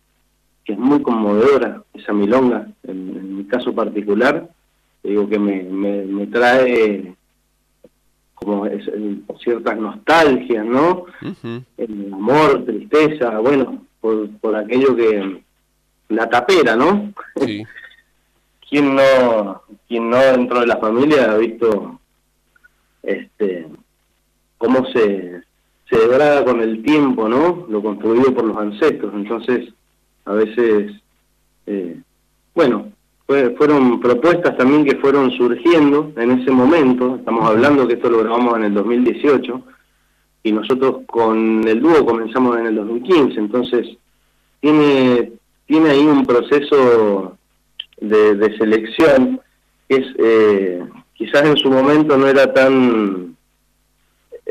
que 0.63 0.73
es 0.73 0.79
muy 0.79 1.01
conmovedora, 1.01 1.81
esa 1.93 2.13
milonga, 2.13 2.67
en, 2.83 3.09
en 3.17 3.37
mi 3.37 3.43
caso 3.45 3.73
particular, 3.73 4.47
digo 5.03 5.27
que 5.27 5.39
me, 5.39 5.63
me, 5.63 6.03
me 6.05 6.27
trae 6.27 7.15
como 8.35 8.65
es- 8.67 8.87
eh, 8.87 9.15
ciertas 9.43 9.77
nostalgias, 9.77 10.65
¿no? 10.65 11.05
El 11.77 12.13
amor, 12.13 12.63
tristeza, 12.65 13.39
bueno, 13.39 13.83
por, 13.99 14.29
por 14.39 14.55
aquello 14.55 14.95
que 14.95 15.41
la 16.09 16.29
tapera, 16.29 16.75
¿no? 16.75 17.11
Sí. 17.37 17.63
¿Quién 18.69 18.95
no, 18.95 19.63
quién 19.87 20.09
no 20.09 20.17
dentro 20.17 20.59
de 20.61 20.67
la 20.67 20.77
familia 20.77 21.31
ha 21.31 21.37
visto 21.37 21.99
este 23.03 23.67
cómo 24.61 24.85
se, 24.93 25.41
se 25.89 25.97
degrada 25.97 26.45
con 26.45 26.61
el 26.61 26.83
tiempo, 26.83 27.27
¿no? 27.27 27.65
Lo 27.67 27.81
construido 27.81 28.31
por 28.33 28.45
los 28.45 28.57
ancestros. 28.57 29.11
Entonces, 29.15 29.73
a 30.25 30.33
veces, 30.33 30.93
eh, 31.65 31.97
bueno, 32.53 32.91
fue- 33.25 33.55
fueron 33.57 33.99
propuestas 33.99 34.55
también 34.57 34.85
que 34.85 34.97
fueron 34.97 35.31
surgiendo 35.31 36.11
en 36.15 36.29
ese 36.31 36.51
momento. 36.51 37.15
Estamos 37.15 37.43
hablando 37.49 37.87
que 37.87 37.95
esto 37.95 38.09
lo 38.09 38.19
grabamos 38.19 38.55
en 38.57 38.65
el 38.65 38.73
2018 38.75 39.61
y 40.43 40.51
nosotros 40.51 40.97
con 41.07 41.67
el 41.67 41.81
dúo 41.81 42.05
comenzamos 42.05 42.57
en 42.59 42.67
el 42.67 42.75
2015, 42.75 43.39
entonces 43.39 43.97
tiene, 44.59 45.31
tiene 45.65 45.89
ahí 45.89 46.05
un 46.05 46.25
proceso 46.25 47.37
de, 47.99 48.35
de 48.35 48.57
selección 48.57 49.39
que 49.89 49.95
es, 49.97 50.05
eh, 50.19 50.83
quizás 51.15 51.43
en 51.45 51.57
su 51.57 51.69
momento 51.69 52.15
no 52.17 52.27
era 52.27 52.51
tan, 52.53 53.35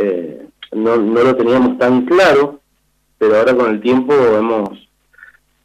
eh, 0.00 0.46
no, 0.72 0.96
no 0.96 1.22
lo 1.22 1.36
teníamos 1.36 1.78
tan 1.78 2.04
claro, 2.06 2.60
pero 3.18 3.36
ahora 3.36 3.54
con 3.54 3.70
el 3.70 3.80
tiempo 3.80 4.14
hemos 4.14 4.88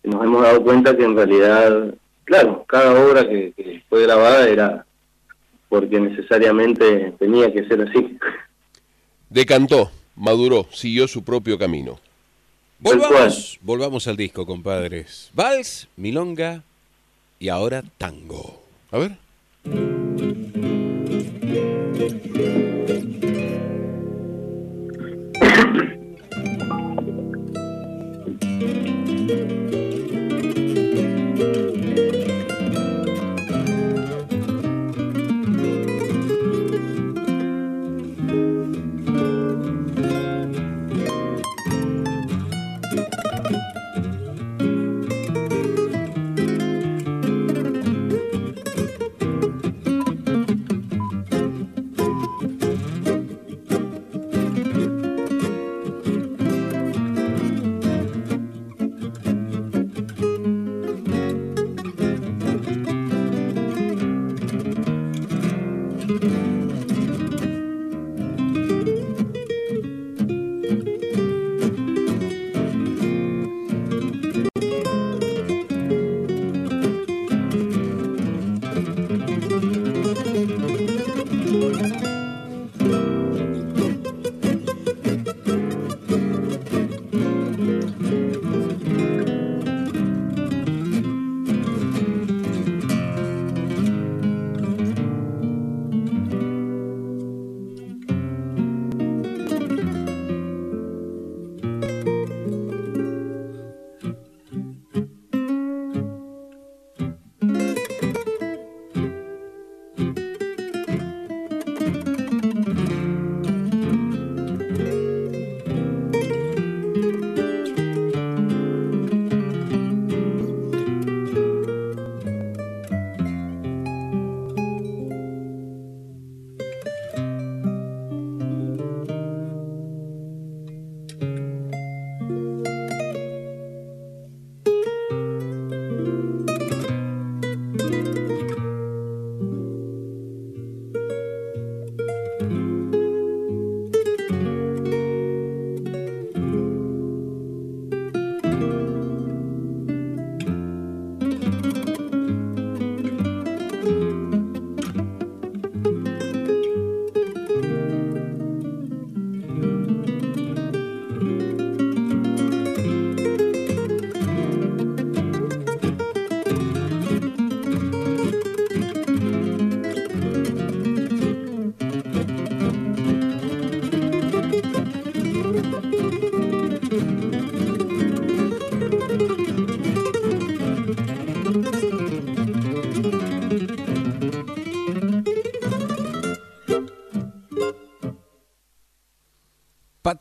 nos 0.04 0.24
hemos 0.24 0.44
dado 0.44 0.64
cuenta 0.64 0.96
que 0.96 1.04
en 1.04 1.16
realidad, 1.16 1.94
claro, 2.26 2.64
cada 2.68 2.92
obra 3.04 3.28
que, 3.28 3.54
que 3.56 3.84
fue 3.90 4.04
grabada 4.04 4.48
era 4.48 4.86
porque 5.68 6.00
necesariamente 6.00 7.14
tenía 7.18 7.52
que 7.52 7.68
ser 7.68 7.82
así. 7.82 8.18
Decantó, 9.30 9.92
maduró, 10.16 10.68
siguió 10.72 11.08
su 11.08 11.24
propio 11.24 11.58
camino. 11.58 12.00
Volvamos, 12.80 13.58
volvamos 13.62 14.08
al 14.08 14.18
disco, 14.18 14.46
compadres. 14.46 15.32
Vals, 15.34 15.88
milonga 15.96 16.62
y 17.40 17.50
ahora 17.50 17.84
tango. 17.98 18.62
A 18.92 19.00
ver. 19.00 19.18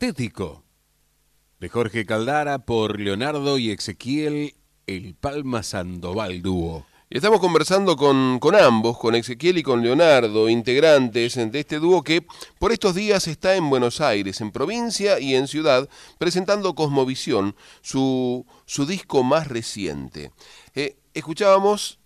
De 0.05 1.67
Jorge 1.67 2.05
Caldara 2.05 2.59
por 2.59 2.99
Leonardo 2.99 3.57
y 3.57 3.71
Ezequiel 3.71 4.53
El 4.85 5.15
Palma 5.15 5.63
Sandoval 5.63 6.43
dúo. 6.43 6.85
Estamos 7.09 7.39
conversando 7.39 7.97
con, 7.97 8.37
con 8.37 8.53
ambos, 8.53 8.99
con 8.99 9.15
Ezequiel 9.15 9.57
y 9.57 9.63
con 9.63 9.81
Leonardo, 9.81 10.47
integrantes 10.47 11.33
de 11.33 11.59
este 11.59 11.79
dúo 11.79 12.03
que 12.03 12.23
por 12.59 12.71
estos 12.71 12.93
días 12.93 13.27
está 13.27 13.55
en 13.55 13.67
Buenos 13.67 13.99
Aires, 13.99 14.41
en 14.41 14.51
provincia 14.51 15.19
y 15.19 15.33
en 15.33 15.47
ciudad, 15.47 15.89
presentando 16.19 16.75
Cosmovisión, 16.75 17.55
su, 17.81 18.45
su 18.67 18.85
disco 18.85 19.23
más 19.23 19.47
reciente. 19.47 20.31
Eh, 20.75 20.97
escuchábamos 21.15 21.97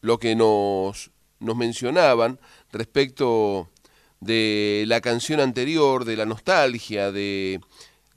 lo 0.00 0.18
que 0.18 0.34
nos, 0.34 1.10
nos 1.38 1.56
mencionaban 1.56 2.40
respecto 2.70 3.68
de 4.22 4.84
la 4.86 5.00
canción 5.00 5.40
anterior, 5.40 6.04
de 6.04 6.16
la 6.16 6.24
nostalgia, 6.24 7.10
de 7.10 7.60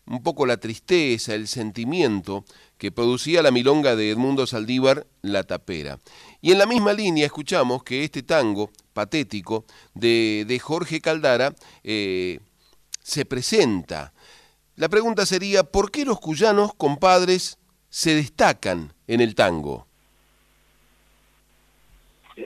un 0.06 0.22
poco 0.22 0.45
la 0.45 0.57
tristeza, 0.57 1.34
el 1.34 1.48
sentimiento 1.48 2.45
que 2.77 2.91
producía 2.91 3.41
la 3.41 3.49
milonga 3.49 3.95
de 3.95 4.11
Edmundo 4.11 4.45
Saldívar, 4.45 5.07
La 5.23 5.44
Tapera. 5.44 5.99
Y 6.41 6.52
en 6.52 6.60
la 6.60 6.68
misma 6.68 6.94
línea 6.94 7.26
escuchamos 7.26 7.84
que 7.84 8.03
este 8.03 8.22
tango 8.22 8.69
patético 8.94 9.65
de, 9.95 10.45
de 10.48 10.60
Jorge 10.60 11.02
Caldara 11.02 11.56
eh, 11.84 12.40
se 13.02 13.26
presenta. 13.26 14.14
La 14.76 14.90
pregunta 14.90 15.26
sería, 15.26 15.64
¿por 15.64 15.90
qué 15.90 16.06
los 16.06 16.19
cuyanos 16.19 16.72
compadres 16.76 17.57
se 17.90 18.14
destacan 18.14 18.94
en 19.07 19.22
el 19.22 19.34
tango? 19.34 19.84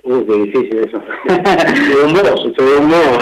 Uy, 0.03 0.23
qué 0.25 0.33
difícil 0.43 0.77
eso. 0.79 1.01
dio 1.27 2.05
un 2.05 2.13
dio 2.63 2.79
un 2.79 2.87
mozo. 2.87 3.19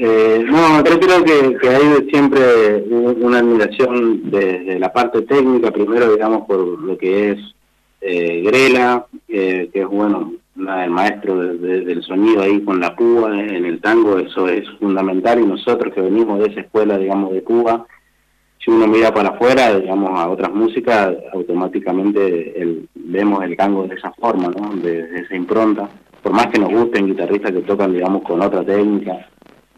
Eh, 0.00 0.44
no, 0.46 0.84
yo 0.84 1.00
creo 1.00 1.24
que, 1.24 1.58
hay 1.68 2.08
siempre 2.10 2.84
un- 2.88 3.16
una 3.20 3.38
admiración 3.40 4.30
desde 4.30 4.78
la 4.78 4.92
parte 4.92 5.22
técnica, 5.22 5.72
primero 5.72 6.12
digamos 6.12 6.46
por 6.46 6.60
lo 6.80 6.96
que 6.96 7.30
es 7.32 7.38
eh, 8.00 8.42
Grela, 8.46 9.06
eh, 9.26 9.68
que 9.72 9.80
es 9.80 9.88
bueno, 9.88 10.34
el 10.56 10.90
maestro 10.90 11.40
de- 11.40 11.58
de- 11.58 11.80
del 11.80 12.02
sonido 12.04 12.42
ahí 12.42 12.60
con 12.62 12.78
la 12.78 12.94
púa 12.94 13.40
en 13.40 13.64
el 13.64 13.80
tango, 13.80 14.18
eso 14.20 14.46
es 14.48 14.68
fundamental 14.78 15.40
y 15.40 15.46
nosotros 15.46 15.92
que 15.92 16.00
venimos 16.02 16.38
de 16.38 16.46
esa 16.46 16.60
escuela, 16.60 16.96
digamos, 16.96 17.32
de 17.32 17.42
Cuba, 17.42 17.84
si 18.68 18.74
uno 18.74 18.86
mira 18.86 19.12
para 19.14 19.30
afuera, 19.30 19.78
digamos, 19.78 20.10
a 20.18 20.28
otras 20.28 20.52
músicas, 20.52 21.16
automáticamente 21.32 22.60
el- 22.60 22.86
vemos 22.94 23.42
el 23.42 23.56
tango 23.56 23.84
de 23.86 23.94
esa 23.94 24.12
forma, 24.12 24.48
¿no? 24.48 24.76
De, 24.76 25.06
de 25.06 25.20
esa 25.20 25.34
impronta. 25.34 25.88
Por 26.22 26.32
más 26.32 26.48
que 26.48 26.58
nos 26.58 26.70
gusten 26.70 27.06
guitarristas 27.06 27.52
que 27.52 27.62
tocan, 27.62 27.92
digamos, 27.94 28.22
con 28.22 28.42
otra 28.42 28.62
técnica, 28.64 29.26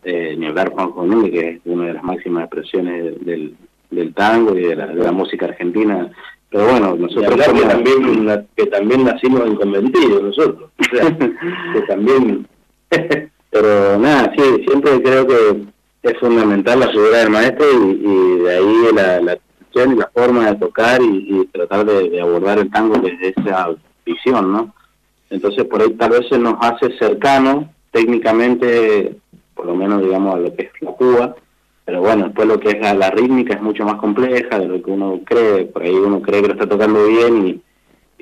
eh, 0.03 0.35
ni 0.37 0.47
hablar 0.47 0.71
Juan 0.73 1.09
Núñez, 1.09 1.31
que 1.31 1.49
es 1.51 1.61
una 1.67 1.87
de 1.87 1.95
las 1.95 2.03
máximas 2.03 2.45
expresiones 2.45 3.25
del, 3.25 3.55
del 3.91 4.13
tango 4.15 4.57
y 4.59 4.63
de 4.63 4.75
la, 4.75 4.87
de 4.89 5.05
la 5.05 5.13
música 5.13 5.47
argentina. 5.47 6.11
Pero 6.51 6.65
bueno, 6.67 6.97
nosotros 6.97 7.31
hablar 7.31 7.53
que 7.53 7.59
somos- 7.61 7.69
también, 7.73 8.25
na- 8.25 8.45
que 8.57 8.67
también 8.67 9.05
nacimos 9.05 9.47
en 9.47 9.55
conventillo 9.55 10.21
nosotros. 10.21 10.71
O 10.81 10.97
sea, 10.97 11.17
que 11.75 11.81
también... 11.87 12.47
Pero 13.51 13.99
nada, 13.99 14.33
sí, 14.37 14.65
siempre 14.67 15.01
creo 15.03 15.27
que 15.27 15.63
es 16.03 16.19
fundamental 16.19 16.81
la 16.81 16.89
figura 16.89 17.19
del 17.19 17.31
maestro 17.31 17.67
y, 17.73 18.39
de 18.39 18.57
ahí 18.57 18.75
la, 18.95 19.39
y 19.75 19.95
la 19.97 20.11
forma 20.15 20.51
de 20.51 20.57
tocar 20.57 21.01
y, 21.03 21.47
tratar 21.53 21.85
de, 21.85 22.21
abordar 22.21 22.59
el 22.59 22.71
tango 22.71 22.97
desde 22.99 23.35
esa 23.37 23.69
visión, 24.05 24.53
¿no? 24.53 24.75
Entonces 25.29 25.65
por 25.65 25.83
ahí 25.83 25.91
tal 25.91 26.11
vez 26.11 26.29
se 26.29 26.39
nos 26.39 26.55
hace 26.61 26.97
cercano 26.99 27.71
técnicamente, 27.93 29.17
por 29.55 29.67
lo 29.67 29.75
menos 29.75 30.03
digamos 30.03 30.35
a 30.35 30.39
lo 30.39 30.55
que 30.55 30.63
es 30.63 30.71
la 30.81 30.93
Cuba, 30.93 31.37
pero 31.85 32.01
bueno, 32.01 32.25
después 32.27 32.49
lo 32.49 32.59
que 32.59 32.71
es 32.71 32.97
la, 32.97 33.11
rítmica 33.11 33.55
es 33.55 33.63
mucho 33.63 33.85
más 33.85 33.97
compleja 33.97 34.59
de 34.59 34.67
lo 34.67 34.83
que 34.83 34.91
uno 34.91 35.21
cree, 35.25 35.67
por 35.67 35.83
ahí 35.83 35.95
uno 35.95 36.23
cree 36.23 36.43
que 36.43 36.49
lo 36.49 36.55
está 36.55 36.69
tocando 36.69 37.07
bien 37.07 37.47
y, 37.47 37.63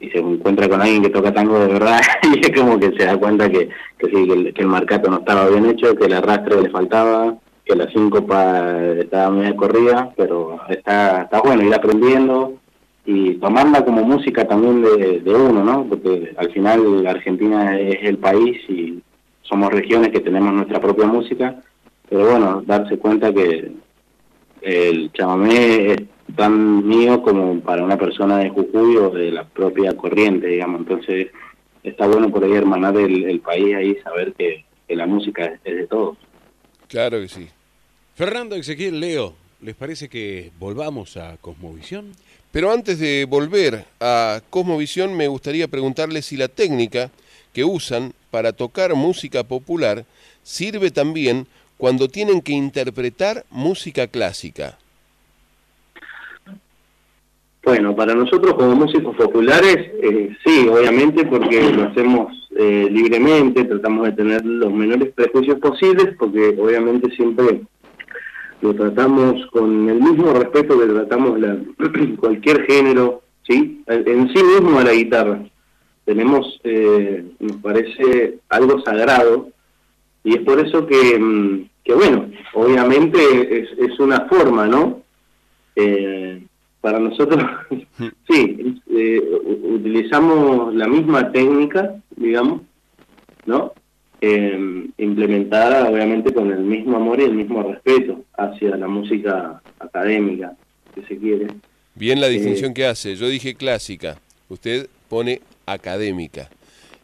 y 0.05 0.11
se 0.11 0.19
encuentra 0.19 0.69
con 0.69 0.81
alguien 0.81 1.03
que 1.03 1.11
toca 1.11 1.33
tango 1.33 1.59
de 1.61 1.73
verdad 1.73 2.01
y 2.23 2.41
es 2.41 2.61
como 2.61 2.79
que 2.79 2.93
se 2.93 3.05
da 3.05 3.17
cuenta 3.17 3.49
que, 3.49 3.69
que 3.99 4.07
sí, 4.07 4.27
que 4.27 4.33
el, 4.33 4.55
que 4.55 4.63
el 4.63 4.69
marcato 4.69 5.11
no 5.11 5.19
estaba 5.19 5.49
bien 5.49 5.67
hecho, 5.67 5.95
que 5.95 6.07
el 6.07 6.15
arrastre 6.15 6.63
le 6.63 6.71
faltaba, 6.71 7.37
que 7.69 7.77
la 7.77 7.91
síncopa 7.91 8.83
estaba 8.99 9.31
media 9.31 9.55
corrida, 9.55 10.13
pero 10.17 10.59
está, 10.71 11.23
está 11.23 11.41
bueno 11.43 11.65
ir 11.65 11.75
aprendiendo 11.75 12.55
y 13.05 13.35
tomarla 13.35 13.85
como 13.85 14.03
música 14.05 14.47
también 14.49 14.83
de, 14.83 15.35
uno, 15.35 15.63
¿no? 15.63 15.87
Porque 15.87 16.35
al 16.37 16.51
final 16.51 17.07
Argentina 17.07 17.79
es 17.79 17.99
el 18.03 18.17
país 18.19 18.59
y 18.69 19.03
somos 19.43 19.71
regiones 19.71 20.11
que 20.11 20.21
tenemos 20.21 20.53
nuestra 20.55 20.81
propia 20.81 21.07
música, 21.07 21.63
pero 22.09 22.31
bueno, 22.31 22.63
darse 22.67 22.99
cuenta 22.99 23.33
que 23.33 23.73
el 24.63 25.13
chamamé 25.13 25.93
es 25.93 25.99
tan 26.37 26.87
mío 26.87 27.23
como 27.23 27.61
para 27.61 27.85
una 27.85 27.99
persona 27.99 28.39
de 28.39 28.51
Jujuy 28.51 28.97
o 28.97 29.11
de 29.11 29.31
la 29.31 29.45
propia 29.45 29.95
corriente, 29.95 30.47
digamos. 30.47 30.81
Entonces, 30.81 31.29
está 31.83 32.07
bueno 32.07 32.31
por 32.31 32.45
ahí 32.45 32.53
hermanar 32.53 32.97
el, 32.97 33.41
país 33.41 33.75
ahí, 33.75 33.95
saber 34.03 34.33
que, 34.35 34.65
la 34.89 35.07
música 35.07 35.59
es 35.65 35.77
de 35.77 35.87
todos. 35.87 36.17
Claro 36.89 37.21
que 37.21 37.29
sí. 37.29 37.49
Fernando, 38.19 38.57
Ezequiel, 38.57 38.99
Leo, 38.99 39.35
¿les 39.61 39.77
parece 39.77 40.09
que 40.09 40.51
volvamos 40.59 41.17
a 41.17 41.37
Cosmovisión? 41.37 42.07
Pero 42.51 42.73
antes 42.73 42.99
de 42.99 43.25
volver 43.31 43.85
a 44.01 44.41
Cosmovisión, 44.51 45.17
me 45.17 45.29
gustaría 45.29 45.69
preguntarle 45.69 46.21
si 46.23 46.37
la 46.37 46.49
técnica 46.49 47.13
que 47.53 47.63
usan 47.63 48.13
para 48.33 48.53
tocar 48.53 48.93
música 48.97 49.45
popular 49.45 50.05
sirve 50.43 50.91
también 50.91 51.47
cuando 51.77 52.09
tienen 52.09 52.41
que 52.41 52.55
interpretar 52.55 53.45
música 53.51 54.09
clásica. 54.09 54.79
Bueno, 57.63 57.95
para 57.95 58.17
nosotros 58.17 58.55
como 58.55 58.75
músicos 58.75 59.15
populares, 59.15 59.93
eh, 60.03 60.37
sí, 60.45 60.67
obviamente, 60.69 61.25
porque 61.25 61.71
lo 61.71 61.85
hacemos 61.85 62.49
eh, 62.59 62.89
libremente, 62.91 63.63
tratamos 63.63 64.07
de 64.07 64.13
tener 64.13 64.45
los 64.45 64.73
menores 64.73 65.13
prejuicios 65.15 65.61
posibles, 65.61 66.17
porque 66.19 66.57
obviamente 66.61 67.15
siempre 67.15 67.61
lo 68.61 68.75
tratamos 68.75 69.47
con 69.53 69.89
el 69.89 70.01
mismo 70.01 70.33
respeto 70.33 70.79
que 70.79 70.87
tratamos 70.87 71.39
la, 71.39 71.59
cualquier 72.21 72.65
género, 72.67 73.23
¿sí? 73.47 73.83
En 73.87 74.29
sí 74.35 74.43
mismo 74.43 74.79
a 74.79 74.85
la 74.85 74.93
guitarra. 74.93 75.41
Tenemos, 76.05 76.61
eh, 76.65 77.25
nos 77.39 77.57
parece 77.59 78.39
algo 78.49 78.81
sagrado, 78.81 79.51
y 80.25 80.35
es 80.35 80.41
por 80.43 80.59
eso 80.59 80.87
que, 80.87 81.19
mm, 81.19 81.69
que 81.85 81.95
bueno, 81.95 82.31
obviamente 82.55 83.19
es, 83.61 83.69
es 83.79 84.01
una 84.01 84.27
forma, 84.27 84.67
¿no? 84.67 85.03
Eh, 85.77 86.43
para 86.81 86.99
nosotros, 86.99 87.45
sí, 88.29 88.81
eh, 88.91 89.23
utilizamos 89.63 90.75
la 90.75 90.89
misma 90.89 91.31
técnica, 91.31 91.95
digamos, 92.17 92.63
¿no? 93.47 93.73
Eh, 94.21 94.87
implementada 94.99 95.89
obviamente 95.89 96.35
con 96.35 96.51
el 96.51 96.59
mismo 96.59 96.97
amor 96.97 97.21
y 97.21 97.25
el 97.25 97.35
mismo 97.35 97.63
respeto 97.63 98.25
hacia 98.37 98.77
la 98.77 98.89
música 98.89 99.63
académica, 99.79 100.55
si 100.95 101.03
se 101.03 101.17
quiere. 101.19 101.47
Bien 101.95 102.21
la 102.21 102.27
Eh, 102.27 102.31
distinción 102.31 102.75
que 102.75 102.85
hace. 102.87 103.15
Yo 103.15 103.29
dije 103.29 103.55
clásica, 103.55 104.19
usted 104.49 104.89
pone 105.09 105.41
académica. 105.67 106.49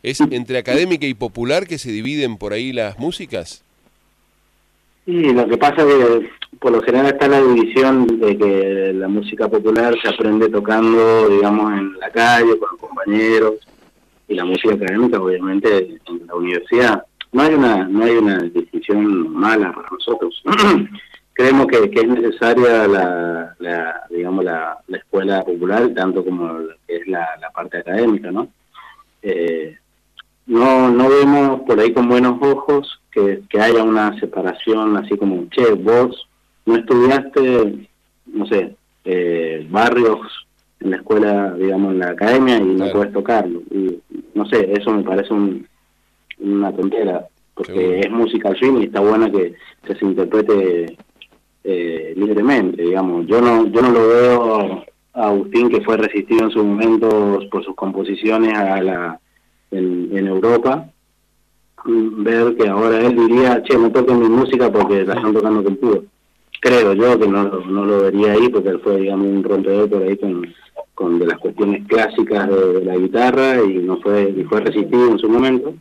¿Es 0.03 0.21
entre 0.21 0.59
académica 0.59 1.07
y 1.07 1.15
popular 1.15 1.67
que 1.69 1.79
se 1.79 1.91
dividen 1.93 2.37
por 2.37 2.53
ahí 2.53 2.73
las 2.73 2.99
músicas? 2.99 3.63
Sí, 5.07 5.33
lo 5.33 5.47
que 5.49 5.57
pasa 5.57 5.77
es 5.83 5.85
que 5.87 6.31
por 6.59 6.73
lo 6.73 6.83
general 6.83 7.07
está 7.13 7.29
la 7.29 7.41
división 7.43 8.07
de 8.21 8.37
que 8.37 8.93
la 8.95 9.07
música 9.09 9.49
popular 9.49 9.95
se 10.03 10.09
aprende 10.09 10.49
tocando, 10.49 11.29
digamos, 11.29 11.73
en 11.75 11.99
la 12.01 12.11
calle, 12.11 12.59
con 12.59 12.69
los 12.73 12.81
compañeros, 12.81 13.55
y 14.29 14.35
la 14.35 14.45
música 14.45 14.75
académica, 14.75 15.21
obviamente, 15.21 15.99
en 16.07 16.27
la 16.27 16.35
universidad. 16.35 17.05
No 17.33 17.43
hay 17.43 17.55
una, 17.55 17.89
no 17.89 18.05
hay 18.05 18.17
una 18.17 18.39
distinción 18.39 19.33
mala 19.33 19.73
para 19.73 19.89
nosotros. 19.91 20.43
Creemos 21.33 21.67
que, 21.67 21.91
que 21.91 22.01
es 22.01 22.09
necesaria 22.09 22.87
la, 22.87 23.57
la 23.59 24.07
digamos, 24.09 24.45
la, 24.45 24.79
la 24.87 24.99
escuela 24.99 25.43
popular, 25.45 25.91
tanto 25.95 26.25
como 26.25 26.59
que 26.87 26.97
es 26.97 27.09
la, 27.09 27.27
la 27.41 27.51
parte 27.51 27.79
académica, 27.79 28.31
¿no? 28.31 28.49
Eh, 29.23 29.77
no 30.47 30.91
no 30.91 31.09
vemos 31.09 31.63
por 31.63 31.81
ahí 31.81 31.93
con 31.93 32.09
buenos 32.09 32.37
ojos 32.41 33.01
que, 33.11 33.43
que 33.49 33.61
haya 33.61 33.83
una 33.83 34.19
separación 34.21 34.97
así 34.97 35.17
como, 35.17 35.49
che, 35.51 35.73
vos 35.73 36.29
no 36.67 36.77
estudiaste, 36.77 37.89
no 38.27 38.47
sé, 38.47 38.77
eh, 39.05 39.67
barrios 39.71 40.21
en 40.85 40.91
la 40.91 40.97
escuela, 40.97 41.55
digamos, 41.55 41.93
en 41.93 41.99
la 41.99 42.11
academia 42.11 42.59
y 42.59 42.75
no 42.75 42.93
puedes 42.93 43.13
tocarlo. 43.13 43.63
Y 43.71 43.99
no 44.35 44.47
sé, 44.47 44.71
eso 44.73 44.93
me 44.93 45.03
parece 45.03 45.33
un, 45.33 45.67
una 46.41 46.73
tontera, 46.73 47.27
porque 47.55 48.01
es 48.01 48.11
música 48.11 48.51
al 48.51 48.57
fin 48.59 48.81
y 48.81 48.85
está 48.85 49.01
buena 49.01 49.31
que, 49.31 49.55
que 49.83 49.95
se 49.95 50.05
interprete 50.05 50.97
eh, 51.65 52.13
libremente, 52.17 52.83
digamos. 52.83 53.27
Yo 53.27 53.41
no 53.41 53.67
yo 53.67 53.81
no 53.81 53.91
lo 53.91 54.09
veo 54.09 54.85
a 55.15 55.27
Agustín, 55.29 55.71
que 55.71 55.81
fue 55.81 55.97
resistido 55.97 56.45
en 56.45 56.51
sus 56.51 56.65
momentos 56.65 57.47
por 57.47 57.65
sus 57.65 57.75
composiciones 57.75 58.57
a 58.57 58.83
la 58.83 59.21
en, 59.71 60.11
en 60.17 60.27
Europa, 60.27 60.91
ver 61.87 62.57
que 62.57 62.69
ahora 62.69 63.01
él 63.01 63.17
diría, 63.17 63.63
che, 63.63 63.79
no 63.79 63.91
toquen 63.91 64.21
mi 64.21 64.29
música 64.29 64.71
porque 64.71 65.05
la 65.05 65.15
están 65.15 65.33
tocando 65.33 65.65
con 65.65 65.77
puro. 65.77 66.05
creo 66.61 66.93
yo 66.95 67.19
que 67.19 67.29
no, 67.29 67.45
no 67.45 67.85
lo 67.85 68.03
vería 68.03 68.33
ahí 68.33 68.49
porque 68.49 68.71
él 68.71 68.81
fue, 68.81 68.97
digamos, 68.97 69.27
un 69.27 69.43
rompedor 69.43 69.89
por 69.89 70.03
ahí 70.03 70.17
con, 70.17 70.47
con 70.95 71.19
de 71.19 71.27
las 71.27 71.39
cuestiones 71.39 71.87
clásicas 71.87 72.49
de, 72.49 72.73
de 72.81 72.85
la 72.85 72.97
guitarra 72.97 73.63
y 73.65 73.79
no 73.79 74.01
fue 74.01 74.33
y 74.37 74.45
fue 74.45 74.61
resistido 74.61 75.09
en 75.09 75.19
su 75.19 75.29
momento. 75.29 75.75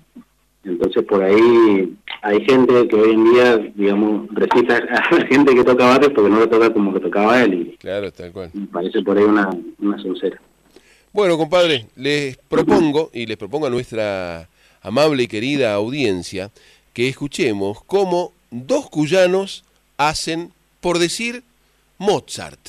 Entonces 0.63 1.03
por 1.03 1.21
ahí 1.21 1.93
hay 2.21 2.45
gente 2.45 2.87
que 2.87 2.95
hoy 2.95 3.11
en 3.13 3.33
día, 3.33 3.57
digamos, 3.75 4.27
resiste 4.31 4.73
a 4.73 4.79
la 5.11 5.25
gente 5.27 5.53
que 5.53 5.63
toca 5.63 5.85
Barrios 5.85 6.13
porque 6.15 6.29
no 6.29 6.39
lo 6.39 6.49
toca 6.49 6.71
como 6.73 6.93
que 6.93 6.99
tocaba 7.01 7.43
él 7.43 7.53
y 7.53 7.77
Claro, 7.77 8.11
tal 8.11 8.31
cual. 8.31 8.49
me 8.53 8.67
parece 8.67 9.01
por 9.01 9.17
ahí 9.17 9.23
una, 9.25 9.49
una 9.79 10.01
soncera. 10.01 10.39
Bueno, 11.11 11.37
compadre, 11.37 11.85
les 11.95 12.37
propongo 12.37 13.11
y 13.13 13.25
les 13.25 13.37
propongo 13.37 13.67
a 13.67 13.69
nuestra 13.69 14.47
amable 14.81 15.23
y 15.23 15.27
querida 15.27 15.73
audiencia 15.73 16.49
que 16.93 17.07
escuchemos 17.07 17.83
cómo 17.83 18.31
dos 18.51 18.89
cuyanos 18.89 19.63
hacen, 19.97 20.51
por 20.81 20.97
decir, 20.97 21.43
Mozart. 21.97 22.59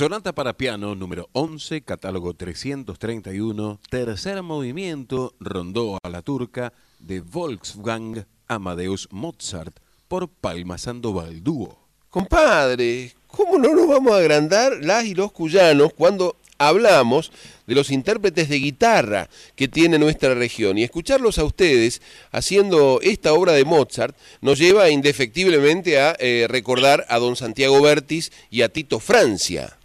Sonata 0.00 0.32
para 0.32 0.56
piano 0.56 0.94
número 0.94 1.28
11, 1.32 1.82
catálogo 1.82 2.32
331, 2.32 3.80
tercer 3.90 4.42
movimiento, 4.42 5.34
rondó 5.38 5.98
a 6.02 6.08
la 6.08 6.22
turca 6.22 6.72
de 6.98 7.20
Volkswagen 7.20 8.24
Amadeus 8.48 9.08
Mozart 9.10 9.78
por 10.08 10.30
Palma 10.30 10.78
Sandoval 10.78 11.44
Dúo. 11.44 11.78
Compadre, 12.08 13.12
¿cómo 13.26 13.58
no 13.58 13.74
nos 13.74 13.88
vamos 13.88 14.14
a 14.14 14.20
agrandar 14.20 14.72
las 14.80 15.04
y 15.04 15.14
los 15.14 15.32
cuyanos 15.32 15.92
cuando 15.92 16.34
hablamos 16.56 17.30
de 17.66 17.74
los 17.74 17.90
intérpretes 17.90 18.48
de 18.48 18.58
guitarra 18.58 19.28
que 19.54 19.68
tiene 19.68 19.98
nuestra 19.98 20.32
región? 20.32 20.78
Y 20.78 20.82
escucharlos 20.82 21.38
a 21.38 21.44
ustedes 21.44 22.00
haciendo 22.32 23.00
esta 23.02 23.34
obra 23.34 23.52
de 23.52 23.66
Mozart 23.66 24.16
nos 24.40 24.58
lleva 24.58 24.88
indefectiblemente 24.88 26.00
a 26.00 26.16
eh, 26.18 26.46
recordar 26.48 27.04
a 27.10 27.18
don 27.18 27.36
Santiago 27.36 27.82
Bertis 27.82 28.32
y 28.48 28.62
a 28.62 28.70
Tito 28.70 28.98
Francia. 28.98 29.76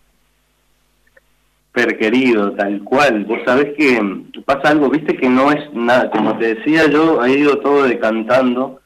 Per 1.75 1.97
querido, 1.97 2.53
tal 2.53 2.81
cual. 2.85 3.25
Vos 3.25 3.39
sabés 3.45 3.75
que 3.77 4.01
pasa 4.45 4.69
algo, 4.69 4.89
viste 4.89 5.17
que 5.17 5.27
no 5.27 5.51
es 5.51 5.73
nada, 5.73 6.09
como 6.09 6.37
te 6.37 6.55
decía 6.55 6.87
yo, 6.89 7.19
ha 7.21 7.29
ido 7.29 7.57
todo 7.57 7.83
decantando 7.83 8.79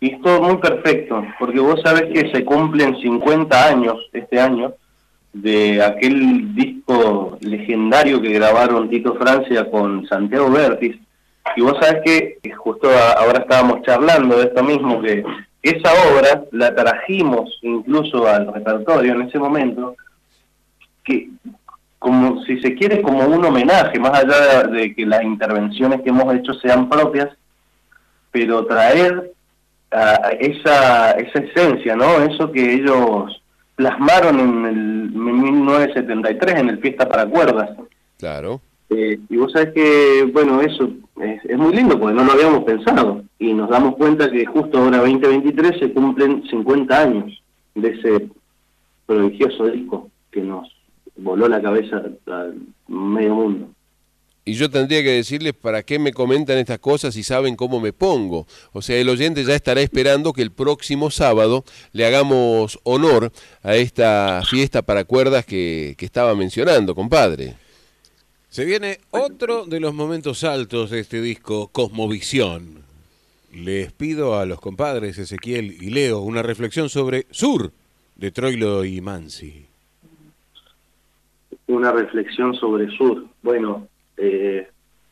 y 0.00 0.14
es 0.14 0.22
todo 0.22 0.40
muy 0.40 0.56
perfecto, 0.56 1.22
porque 1.38 1.60
vos 1.60 1.78
sabés 1.84 2.04
que 2.04 2.32
se 2.32 2.42
cumplen 2.42 2.96
50 2.98 3.68
años 3.68 3.96
este 4.14 4.40
año 4.40 4.72
de 5.34 5.82
aquel 5.82 6.54
disco 6.54 7.36
legendario 7.42 8.22
que 8.22 8.32
grabaron 8.32 8.88
Tito 8.88 9.14
Francia 9.16 9.70
con 9.70 10.06
Santiago 10.06 10.50
Bertis, 10.50 10.96
y 11.54 11.60
vos 11.60 11.76
sabés 11.78 12.00
que 12.04 12.54
justo 12.56 12.88
ahora 13.18 13.40
estábamos 13.40 13.82
charlando 13.82 14.38
de 14.38 14.44
esto 14.44 14.64
mismo, 14.64 15.02
que 15.02 15.22
esa 15.62 15.92
obra 16.10 16.44
la 16.52 16.74
trajimos 16.74 17.58
incluso 17.60 18.26
al 18.26 18.50
repertorio 18.50 19.12
en 19.12 19.22
ese 19.22 19.38
momento, 19.38 19.94
que 21.04 21.28
como 22.00 22.42
si 22.44 22.58
se 22.60 22.74
quiere 22.74 23.02
como 23.02 23.24
un 23.26 23.44
homenaje, 23.44 24.00
más 24.00 24.24
allá 24.24 24.64
de, 24.64 24.80
de 24.80 24.94
que 24.94 25.06
las 25.06 25.22
intervenciones 25.22 26.00
que 26.00 26.08
hemos 26.08 26.34
hecho 26.34 26.54
sean 26.54 26.88
propias, 26.88 27.28
pero 28.32 28.66
traer 28.66 29.32
a 29.92 30.30
esa, 30.40 31.12
esa 31.12 31.38
esencia, 31.38 31.94
¿no? 31.94 32.22
Eso 32.22 32.50
que 32.50 32.74
ellos 32.74 33.42
plasmaron 33.76 34.40
en 34.40 34.64
el 34.66 35.00
en 35.28 35.42
1973 35.42 36.56
en 36.56 36.68
el 36.70 36.78
Fiesta 36.78 37.08
para 37.08 37.26
Cuerdas. 37.26 37.70
Claro. 38.18 38.60
Eh, 38.90 39.18
y 39.28 39.36
vos 39.36 39.52
sabés 39.52 39.72
que, 39.72 40.28
bueno, 40.32 40.60
eso 40.60 40.90
es, 41.20 41.44
es 41.44 41.58
muy 41.58 41.74
lindo 41.74 41.98
porque 41.98 42.14
no 42.14 42.24
lo 42.24 42.32
habíamos 42.32 42.64
pensado. 42.64 43.22
Y 43.38 43.52
nos 43.52 43.70
damos 43.70 43.96
cuenta 43.96 44.30
que 44.30 44.44
justo 44.46 44.78
ahora, 44.78 44.98
2023, 44.98 45.78
se 45.78 45.92
cumplen 45.92 46.42
50 46.48 46.98
años 46.98 47.42
de 47.74 47.88
ese 47.90 48.28
prodigioso 49.06 49.66
disco 49.66 50.08
que 50.30 50.40
nos 50.40 50.68
voló 51.22 51.48
la 51.48 51.60
cabeza 51.60 52.02
al 52.26 52.54
medio 52.88 53.34
mundo. 53.34 53.68
Y 54.44 54.54
yo 54.54 54.70
tendría 54.70 55.02
que 55.02 55.12
decirles 55.12 55.52
para 55.52 55.82
qué 55.82 55.98
me 55.98 56.12
comentan 56.12 56.58
estas 56.58 56.78
cosas 56.78 57.14
y 57.16 57.22
saben 57.22 57.56
cómo 57.56 57.78
me 57.78 57.92
pongo. 57.92 58.46
O 58.72 58.82
sea, 58.82 58.96
el 58.96 59.08
oyente 59.08 59.44
ya 59.44 59.54
estará 59.54 59.82
esperando 59.82 60.32
que 60.32 60.42
el 60.42 60.50
próximo 60.50 61.10
sábado 61.10 61.64
le 61.92 62.06
hagamos 62.06 62.80
honor 62.82 63.30
a 63.62 63.76
esta 63.76 64.42
fiesta 64.48 64.82
para 64.82 65.04
cuerdas 65.04 65.44
que, 65.44 65.94
que 65.98 66.06
estaba 66.06 66.34
mencionando, 66.34 66.94
compadre. 66.94 67.54
Se 68.48 68.64
viene 68.64 68.98
otro 69.10 69.66
de 69.66 69.78
los 69.78 69.94
momentos 69.94 70.42
altos 70.42 70.90
de 70.90 71.00
este 71.00 71.20
disco, 71.20 71.68
Cosmovisión. 71.68 72.82
Les 73.52 73.92
pido 73.92 74.38
a 74.38 74.46
los 74.46 74.60
compadres 74.60 75.18
Ezequiel 75.18 75.76
y 75.80 75.90
Leo 75.90 76.20
una 76.20 76.42
reflexión 76.42 76.88
sobre 76.88 77.26
Sur, 77.30 77.72
de 78.16 78.32
Troilo 78.32 78.84
y 78.84 79.00
Mansi. 79.00 79.69
Una 81.70 81.92
reflexión 81.92 82.54
sobre 82.54 82.90
sur. 82.96 83.24
Bueno, 83.42 83.88
eh, 84.16 84.68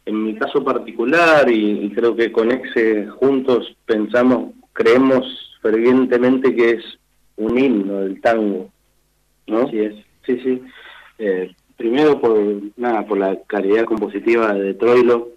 en 0.07 0.25
mi 0.25 0.35
caso 0.37 0.65
particular, 0.65 1.51
y, 1.51 1.91
creo 1.91 2.17
que 2.17 2.33
con 2.33 2.51
Exe 2.51 3.07
juntos 3.07 3.77
pensamos, 3.85 4.53
creemos 4.73 5.59
fervientemente 5.61 6.55
que 6.55 6.71
es 6.71 6.99
un 7.37 7.59
himno 7.59 8.01
del 8.01 8.21
tango, 8.21 8.71
¿no? 9.47 9.63
Así 9.63 9.79
es. 9.79 9.95
Sí, 10.25 10.41
sí. 10.43 10.63
Eh, 11.19 11.55
primero 11.77 12.21
por 12.21 12.39
nada 12.77 13.07
por 13.07 13.19
la 13.19 13.39
calidad 13.47 13.85
compositiva 13.85 14.53
de 14.55 14.75
Troilo, 14.75 15.29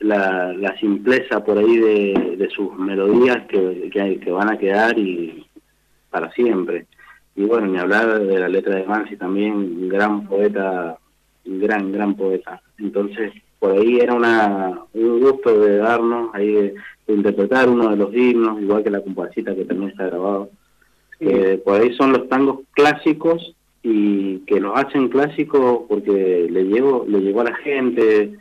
la, 0.00 0.52
la 0.52 0.76
simpleza 0.78 1.42
por 1.44 1.58
ahí 1.58 1.76
de, 1.76 2.36
de 2.36 2.50
sus 2.50 2.76
melodías 2.76 3.46
que, 3.48 3.90
que, 3.92 4.20
que 4.20 4.30
van 4.30 4.50
a 4.50 4.58
quedar 4.58 4.98
y 4.98 5.46
para 6.10 6.30
siempre. 6.32 6.86
Y 7.36 7.44
bueno, 7.44 7.66
ni 7.66 7.78
hablar 7.78 8.20
de 8.20 8.38
la 8.38 8.48
letra 8.48 8.76
de 8.76 8.86
Mansi 8.86 9.16
también, 9.16 9.54
un 9.54 9.88
gran 9.88 10.26
poeta, 10.26 10.98
un 11.46 11.60
gran, 11.60 11.92
gran 11.92 12.14
poeta. 12.14 12.62
Entonces, 12.78 13.32
por 13.58 13.72
ahí 13.72 13.98
era 13.98 14.14
una, 14.14 14.78
un 14.92 15.20
gusto 15.20 15.58
de 15.60 15.78
darnos, 15.78 16.34
ahí 16.34 16.52
de, 16.52 16.74
de 17.06 17.14
interpretar 17.14 17.68
uno 17.68 17.90
de 17.90 17.96
los 17.96 18.14
himnos, 18.14 18.60
igual 18.60 18.84
que 18.84 18.90
la 18.90 19.00
compasita 19.00 19.54
que 19.54 19.64
también 19.64 19.90
está 19.90 20.06
grabado. 20.06 20.50
Por 21.64 21.80
ahí 21.80 21.94
son 21.94 22.12
los 22.12 22.28
tangos 22.28 22.60
clásicos 22.72 23.54
y 23.82 24.38
que 24.40 24.60
los 24.60 24.76
hacen 24.76 25.08
clásicos 25.08 25.82
porque 25.88 26.48
le 26.50 26.64
llegó, 26.64 27.04
le 27.06 27.20
llegó 27.20 27.42
a 27.42 27.44
la 27.44 27.54
gente, 27.56 28.32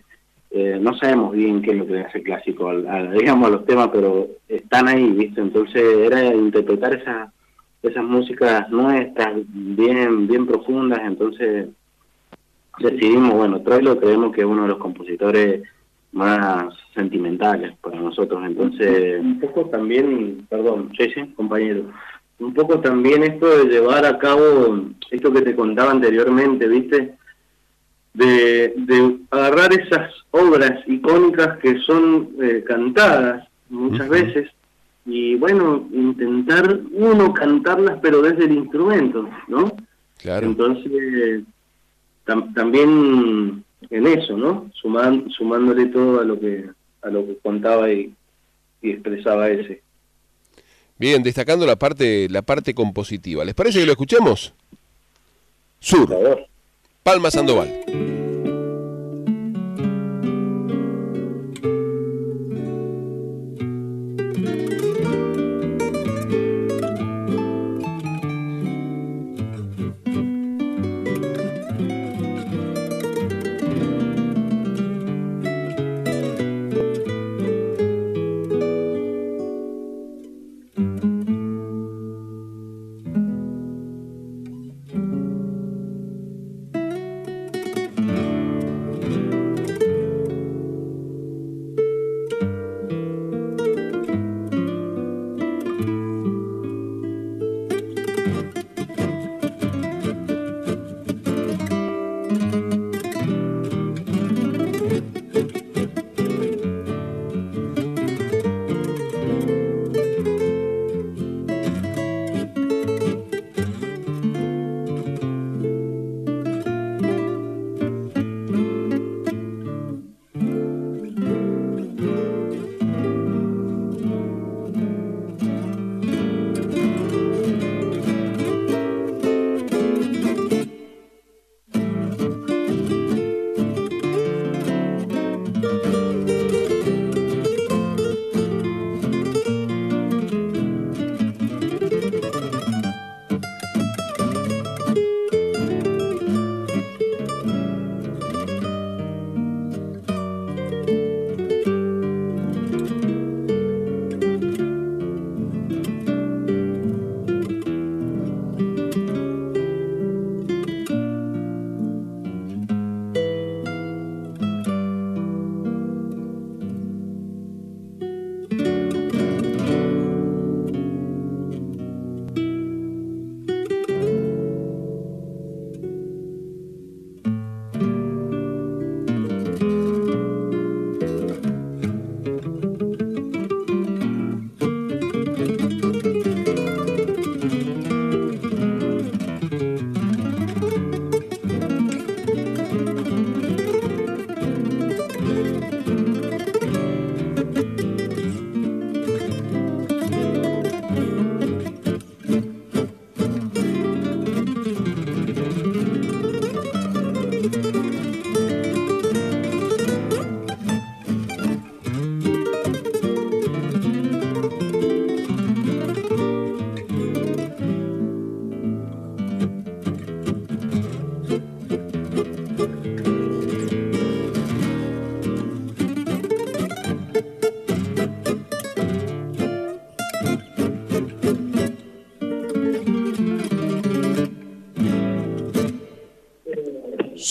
eh, 0.52 0.80
no 0.82 0.96
sabemos 0.96 1.34
bien 1.34 1.62
qué 1.62 1.72
es 1.72 1.78
lo 1.78 1.86
que 1.86 2.00
hace 2.00 2.24
clásico 2.24 2.70
a, 2.70 3.04
digamos 3.14 3.48
a 3.48 3.52
los 3.52 3.66
temas, 3.66 3.90
pero 3.92 4.28
están 4.48 4.88
ahí, 4.88 5.10
¿viste? 5.12 5.42
Entonces 5.42 5.84
era 6.06 6.34
interpretar 6.34 6.94
esas 6.94 7.33
esas 7.84 8.04
músicas 8.04 8.70
nuestras, 8.70 9.34
bien, 9.46 10.26
bien 10.28 10.48
profundas, 10.48 11.02
entonces 11.04 11.68
decidimos, 12.80 13.34
bueno, 13.34 13.62
Troilo 13.62 14.00
creemos 14.00 14.34
que 14.34 14.42
es 14.42 14.48
uno 14.48 14.64
de 14.64 14.70
los 14.70 14.78
compositores 14.78 15.64
más 16.14 16.74
sentimentales 16.94 17.76
para 17.82 18.00
nosotros, 18.00 18.42
entonces... 18.46 19.20
Un 19.20 19.40
poco 19.40 19.66
también, 19.66 20.48
perdón, 20.50 20.92
sí, 20.98 21.10
sí, 21.14 21.34
compañero, 21.36 21.92
un 22.40 22.54
poco 22.54 22.80
también 22.80 23.24
esto 23.24 23.58
de 23.58 23.66
llevar 23.66 24.06
a 24.06 24.18
cabo 24.18 24.80
esto 25.12 25.34
que 25.34 25.42
te 25.42 25.56
contaba 25.56 25.92
anteriormente, 25.92 26.68
¿viste? 26.68 27.16
De, 28.14 28.74
de 28.78 29.18
agarrar 29.32 29.74
esas 29.74 30.12
obras 30.32 30.84
icónicas 30.88 31.58
que 31.60 31.80
son 31.80 32.30
eh, 32.42 32.64
cantadas 32.66 33.48
muchas 33.70 34.08
veces 34.08 34.50
y 35.06 35.36
bueno, 35.36 35.88
intentar 35.92 36.80
uno 36.92 37.34
cantarlas 37.34 38.00
pero 38.02 38.22
desde 38.22 38.46
el 38.46 38.54
instrumento, 38.54 39.30
¿no? 39.48 39.76
Claro. 40.18 40.46
Entonces, 40.48 41.44
tam- 42.26 42.54
también 42.54 43.64
en 43.90 44.08
eso, 44.08 44.38
¿no? 44.38 44.70
Suman- 44.82 45.30
sumándole 45.32 45.88
todo 45.88 46.22
a 46.22 46.24
lo 46.24 46.40
que 46.40 46.70
a 47.02 47.10
lo 47.10 47.26
que 47.28 47.38
contaba 47.44 47.92
y, 47.92 48.14
y 48.82 48.92
expresaba 48.92 49.50
ese. 49.50 49.82
Bien, 50.98 51.22
destacando 51.22 51.66
la 51.66 51.76
parte, 51.76 52.30
la 52.30 52.44
parte 52.44 52.74
compositiva. 52.74 53.44
¿Les 53.44 53.54
parece 53.56 53.80
que 53.80 53.86
lo 53.86 53.92
escuchemos? 53.92 54.54
Sur. 55.80 56.08
Palma 57.04 57.30
Sandoval. 57.30 58.13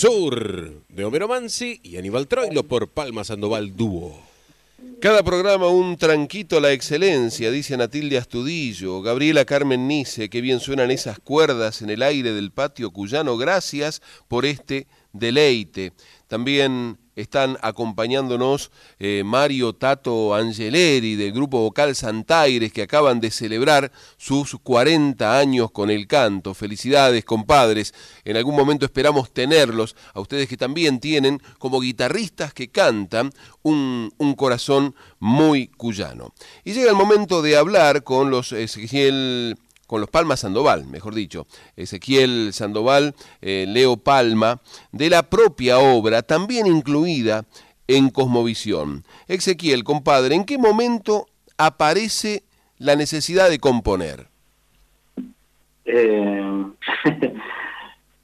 De 0.03 1.05
Homero 1.05 1.29
Mansi 1.29 1.79
y 1.81 1.95
Aníbal 1.95 2.27
Troilo 2.27 2.63
por 2.63 2.89
Palma 2.89 3.23
Sandoval 3.23 3.73
Dúo. 3.77 4.19
Cada 4.99 5.23
programa 5.23 5.69
un 5.69 5.95
tranquito 5.95 6.57
a 6.57 6.59
la 6.59 6.73
excelencia, 6.73 7.49
dice 7.51 7.77
Natilde 7.77 8.17
Astudillo, 8.17 9.01
Gabriela 9.01 9.45
Carmen 9.45 9.87
Nice, 9.87 10.29
que 10.29 10.41
bien 10.41 10.59
suenan 10.59 10.91
esas 10.91 11.19
cuerdas 11.19 11.81
en 11.81 11.89
el 11.89 12.01
aire 12.01 12.33
del 12.33 12.51
patio 12.51 12.91
cuyano, 12.91 13.37
gracias 13.37 14.01
por 14.27 14.45
este 14.45 14.87
deleite. 15.13 15.93
También 16.27 16.97
están 17.15 17.57
acompañándonos 17.61 18.71
eh, 18.99 19.23
Mario 19.25 19.73
Tato 19.73 20.33
Angeleri 20.33 21.15
del 21.15 21.31
grupo 21.31 21.59
vocal 21.59 21.95
Santaires 21.95 22.73
que 22.73 22.81
acaban 22.81 23.19
de 23.19 23.31
celebrar 23.31 23.91
sus 24.17 24.57
40 24.61 25.37
años 25.37 25.71
con 25.71 25.89
el 25.89 26.07
canto. 26.07 26.53
Felicidades, 26.53 27.25
compadres. 27.25 27.93
En 28.25 28.37
algún 28.37 28.55
momento 28.55 28.85
esperamos 28.85 29.33
tenerlos, 29.33 29.95
a 30.13 30.19
ustedes 30.19 30.47
que 30.47 30.57
también 30.57 30.99
tienen 30.99 31.41
como 31.59 31.79
guitarristas 31.79 32.53
que 32.53 32.69
cantan 32.69 33.31
un, 33.61 34.13
un 34.17 34.33
corazón 34.35 34.95
muy 35.19 35.67
cuyano. 35.67 36.33
Y 36.63 36.73
llega 36.73 36.89
el 36.89 36.97
momento 36.97 37.41
de 37.41 37.57
hablar 37.57 38.03
con 38.03 38.29
los 38.29 38.51
Ezequiel 38.51 39.57
con 39.87 40.01
los 40.01 40.09
Palma 40.09 40.37
Sandoval, 40.37 40.87
mejor 40.87 41.13
dicho, 41.13 41.45
Ezequiel 41.75 42.53
Sandoval, 42.53 43.15
eh, 43.41 43.65
Leo 43.67 43.97
Palma, 43.97 44.61
de 44.91 45.09
la 45.09 45.23
propia 45.23 45.79
obra, 45.79 46.21
también 46.21 46.67
incluida 46.67 47.45
en 47.87 48.09
Cosmovisión. 48.09 49.03
Ezequiel, 49.27 49.83
compadre, 49.83 50.35
¿en 50.35 50.45
qué 50.45 50.57
momento 50.57 51.27
aparece 51.57 52.43
la 52.77 52.95
necesidad 52.95 53.49
de 53.49 53.59
componer? 53.59 54.27
Eh, 55.85 56.65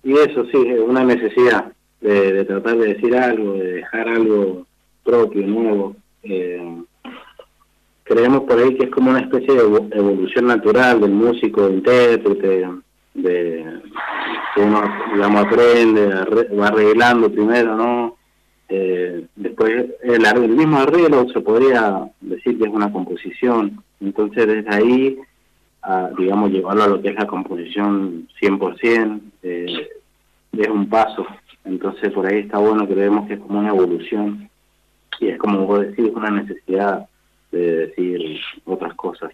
y 0.04 0.14
eso 0.14 0.46
sí, 0.46 0.58
es 0.68 0.80
una 0.80 1.04
necesidad 1.04 1.72
de, 2.02 2.34
de 2.34 2.46
tratar 2.46 2.78
de 2.78 2.94
decir 2.94 3.16
algo, 3.16 3.54
de 3.54 3.74
dejar 3.74 4.08
algo 4.08 4.66
propio, 5.04 5.46
nuevo. 5.46 5.96
Eh, 6.24 6.84
creemos 8.10 8.42
por 8.42 8.58
ahí 8.60 8.76
que 8.76 8.86
es 8.86 8.90
como 8.92 9.12
una 9.12 9.20
especie 9.22 9.54
de 9.54 9.64
evo- 9.64 9.88
evolución 9.92 10.48
natural 10.48 11.00
del 11.00 11.12
músico, 11.12 11.70
intérprete, 11.70 12.68
de 13.14 13.82
que 14.56 14.62
uno 14.62 14.82
digamos, 15.14 15.46
aprende, 15.46 16.08
va 16.60 16.68
arreglando 16.68 17.32
primero, 17.32 17.76
¿no? 17.76 18.16
Eh, 18.68 19.26
después 19.36 19.86
el, 20.04 20.26
el 20.26 20.50
mismo 20.50 20.78
arreglo 20.80 21.28
se 21.30 21.42
podría 21.42 22.10
decir 22.22 22.58
que 22.58 22.66
es 22.66 22.74
una 22.74 22.92
composición, 22.92 23.84
entonces 24.00 24.46
desde 24.48 24.76
ahí, 24.76 25.18
digamos, 26.18 26.52
llevarlo 26.52 26.84
a 26.84 26.88
lo 26.88 27.02
que 27.02 27.10
es 27.10 27.16
la 27.16 27.26
composición 27.28 28.28
100%, 28.40 29.22
eh, 29.44 29.90
es 30.58 30.68
un 30.68 30.88
paso, 30.90 31.26
entonces 31.66 32.12
por 32.12 32.26
ahí 32.28 32.40
está 32.40 32.58
bueno, 32.60 32.88
creemos 32.88 33.28
que 33.28 33.36
es 33.36 33.40
como 33.40 33.60
una 33.60 33.70
evolución 33.70 34.50
y 35.20 35.28
es 35.30 35.38
como 35.38 35.66
vos 35.66 35.82
decís, 35.82 36.12
una 36.16 36.30
necesidad 36.30 37.08
de 37.52 37.88
decir 37.88 38.40
otras 38.66 38.94
cosas. 38.96 39.32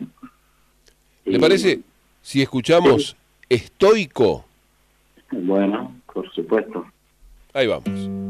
¿Le 1.26 1.40
parece 1.40 1.82
si 2.22 2.42
escuchamos 2.42 3.16
Estoico? 3.50 4.46
Bueno, 5.32 5.96
por 6.14 6.32
supuesto. 6.32 6.86
Ahí 7.54 7.68
vamos. 7.68 8.25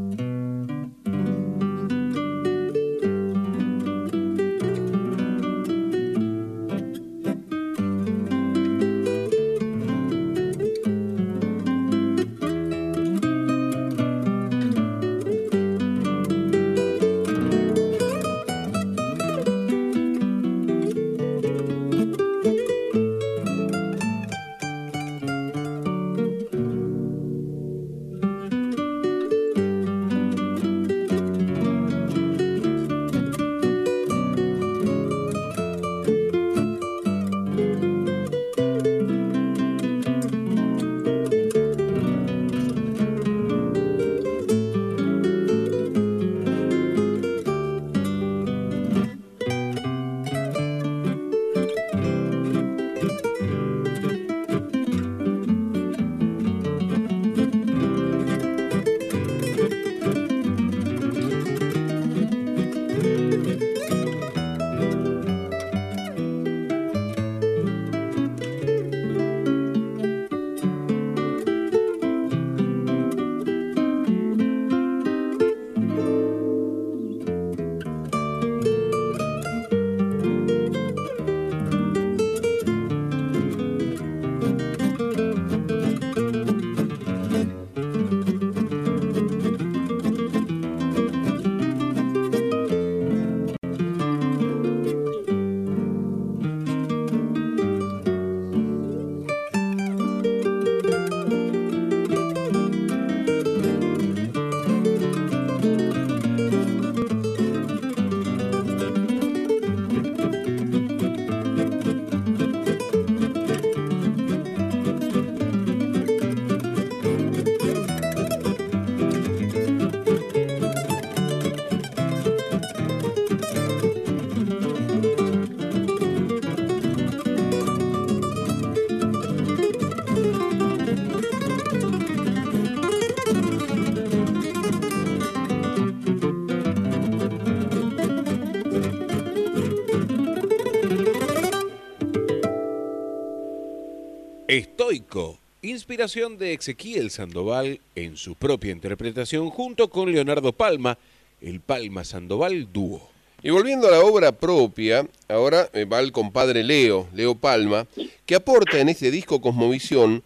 Inspiración 145.76 146.38
de 146.38 146.54
Ezequiel 146.54 147.10
Sandoval 147.10 147.80
en 147.94 148.16
su 148.16 148.34
propia 148.34 148.72
interpretación 148.72 149.50
junto 149.50 149.88
con 149.88 150.10
Leonardo 150.10 150.52
Palma, 150.52 150.98
el 151.40 151.60
Palma 151.60 152.02
Sandoval 152.02 152.72
dúo. 152.72 153.08
Y 153.42 153.50
volviendo 153.50 153.86
a 153.86 153.90
la 153.90 154.00
obra 154.00 154.32
propia, 154.32 155.06
ahora 155.28 155.68
eh, 155.72 155.84
va 155.84 156.00
el 156.00 156.10
compadre 156.10 156.64
Leo, 156.64 157.06
Leo 157.14 157.34
Palma, 157.34 157.86
que 158.24 158.34
aporta 158.34 158.80
en 158.80 158.88
este 158.88 159.10
disco 159.10 159.40
Cosmovisión 159.40 160.22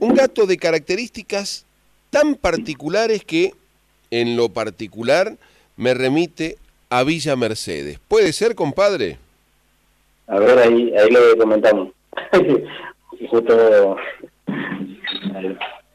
un 0.00 0.14
gato 0.14 0.46
de 0.46 0.56
características 0.56 1.66
tan 2.10 2.36
particulares 2.36 3.24
que, 3.24 3.52
en 4.10 4.36
lo 4.36 4.48
particular, 4.50 5.36
me 5.76 5.94
remite 5.94 6.56
a 6.88 7.02
Villa 7.02 7.36
Mercedes. 7.36 7.98
¿Puede 8.06 8.32
ser, 8.32 8.54
compadre? 8.54 9.18
A 10.28 10.38
ver, 10.38 10.58
ahí, 10.58 10.94
ahí 10.96 11.10
lo 11.10 11.36
comentamos. 11.36 11.88
Justo 13.30 13.96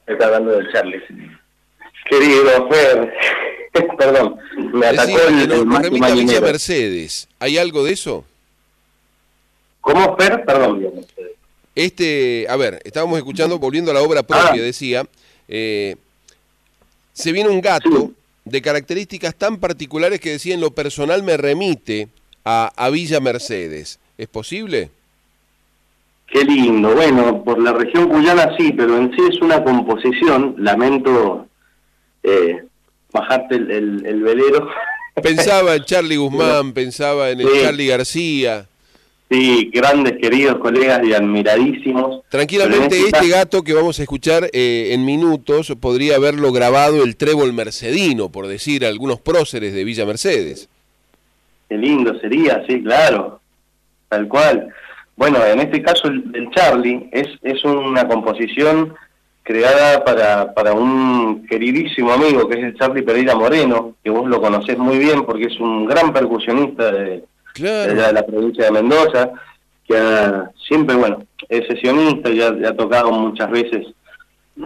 está 0.08 0.26
hablando 0.26 0.52
del 0.52 0.72
Charlie. 0.72 1.02
Querido 2.10 2.70
Fer, 2.70 3.14
perdón, 3.98 4.38
me 4.74 4.86
atacó 4.88 5.20
el, 5.28 5.48
no- 5.48 5.80
el 5.80 6.04
a 6.04 6.10
Villa. 6.12 6.42
Mercedes. 6.42 7.28
¿Hay 7.40 7.58
algo 7.58 7.84
de 7.84 7.94
eso? 7.94 8.26
¿Cómo 9.82 10.16
Fer? 10.18 10.44
Perdón. 10.46 11.06
Este, 11.76 12.46
a 12.50 12.56
ver, 12.56 12.82
estábamos 12.84 13.18
escuchando, 13.18 13.60
volviendo 13.60 13.92
a 13.92 13.94
la 13.94 14.02
obra 14.02 14.24
propia, 14.24 14.62
decía, 14.62 15.06
eh, 15.48 15.96
se 17.14 17.32
viene 17.32 17.50
un 17.50 17.62
gato 17.62 18.12
de 18.46 18.62
características 18.62 19.36
tan 19.36 19.58
particulares 19.58 20.20
que 20.20 20.32
decía 20.32 20.54
en 20.56 20.62
lo 20.62 20.72
personal 20.72 21.22
me 21.24 21.38
remite 21.38 22.08
a, 22.46 22.72
a 22.76 22.90
Villa 22.90 23.20
Mercedes. 23.20 24.00
¿Es 24.18 24.28
posible? 24.28 24.90
Qué 26.28 26.44
lindo. 26.44 26.94
Bueno, 26.94 27.44
por 27.44 27.62
la 27.62 27.74
región 27.74 28.10
cuyana 28.10 28.52
sí, 28.58 28.74
pero 28.74 28.98
en 28.98 29.12
sí 29.16 29.22
es 29.32 29.42
una 29.42 29.64
composición. 29.64 30.56
Lamento 30.58 31.48
eh, 32.24 32.64
bajarte 33.14 33.56
el, 33.56 33.72
el- 33.72 34.06
el 34.06 34.22
velero. 34.24 34.68
Pensaba 35.24 35.76
en 35.76 35.84
Charlie 35.86 36.18
Guzmán, 36.18 36.74
pensaba 36.74 37.32
en 37.32 37.40
el 37.42 37.48
Sí. 37.48 37.54
Charlie 37.64 37.88
García. 37.88 38.68
Sí, 39.32 39.72
grandes, 39.74 40.14
queridos 40.22 40.58
colegas 40.60 41.02
y 41.04 41.14
admiradísimos. 41.14 42.22
Tranquilamente, 42.30 42.98
este 43.00 43.12
caso- 43.12 43.28
gato 43.30 43.64
que 43.64 43.74
vamos 43.74 43.98
a 44.00 44.04
escuchar 44.04 44.48
eh, 44.54 44.90
en 44.94 45.04
minutos 45.06 45.74
podría 45.82 46.18
haberlo 46.18 46.52
grabado 46.52 47.04
el 47.04 47.16
trébol 47.18 47.52
mercedino, 47.52 48.30
por 48.30 48.46
decir 48.48 48.86
algunos 48.86 49.20
próceres 49.20 49.74
de 49.74 49.84
Villa 49.84 50.06
Mercedes. 50.06 50.70
Qué 51.68 51.78
lindo 51.78 52.18
sería, 52.20 52.64
sí, 52.68 52.82
claro. 52.84 53.42
Tal 54.10 54.28
cual. 54.28 54.70
Bueno, 55.18 55.44
en 55.44 55.60
este 55.60 55.82
caso 55.82 56.08
el, 56.08 56.50
Charlie 56.52 57.10
es, 57.12 57.28
es 57.42 57.64
una 57.66 58.08
composición 58.08 58.94
creada 59.44 60.04
para, 60.06 60.54
para 60.54 60.74
un 60.74 61.46
queridísimo 61.50 62.12
amigo 62.12 62.48
que 62.48 62.60
es 62.60 62.64
el 62.66 62.78
Charlie 62.78 63.02
Pereira 63.02 63.34
Moreno, 63.36 63.96
que 64.04 64.10
vos 64.10 64.28
lo 64.30 64.40
conocés 64.40 64.78
muy 64.78 64.98
bien 65.00 65.24
porque 65.26 65.46
es 65.48 65.60
un 65.60 65.86
gran 65.88 66.14
percusionista 66.14 66.92
de, 66.92 67.24
de 67.56 67.92
allá 67.92 68.08
de 68.08 68.14
la 68.14 68.26
provincia 68.26 68.66
de 68.66 68.72
Mendoza, 68.72 69.32
que 69.88 69.98
ha- 69.98 70.52
siempre, 70.68 70.96
bueno, 70.96 71.24
es 71.50 71.66
sesionista, 71.68 72.30
ya, 72.30 72.56
ya 72.60 72.70
ha 72.70 72.76
tocado 72.76 73.12
muchas 73.12 73.50
veces 73.50 73.88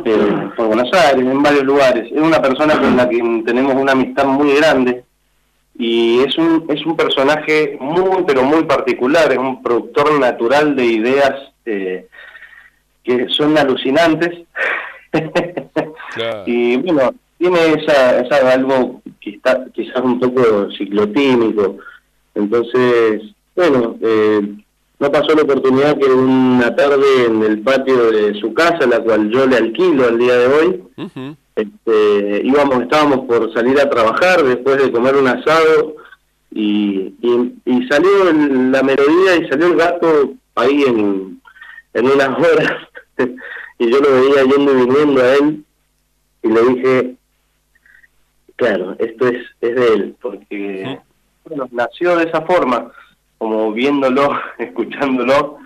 eh, 0.04 0.50
por 0.58 0.68
Buenos 0.68 0.92
Aires, 0.94 1.26
en 1.26 1.44
varios 1.44 1.64
lugares. 1.64 2.12
Es 2.12 2.22
una 2.22 2.42
persona 2.42 2.80
con 2.80 2.98
la 2.98 3.08
que 3.08 3.18
tenemos 3.46 3.76
una 3.76 3.92
amistad 3.94 4.26
muy 4.26 4.56
grande 4.56 5.04
y 5.82 6.20
es 6.20 6.38
un, 6.38 6.68
es 6.70 6.86
un 6.86 6.96
personaje 6.96 7.76
muy, 7.80 8.24
pero 8.28 8.44
muy 8.44 8.66
particular, 8.66 9.32
es 9.32 9.40
un 9.40 9.64
productor 9.64 10.20
natural 10.20 10.76
de 10.76 10.86
ideas 10.86 11.34
eh, 11.66 12.06
que 13.04 13.28
son 13.30 13.58
alucinantes. 13.58 14.46
y 16.46 16.78
bueno, 16.78 17.16
tiene 17.40 17.74
esa, 17.74 18.20
esa 18.20 18.52
algo 18.52 19.02
que 19.20 19.32
está 19.32 19.66
quizás 19.74 20.04
un 20.04 20.20
poco 20.20 20.70
ciclotímico. 20.78 21.78
Entonces, 22.36 23.24
bueno, 23.56 23.98
eh, 24.02 24.40
no 25.00 25.12
pasó 25.12 25.34
la 25.34 25.42
oportunidad 25.42 25.98
que 25.98 26.06
una 26.06 26.76
tarde 26.76 27.26
en 27.26 27.42
el 27.42 27.60
patio 27.62 28.12
de 28.12 28.40
su 28.40 28.54
casa, 28.54 28.86
la 28.86 29.00
cual 29.00 29.32
yo 29.32 29.48
le 29.48 29.58
alquilo 29.58 30.08
al 30.08 30.20
día 30.20 30.36
de 30.36 30.46
hoy, 30.46 30.84
este, 31.56 32.42
íbamos, 32.46 32.82
estábamos 32.84 33.26
por 33.26 33.54
salir 33.54 33.80
a 33.80 33.90
trabajar 33.90 34.44
después 34.44 34.82
de 34.82 34.92
comer 34.92 35.16
un 35.16 35.28
asado 35.28 35.96
y, 36.52 37.14
y, 37.22 37.54
y 37.66 37.88
salió 37.88 38.30
el- 38.30 38.72
la 38.72 38.84
melodía 38.84 39.36
y 39.38 39.48
salió 39.50 39.68
el 39.68 39.76
gato 39.76 40.34
ahí 40.56 40.84
en, 40.84 41.42
en 41.94 42.06
unas 42.06 42.30
horas. 42.38 42.74
Y 43.78 43.90
yo 43.90 44.00
lo 44.00 44.12
veía 44.12 44.44
yendo 44.44 44.74
y 44.74 44.86
viniendo 44.86 45.22
a 45.24 45.34
él 45.34 45.66
y 46.44 46.48
le 46.50 46.62
dije, 46.62 47.16
claro, 48.56 48.96
esto 49.00 49.28
es, 49.28 49.44
es 49.60 49.76
de 49.76 49.88
él, 49.96 50.16
porque 50.22 51.00
bueno, 51.46 51.68
nació 51.72 52.16
de 52.18 52.26
esa 52.26 52.42
forma, 52.44 52.92
como 53.40 53.72
viéndolo, 53.74 54.40
escuchándolo 54.60 55.58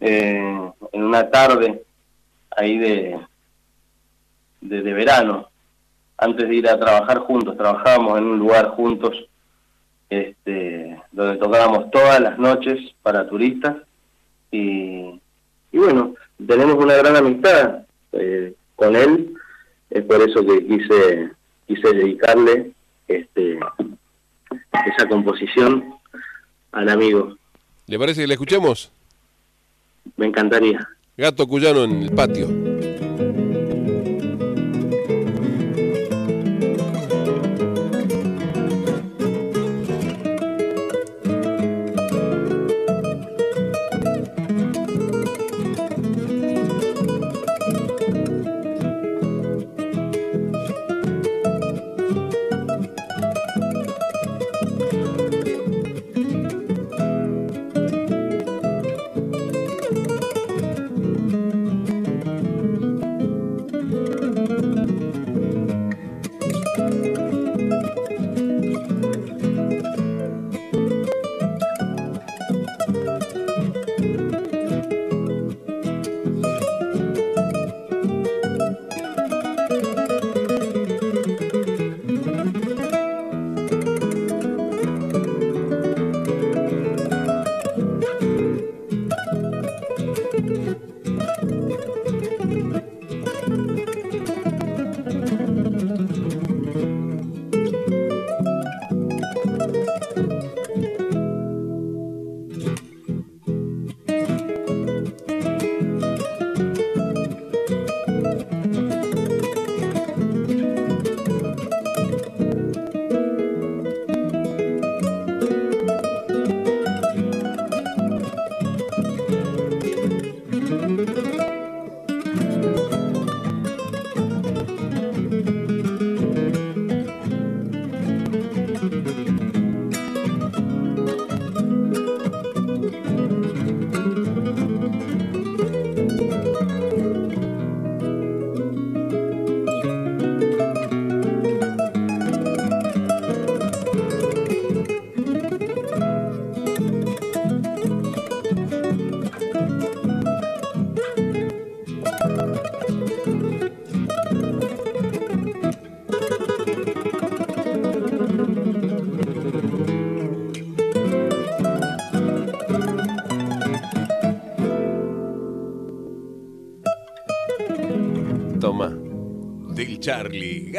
eh, 0.00 0.70
en 0.92 1.02
una 1.04 1.30
tarde 1.30 1.80
ahí 2.56 2.76
de, 2.78 3.20
de, 4.60 4.82
de 4.82 4.92
verano, 4.92 5.48
antes 6.16 6.48
de 6.48 6.54
ir 6.54 6.68
a 6.68 6.78
trabajar 6.78 7.18
juntos, 7.20 7.56
trabajábamos 7.56 8.18
en 8.18 8.24
un 8.24 8.38
lugar 8.38 8.68
juntos, 8.70 9.14
este, 10.10 11.00
donde 11.12 11.36
tocábamos 11.36 11.90
todas 11.90 12.20
las 12.20 12.38
noches 12.38 12.78
para 13.02 13.28
turistas 13.28 13.76
y, 14.50 15.20
y 15.70 15.78
bueno, 15.78 16.14
tenemos 16.46 16.76
una 16.76 16.94
gran 16.94 17.16
amistad 17.16 17.82
eh, 18.12 18.54
con 18.74 18.96
él, 18.96 19.34
es 19.90 20.04
por 20.04 20.20
eso 20.22 20.44
que 20.44 20.66
quise 20.66 21.30
quise 21.66 21.92
dedicarle 21.92 22.72
este 23.06 23.58
esa 24.86 25.08
composición 25.08 25.94
al 26.72 26.88
amigo. 26.88 27.36
¿Le 27.86 27.98
parece 27.98 28.22
que 28.22 28.26
la 28.26 28.34
escuchemos? 28.34 28.90
Me 30.16 30.26
encantaría. 30.26 30.88
Gato 31.16 31.46
cuyano 31.46 31.84
en 31.84 32.02
el 32.02 32.10
patio. 32.12 32.67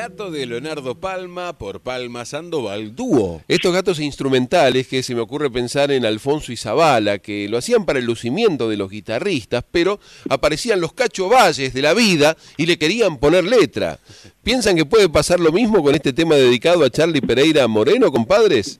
Gato 0.09 0.31
de 0.31 0.47
Leonardo 0.47 0.95
Palma 0.95 1.53
por 1.53 1.81
Palma 1.81 2.25
Sandoval 2.25 2.95
Dúo. 2.95 3.43
Estos 3.47 3.71
gatos 3.71 3.99
instrumentales 3.99 4.87
que 4.87 5.03
se 5.03 5.13
me 5.13 5.21
ocurre 5.21 5.51
pensar 5.51 5.91
en 5.91 6.03
Alfonso 6.03 6.51
y 6.51 6.57
Zavala, 6.57 7.19
que 7.19 7.47
lo 7.47 7.59
hacían 7.59 7.85
para 7.85 7.99
el 7.99 8.05
lucimiento 8.05 8.67
de 8.69 8.77
los 8.77 8.89
guitarristas, 8.89 9.63
pero 9.69 9.99
aparecían 10.27 10.81
los 10.81 10.93
Cacho 10.93 11.29
Valles 11.29 11.73
de 11.73 11.81
la 11.83 11.93
vida 11.93 12.35
y 12.57 12.65
le 12.65 12.79
querían 12.79 13.19
poner 13.19 13.43
letra. 13.43 13.99
¿Piensan 14.41 14.75
que 14.75 14.85
puede 14.85 15.09
pasar 15.09 15.39
lo 15.39 15.51
mismo 15.51 15.83
con 15.83 15.93
este 15.93 16.11
tema 16.11 16.33
dedicado 16.35 16.83
a 16.83 16.89
Charlie 16.89 17.21
Pereira 17.21 17.67
Moreno, 17.67 18.11
compadres? 18.11 18.79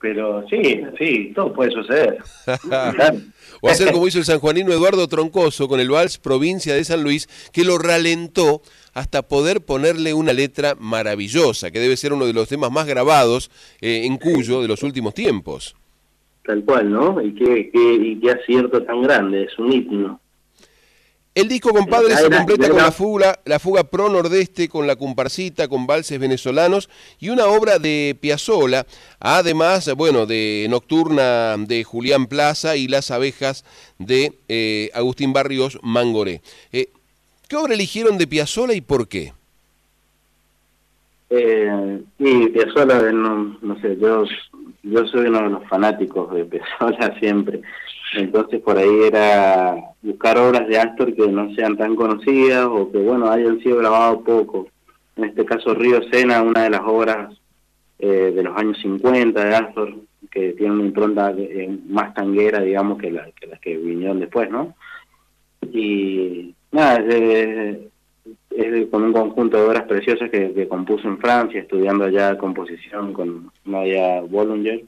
Pero 0.00 0.46
sí, 0.48 0.82
sí, 0.96 1.32
todo 1.34 1.52
puede 1.52 1.72
suceder. 1.72 2.18
o 3.64 3.70
hacer 3.70 3.92
como 3.92 4.06
hizo 4.06 4.18
el 4.18 4.26
sanjuanino 4.26 4.72
Eduardo 4.72 5.08
Troncoso 5.08 5.68
con 5.68 5.80
el 5.80 5.88
Vals 5.88 6.18
Provincia 6.18 6.74
de 6.74 6.84
San 6.84 7.02
Luis, 7.02 7.28
que 7.50 7.64
lo 7.64 7.78
ralentó 7.78 8.60
hasta 8.92 9.22
poder 9.22 9.62
ponerle 9.62 10.12
una 10.12 10.34
letra 10.34 10.74
maravillosa, 10.78 11.70
que 11.70 11.80
debe 11.80 11.96
ser 11.96 12.12
uno 12.12 12.26
de 12.26 12.34
los 12.34 12.48
temas 12.48 12.70
más 12.70 12.86
grabados 12.86 13.50
eh, 13.80 14.02
en 14.04 14.18
Cuyo 14.18 14.60
de 14.60 14.68
los 14.68 14.82
últimos 14.82 15.14
tiempos. 15.14 15.74
Tal 16.44 16.62
cual, 16.62 16.90
¿no? 16.90 17.22
Y 17.22 17.34
qué, 17.34 17.70
qué, 17.72 17.94
y 17.94 18.20
qué 18.20 18.32
acierto 18.32 18.82
tan 18.82 19.00
grande, 19.00 19.44
es 19.44 19.58
un 19.58 19.72
himno. 19.72 20.20
El 21.34 21.48
disco, 21.48 21.70
compadre, 21.70 22.14
se 22.14 22.30
completa 22.30 22.68
con 22.68 22.76
la 22.76 22.92
fuga, 22.92 23.40
la 23.44 23.58
fuga 23.58 23.82
pro 23.82 24.08
nordeste, 24.08 24.68
con 24.68 24.86
la 24.86 24.94
comparsita, 24.94 25.66
con 25.66 25.84
valses 25.84 26.20
venezolanos 26.20 26.88
y 27.18 27.30
una 27.30 27.46
obra 27.46 27.80
de 27.80 28.16
Piazzolla, 28.20 28.86
además, 29.18 29.92
bueno, 29.96 30.26
de 30.26 30.68
Nocturna 30.70 31.56
de 31.58 31.82
Julián 31.82 32.26
Plaza 32.28 32.76
y 32.76 32.86
Las 32.86 33.10
abejas 33.10 33.64
de 33.98 34.34
eh, 34.48 34.90
Agustín 34.94 35.32
Barrios 35.32 35.80
Mangoré. 35.82 36.40
Eh, 36.72 36.90
¿Qué 37.48 37.56
obra 37.56 37.74
eligieron 37.74 38.16
de 38.16 38.28
Piazzolla 38.28 38.74
y 38.74 38.80
por 38.80 39.08
qué? 39.08 39.32
Eh, 41.30 42.00
y 42.20 42.46
Piazzolla, 42.50 43.10
no, 43.10 43.58
no 43.60 43.80
sé, 43.80 43.96
yo, 44.00 44.22
yo 44.84 45.06
soy 45.08 45.26
uno 45.26 45.42
de 45.42 45.50
los 45.50 45.68
fanáticos 45.68 46.32
de 46.32 46.44
Piazzolla 46.44 47.12
siempre. 47.20 47.60
Entonces 48.16 48.60
por 48.60 48.76
ahí 48.78 49.02
era 49.06 49.76
buscar 50.02 50.38
obras 50.38 50.66
de 50.68 50.78
Astor 50.78 51.14
que 51.14 51.26
no 51.28 51.54
sean 51.54 51.76
tan 51.76 51.96
conocidas 51.96 52.66
o 52.66 52.90
que, 52.90 52.98
bueno, 52.98 53.30
hayan 53.30 53.60
sido 53.60 53.78
grabadas 53.78 54.18
poco. 54.24 54.68
En 55.16 55.24
este 55.24 55.44
caso 55.44 55.74
Río 55.74 56.00
Sena, 56.10 56.42
una 56.42 56.64
de 56.64 56.70
las 56.70 56.82
obras 56.84 57.34
eh, 57.98 58.32
de 58.34 58.42
los 58.42 58.56
años 58.56 58.78
50 58.82 59.44
de 59.44 59.54
Astor, 59.54 59.94
que 60.30 60.52
tiene 60.54 60.74
una 60.74 60.84
impronta 60.84 61.32
eh, 61.36 61.78
más 61.88 62.12
tanguera, 62.14 62.60
digamos, 62.60 62.98
que, 62.98 63.10
la, 63.10 63.30
que 63.32 63.46
las 63.46 63.60
que 63.60 63.76
vinieron 63.76 64.18
después, 64.20 64.50
¿no? 64.50 64.74
Y 65.72 66.54
nada, 66.72 66.96
es, 66.96 67.06
de- 67.06 67.88
es 68.56 68.86
con 68.88 69.02
un 69.04 69.12
conjunto 69.12 69.56
de 69.56 69.64
obras 69.64 69.84
preciosas 69.84 70.30
que, 70.30 70.52
que 70.52 70.68
compuso 70.68 71.08
en 71.08 71.18
Francia, 71.18 71.60
estudiando 71.60 72.04
allá 72.04 72.36
composición 72.38 73.12
con 73.12 73.50
Nadia 73.64 74.20
Bollinger. 74.22 74.84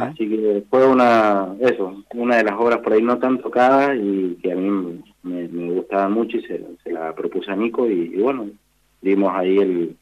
Así 0.00 0.28
que 0.28 0.64
fue 0.68 0.84
una, 0.84 1.54
eso, 1.60 2.02
una 2.14 2.38
de 2.38 2.44
las 2.44 2.54
obras 2.58 2.80
por 2.80 2.92
ahí 2.92 3.02
no 3.02 3.18
tan 3.18 3.38
tocadas 3.38 3.96
y 3.96 4.36
que 4.42 4.50
a 4.50 4.56
mí 4.56 5.00
me, 5.22 5.46
me 5.46 5.72
gustaba 5.72 6.08
mucho 6.08 6.38
y 6.38 6.42
se, 6.42 6.60
se 6.82 6.90
la 6.90 7.14
propuse 7.14 7.52
a 7.52 7.56
Nico 7.56 7.88
y, 7.88 8.10
y 8.12 8.20
bueno, 8.20 8.48
dimos 9.00 9.32
ahí 9.32 9.58
el, 9.58 9.96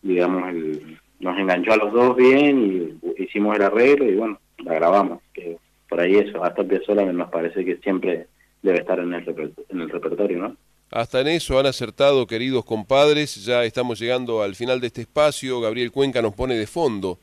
digamos, 0.00 0.48
el, 0.48 0.98
nos 1.20 1.38
enganchó 1.38 1.72
a 1.72 1.76
los 1.76 1.92
dos 1.92 2.16
bien 2.16 2.98
y 3.14 3.22
hicimos 3.22 3.56
el 3.56 3.62
arreglo 3.62 4.06
y 4.06 4.14
bueno, 4.14 4.38
la 4.58 4.74
grabamos. 4.74 5.20
Que 5.34 5.58
por 5.88 6.00
ahí 6.00 6.16
eso, 6.16 6.42
hasta 6.42 6.64
Piazzolla 6.64 7.04
nos 7.12 7.30
parece 7.30 7.64
que 7.64 7.76
siempre 7.78 8.26
debe 8.62 8.78
estar 8.78 8.98
en 8.98 9.12
el, 9.14 9.54
en 9.68 9.80
el 9.80 9.90
repertorio, 9.90 10.38
¿no? 10.38 10.56
Hasta 10.90 11.20
en 11.20 11.28
eso 11.28 11.58
han 11.58 11.66
acertado, 11.66 12.26
queridos 12.26 12.64
compadres. 12.64 13.44
Ya 13.44 13.64
estamos 13.64 14.00
llegando 14.00 14.42
al 14.42 14.54
final 14.54 14.80
de 14.80 14.86
este 14.86 15.02
espacio. 15.02 15.60
Gabriel 15.60 15.92
Cuenca 15.92 16.22
nos 16.22 16.34
pone 16.34 16.54
de 16.54 16.66
fondo 16.66 17.18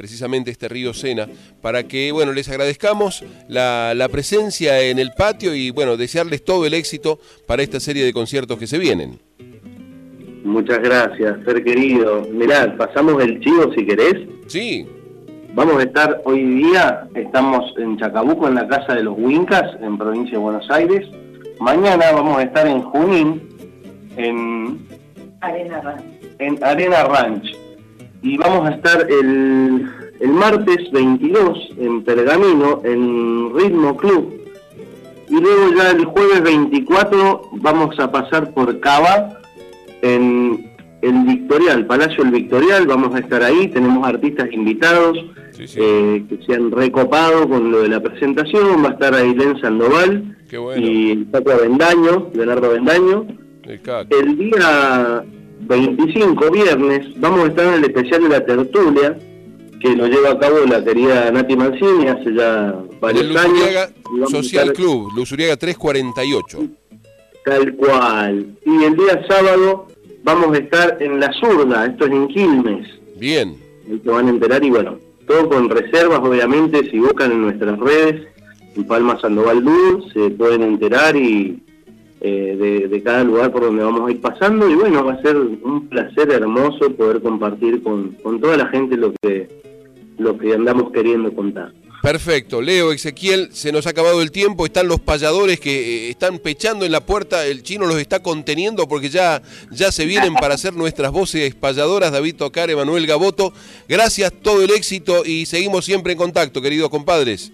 precisamente 0.00 0.50
este 0.50 0.66
río 0.66 0.94
Sena, 0.94 1.28
para 1.60 1.82
que, 1.82 2.10
bueno, 2.10 2.32
les 2.32 2.48
agradezcamos 2.48 3.22
la, 3.48 3.92
la 3.94 4.08
presencia 4.08 4.80
en 4.80 4.98
el 4.98 5.10
patio 5.12 5.54
y, 5.54 5.70
bueno, 5.72 5.98
desearles 5.98 6.42
todo 6.42 6.64
el 6.64 6.72
éxito 6.72 7.18
para 7.46 7.62
esta 7.62 7.80
serie 7.80 8.02
de 8.02 8.14
conciertos 8.14 8.58
que 8.58 8.66
se 8.66 8.78
vienen. 8.78 9.18
Muchas 10.42 10.78
gracias, 10.78 11.36
ser 11.44 11.62
querido. 11.62 12.26
Mirá, 12.32 12.74
pasamos 12.78 13.22
el 13.22 13.40
chivo 13.40 13.70
si 13.76 13.84
querés. 13.84 14.26
Sí. 14.46 14.86
Vamos 15.52 15.76
a 15.76 15.82
estar 15.82 16.22
hoy 16.24 16.46
día, 16.46 17.06
estamos 17.14 17.62
en 17.76 17.98
Chacabuco, 17.98 18.48
en 18.48 18.54
la 18.54 18.66
casa 18.66 18.94
de 18.94 19.02
los 19.02 19.18
Huincas, 19.18 19.64
en 19.82 19.98
provincia 19.98 20.32
de 20.32 20.38
Buenos 20.38 20.70
Aires. 20.70 21.06
Mañana 21.58 22.06
vamos 22.14 22.38
a 22.38 22.44
estar 22.44 22.66
en 22.66 22.80
Junín, 22.80 23.42
en, 24.16 24.78
Arena 25.42 25.82
Ranch. 25.82 26.04
en 26.38 26.64
Arena 26.64 27.04
Ranch. 27.04 27.54
Y 28.22 28.36
vamos 28.36 28.68
a 28.68 28.74
estar 28.74 29.06
el, 29.10 29.88
el 30.20 30.30
martes 30.30 30.90
22 30.92 31.70
en 31.78 32.04
Pergamino, 32.04 32.82
en 32.84 33.54
Ritmo 33.54 33.96
Club. 33.96 34.40
Y 35.28 35.40
luego 35.40 35.74
ya 35.76 35.90
el 35.90 36.04
jueves 36.04 36.42
24 36.42 37.50
vamos 37.52 37.98
a 37.98 38.10
pasar 38.10 38.52
por 38.52 38.80
Cava, 38.80 39.40
en 40.02 40.70
el 41.02 41.24
Victorial, 41.24 41.86
Palacio 41.86 42.24
El 42.24 42.30
Victorial, 42.30 42.86
vamos 42.86 43.14
a 43.14 43.20
estar 43.20 43.42
ahí, 43.42 43.68
tenemos 43.68 44.06
artistas 44.06 44.52
invitados 44.52 45.16
eh, 45.58 46.24
que 46.28 46.38
se 46.44 46.54
han 46.54 46.70
recopado 46.70 47.48
con 47.48 47.70
lo 47.70 47.82
de 47.82 47.88
la 47.88 48.00
presentación, 48.00 48.84
va 48.84 48.90
a 48.90 48.92
estar 48.92 49.14
Ailén 49.14 49.60
Sandoval 49.60 50.36
bueno. 50.58 50.86
y 50.86 51.10
el 51.10 51.26
Paco 51.26 51.52
Avendaño, 51.52 52.30
Leonardo. 52.34 52.74
El 52.74 53.80
CAC. 53.82 54.12
El 54.12 54.36
día 54.36 55.24
25, 55.66 56.50
viernes, 56.50 57.06
vamos 57.20 57.40
a 57.44 57.46
estar 57.48 57.66
en 57.66 57.74
el 57.74 57.84
especial 57.84 58.22
de 58.22 58.28
la 58.28 58.44
tertulia, 58.44 59.18
que 59.80 59.96
lo 59.96 60.06
lleva 60.06 60.30
a 60.32 60.38
cabo 60.38 60.58
la 60.68 60.82
querida 60.84 61.30
Nati 61.30 61.56
Mancini 61.56 62.08
hace 62.08 62.34
ya 62.34 62.74
varios 63.00 63.24
El 63.24 63.36
años. 63.36 63.52
Luzuriaga 63.52 63.90
Y 64.12 64.12
vamos 64.20 64.34
a 64.34 64.36
Social 64.42 64.68
estar- 64.68 64.76
Club, 64.76 65.08
Luzuriaga 65.16 65.56
348. 65.56 66.58
Tal 67.44 67.74
cual. 67.76 68.46
Y 68.66 68.84
el 68.84 68.96
día 68.96 69.24
sábado 69.28 69.86
vamos 70.22 70.54
a 70.54 70.58
estar 70.60 70.98
en 71.00 71.18
La 71.20 71.32
Zurda, 71.32 71.86
esto 71.86 72.04
es 72.06 72.12
en 72.12 72.28
Quilmes. 72.28 72.86
Bien. 73.16 73.56
Ahí 73.88 74.00
se 74.04 74.10
van 74.10 74.26
a 74.26 74.30
enterar 74.30 74.62
y 74.64 74.70
bueno, 74.70 74.98
todo 75.26 75.48
con 75.48 75.68
reservas, 75.70 76.20
obviamente, 76.20 76.90
si 76.90 76.98
buscan 76.98 77.32
en 77.32 77.42
nuestras 77.42 77.78
redes, 77.78 78.26
en 78.76 78.84
Palma 78.84 79.18
Sandoval 79.20 79.64
Dúo, 79.64 80.04
se 80.12 80.30
pueden 80.30 80.62
enterar 80.62 81.16
y 81.16 81.62
eh, 82.20 82.88
de, 82.90 83.02
cada 83.02 83.24
lugar 83.24 83.50
por 83.50 83.62
donde 83.62 83.82
vamos 83.82 84.08
a 84.08 84.12
ir 84.12 84.20
pasando 84.20 84.68
y 84.68 84.74
bueno, 84.74 85.04
va 85.04 85.14
a 85.14 85.22
ser 85.22 85.36
un 85.36 85.88
placer 85.88 86.30
hermoso 86.30 86.94
poder 86.94 87.22
compartir 87.22 87.82
con, 87.82 88.12
con 88.22 88.40
toda 88.40 88.56
la 88.56 88.66
gente 88.66 88.96
lo 88.96 89.12
que, 89.22 89.48
lo 90.18 90.36
que 90.36 90.54
andamos 90.54 90.92
queriendo 90.92 91.32
contar. 91.32 91.72
Perfecto, 92.02 92.62
Leo, 92.62 92.92
Ezequiel, 92.92 93.50
se 93.52 93.72
nos 93.72 93.86
ha 93.86 93.90
acabado 93.90 94.22
el 94.22 94.30
tiempo, 94.30 94.64
están 94.64 94.88
los 94.88 95.00
payadores 95.00 95.60
que 95.60 96.06
eh, 96.06 96.10
están 96.10 96.38
pechando 96.38 96.86
en 96.86 96.92
la 96.92 97.04
puerta, 97.04 97.46
el 97.46 97.62
chino 97.62 97.84
los 97.84 97.98
está 97.98 98.22
conteniendo 98.22 98.88
porque 98.88 99.10
ya, 99.10 99.42
ya 99.70 99.92
se 99.92 100.06
vienen 100.06 100.32
para 100.32 100.54
hacer 100.54 100.72
nuestras 100.72 101.12
voces 101.12 101.54
payadoras, 101.54 102.10
David 102.10 102.36
Tocar, 102.36 102.70
Emanuel 102.70 103.06
Gaboto. 103.06 103.52
Gracias, 103.86 104.32
todo 104.32 104.62
el 104.62 104.70
éxito 104.70 105.26
y 105.26 105.44
seguimos 105.44 105.84
siempre 105.84 106.12
en 106.12 106.18
contacto, 106.18 106.62
queridos 106.62 106.88
compadres. 106.88 107.52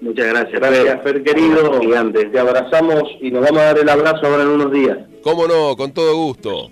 Muchas 0.00 0.26
gracias. 0.26 0.60
Gracias, 0.60 1.02
Fer 1.02 1.22
querido. 1.22 1.80
Gigantes, 1.80 2.32
te 2.32 2.38
abrazamos 2.38 3.04
y 3.20 3.30
nos 3.30 3.42
vamos 3.42 3.60
a 3.60 3.64
dar 3.66 3.78
el 3.78 3.88
abrazo 3.88 4.26
ahora 4.26 4.42
en 4.42 4.48
unos 4.48 4.72
días. 4.72 4.98
Cómo 5.22 5.46
no, 5.46 5.76
con 5.76 5.92
todo 5.92 6.16
gusto. 6.16 6.70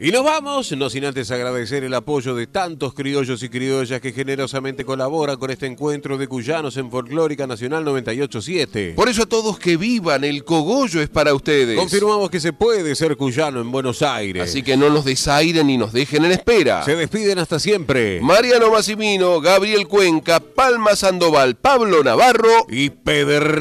Y 0.00 0.10
nos 0.10 0.24
vamos, 0.24 0.72
no 0.72 0.90
sin 0.90 1.04
antes 1.04 1.30
agradecer 1.30 1.84
el 1.84 1.94
apoyo 1.94 2.34
de 2.34 2.46
tantos 2.46 2.94
criollos 2.94 3.42
y 3.42 3.48
criollas 3.48 4.00
que 4.00 4.12
generosamente 4.12 4.84
colaboran 4.84 5.36
con 5.36 5.50
este 5.50 5.66
encuentro 5.66 6.18
de 6.18 6.26
cuyanos 6.26 6.76
en 6.76 6.90
Folclórica 6.90 7.46
Nacional 7.46 7.84
987. 7.84 8.94
Por 8.96 9.08
eso 9.08 9.22
a 9.22 9.26
todos 9.26 9.58
que 9.58 9.76
vivan, 9.76 10.24
el 10.24 10.44
cogollo 10.44 11.00
es 11.00 11.08
para 11.08 11.32
ustedes. 11.32 11.78
Confirmamos 11.78 12.28
que 12.28 12.40
se 12.40 12.52
puede 12.52 12.94
ser 12.96 13.16
cuyano 13.16 13.60
en 13.60 13.70
Buenos 13.70 14.02
Aires. 14.02 14.42
Así 14.42 14.62
que 14.62 14.76
no 14.76 14.90
nos 14.90 15.04
desairen 15.04 15.68
ni 15.68 15.78
nos 15.78 15.92
dejen 15.92 16.24
en 16.24 16.32
espera. 16.32 16.84
Se 16.84 16.96
despiden 16.96 17.38
hasta 17.38 17.58
siempre. 17.58 18.20
Mariano 18.20 18.70
Massimino, 18.72 19.40
Gabriel 19.40 19.86
Cuenca, 19.86 20.40
Palma 20.40 20.96
Sandoval, 20.96 21.54
Pablo 21.54 22.02
Navarro 22.02 22.66
y 22.68 22.90
Pedernera. 22.90 23.54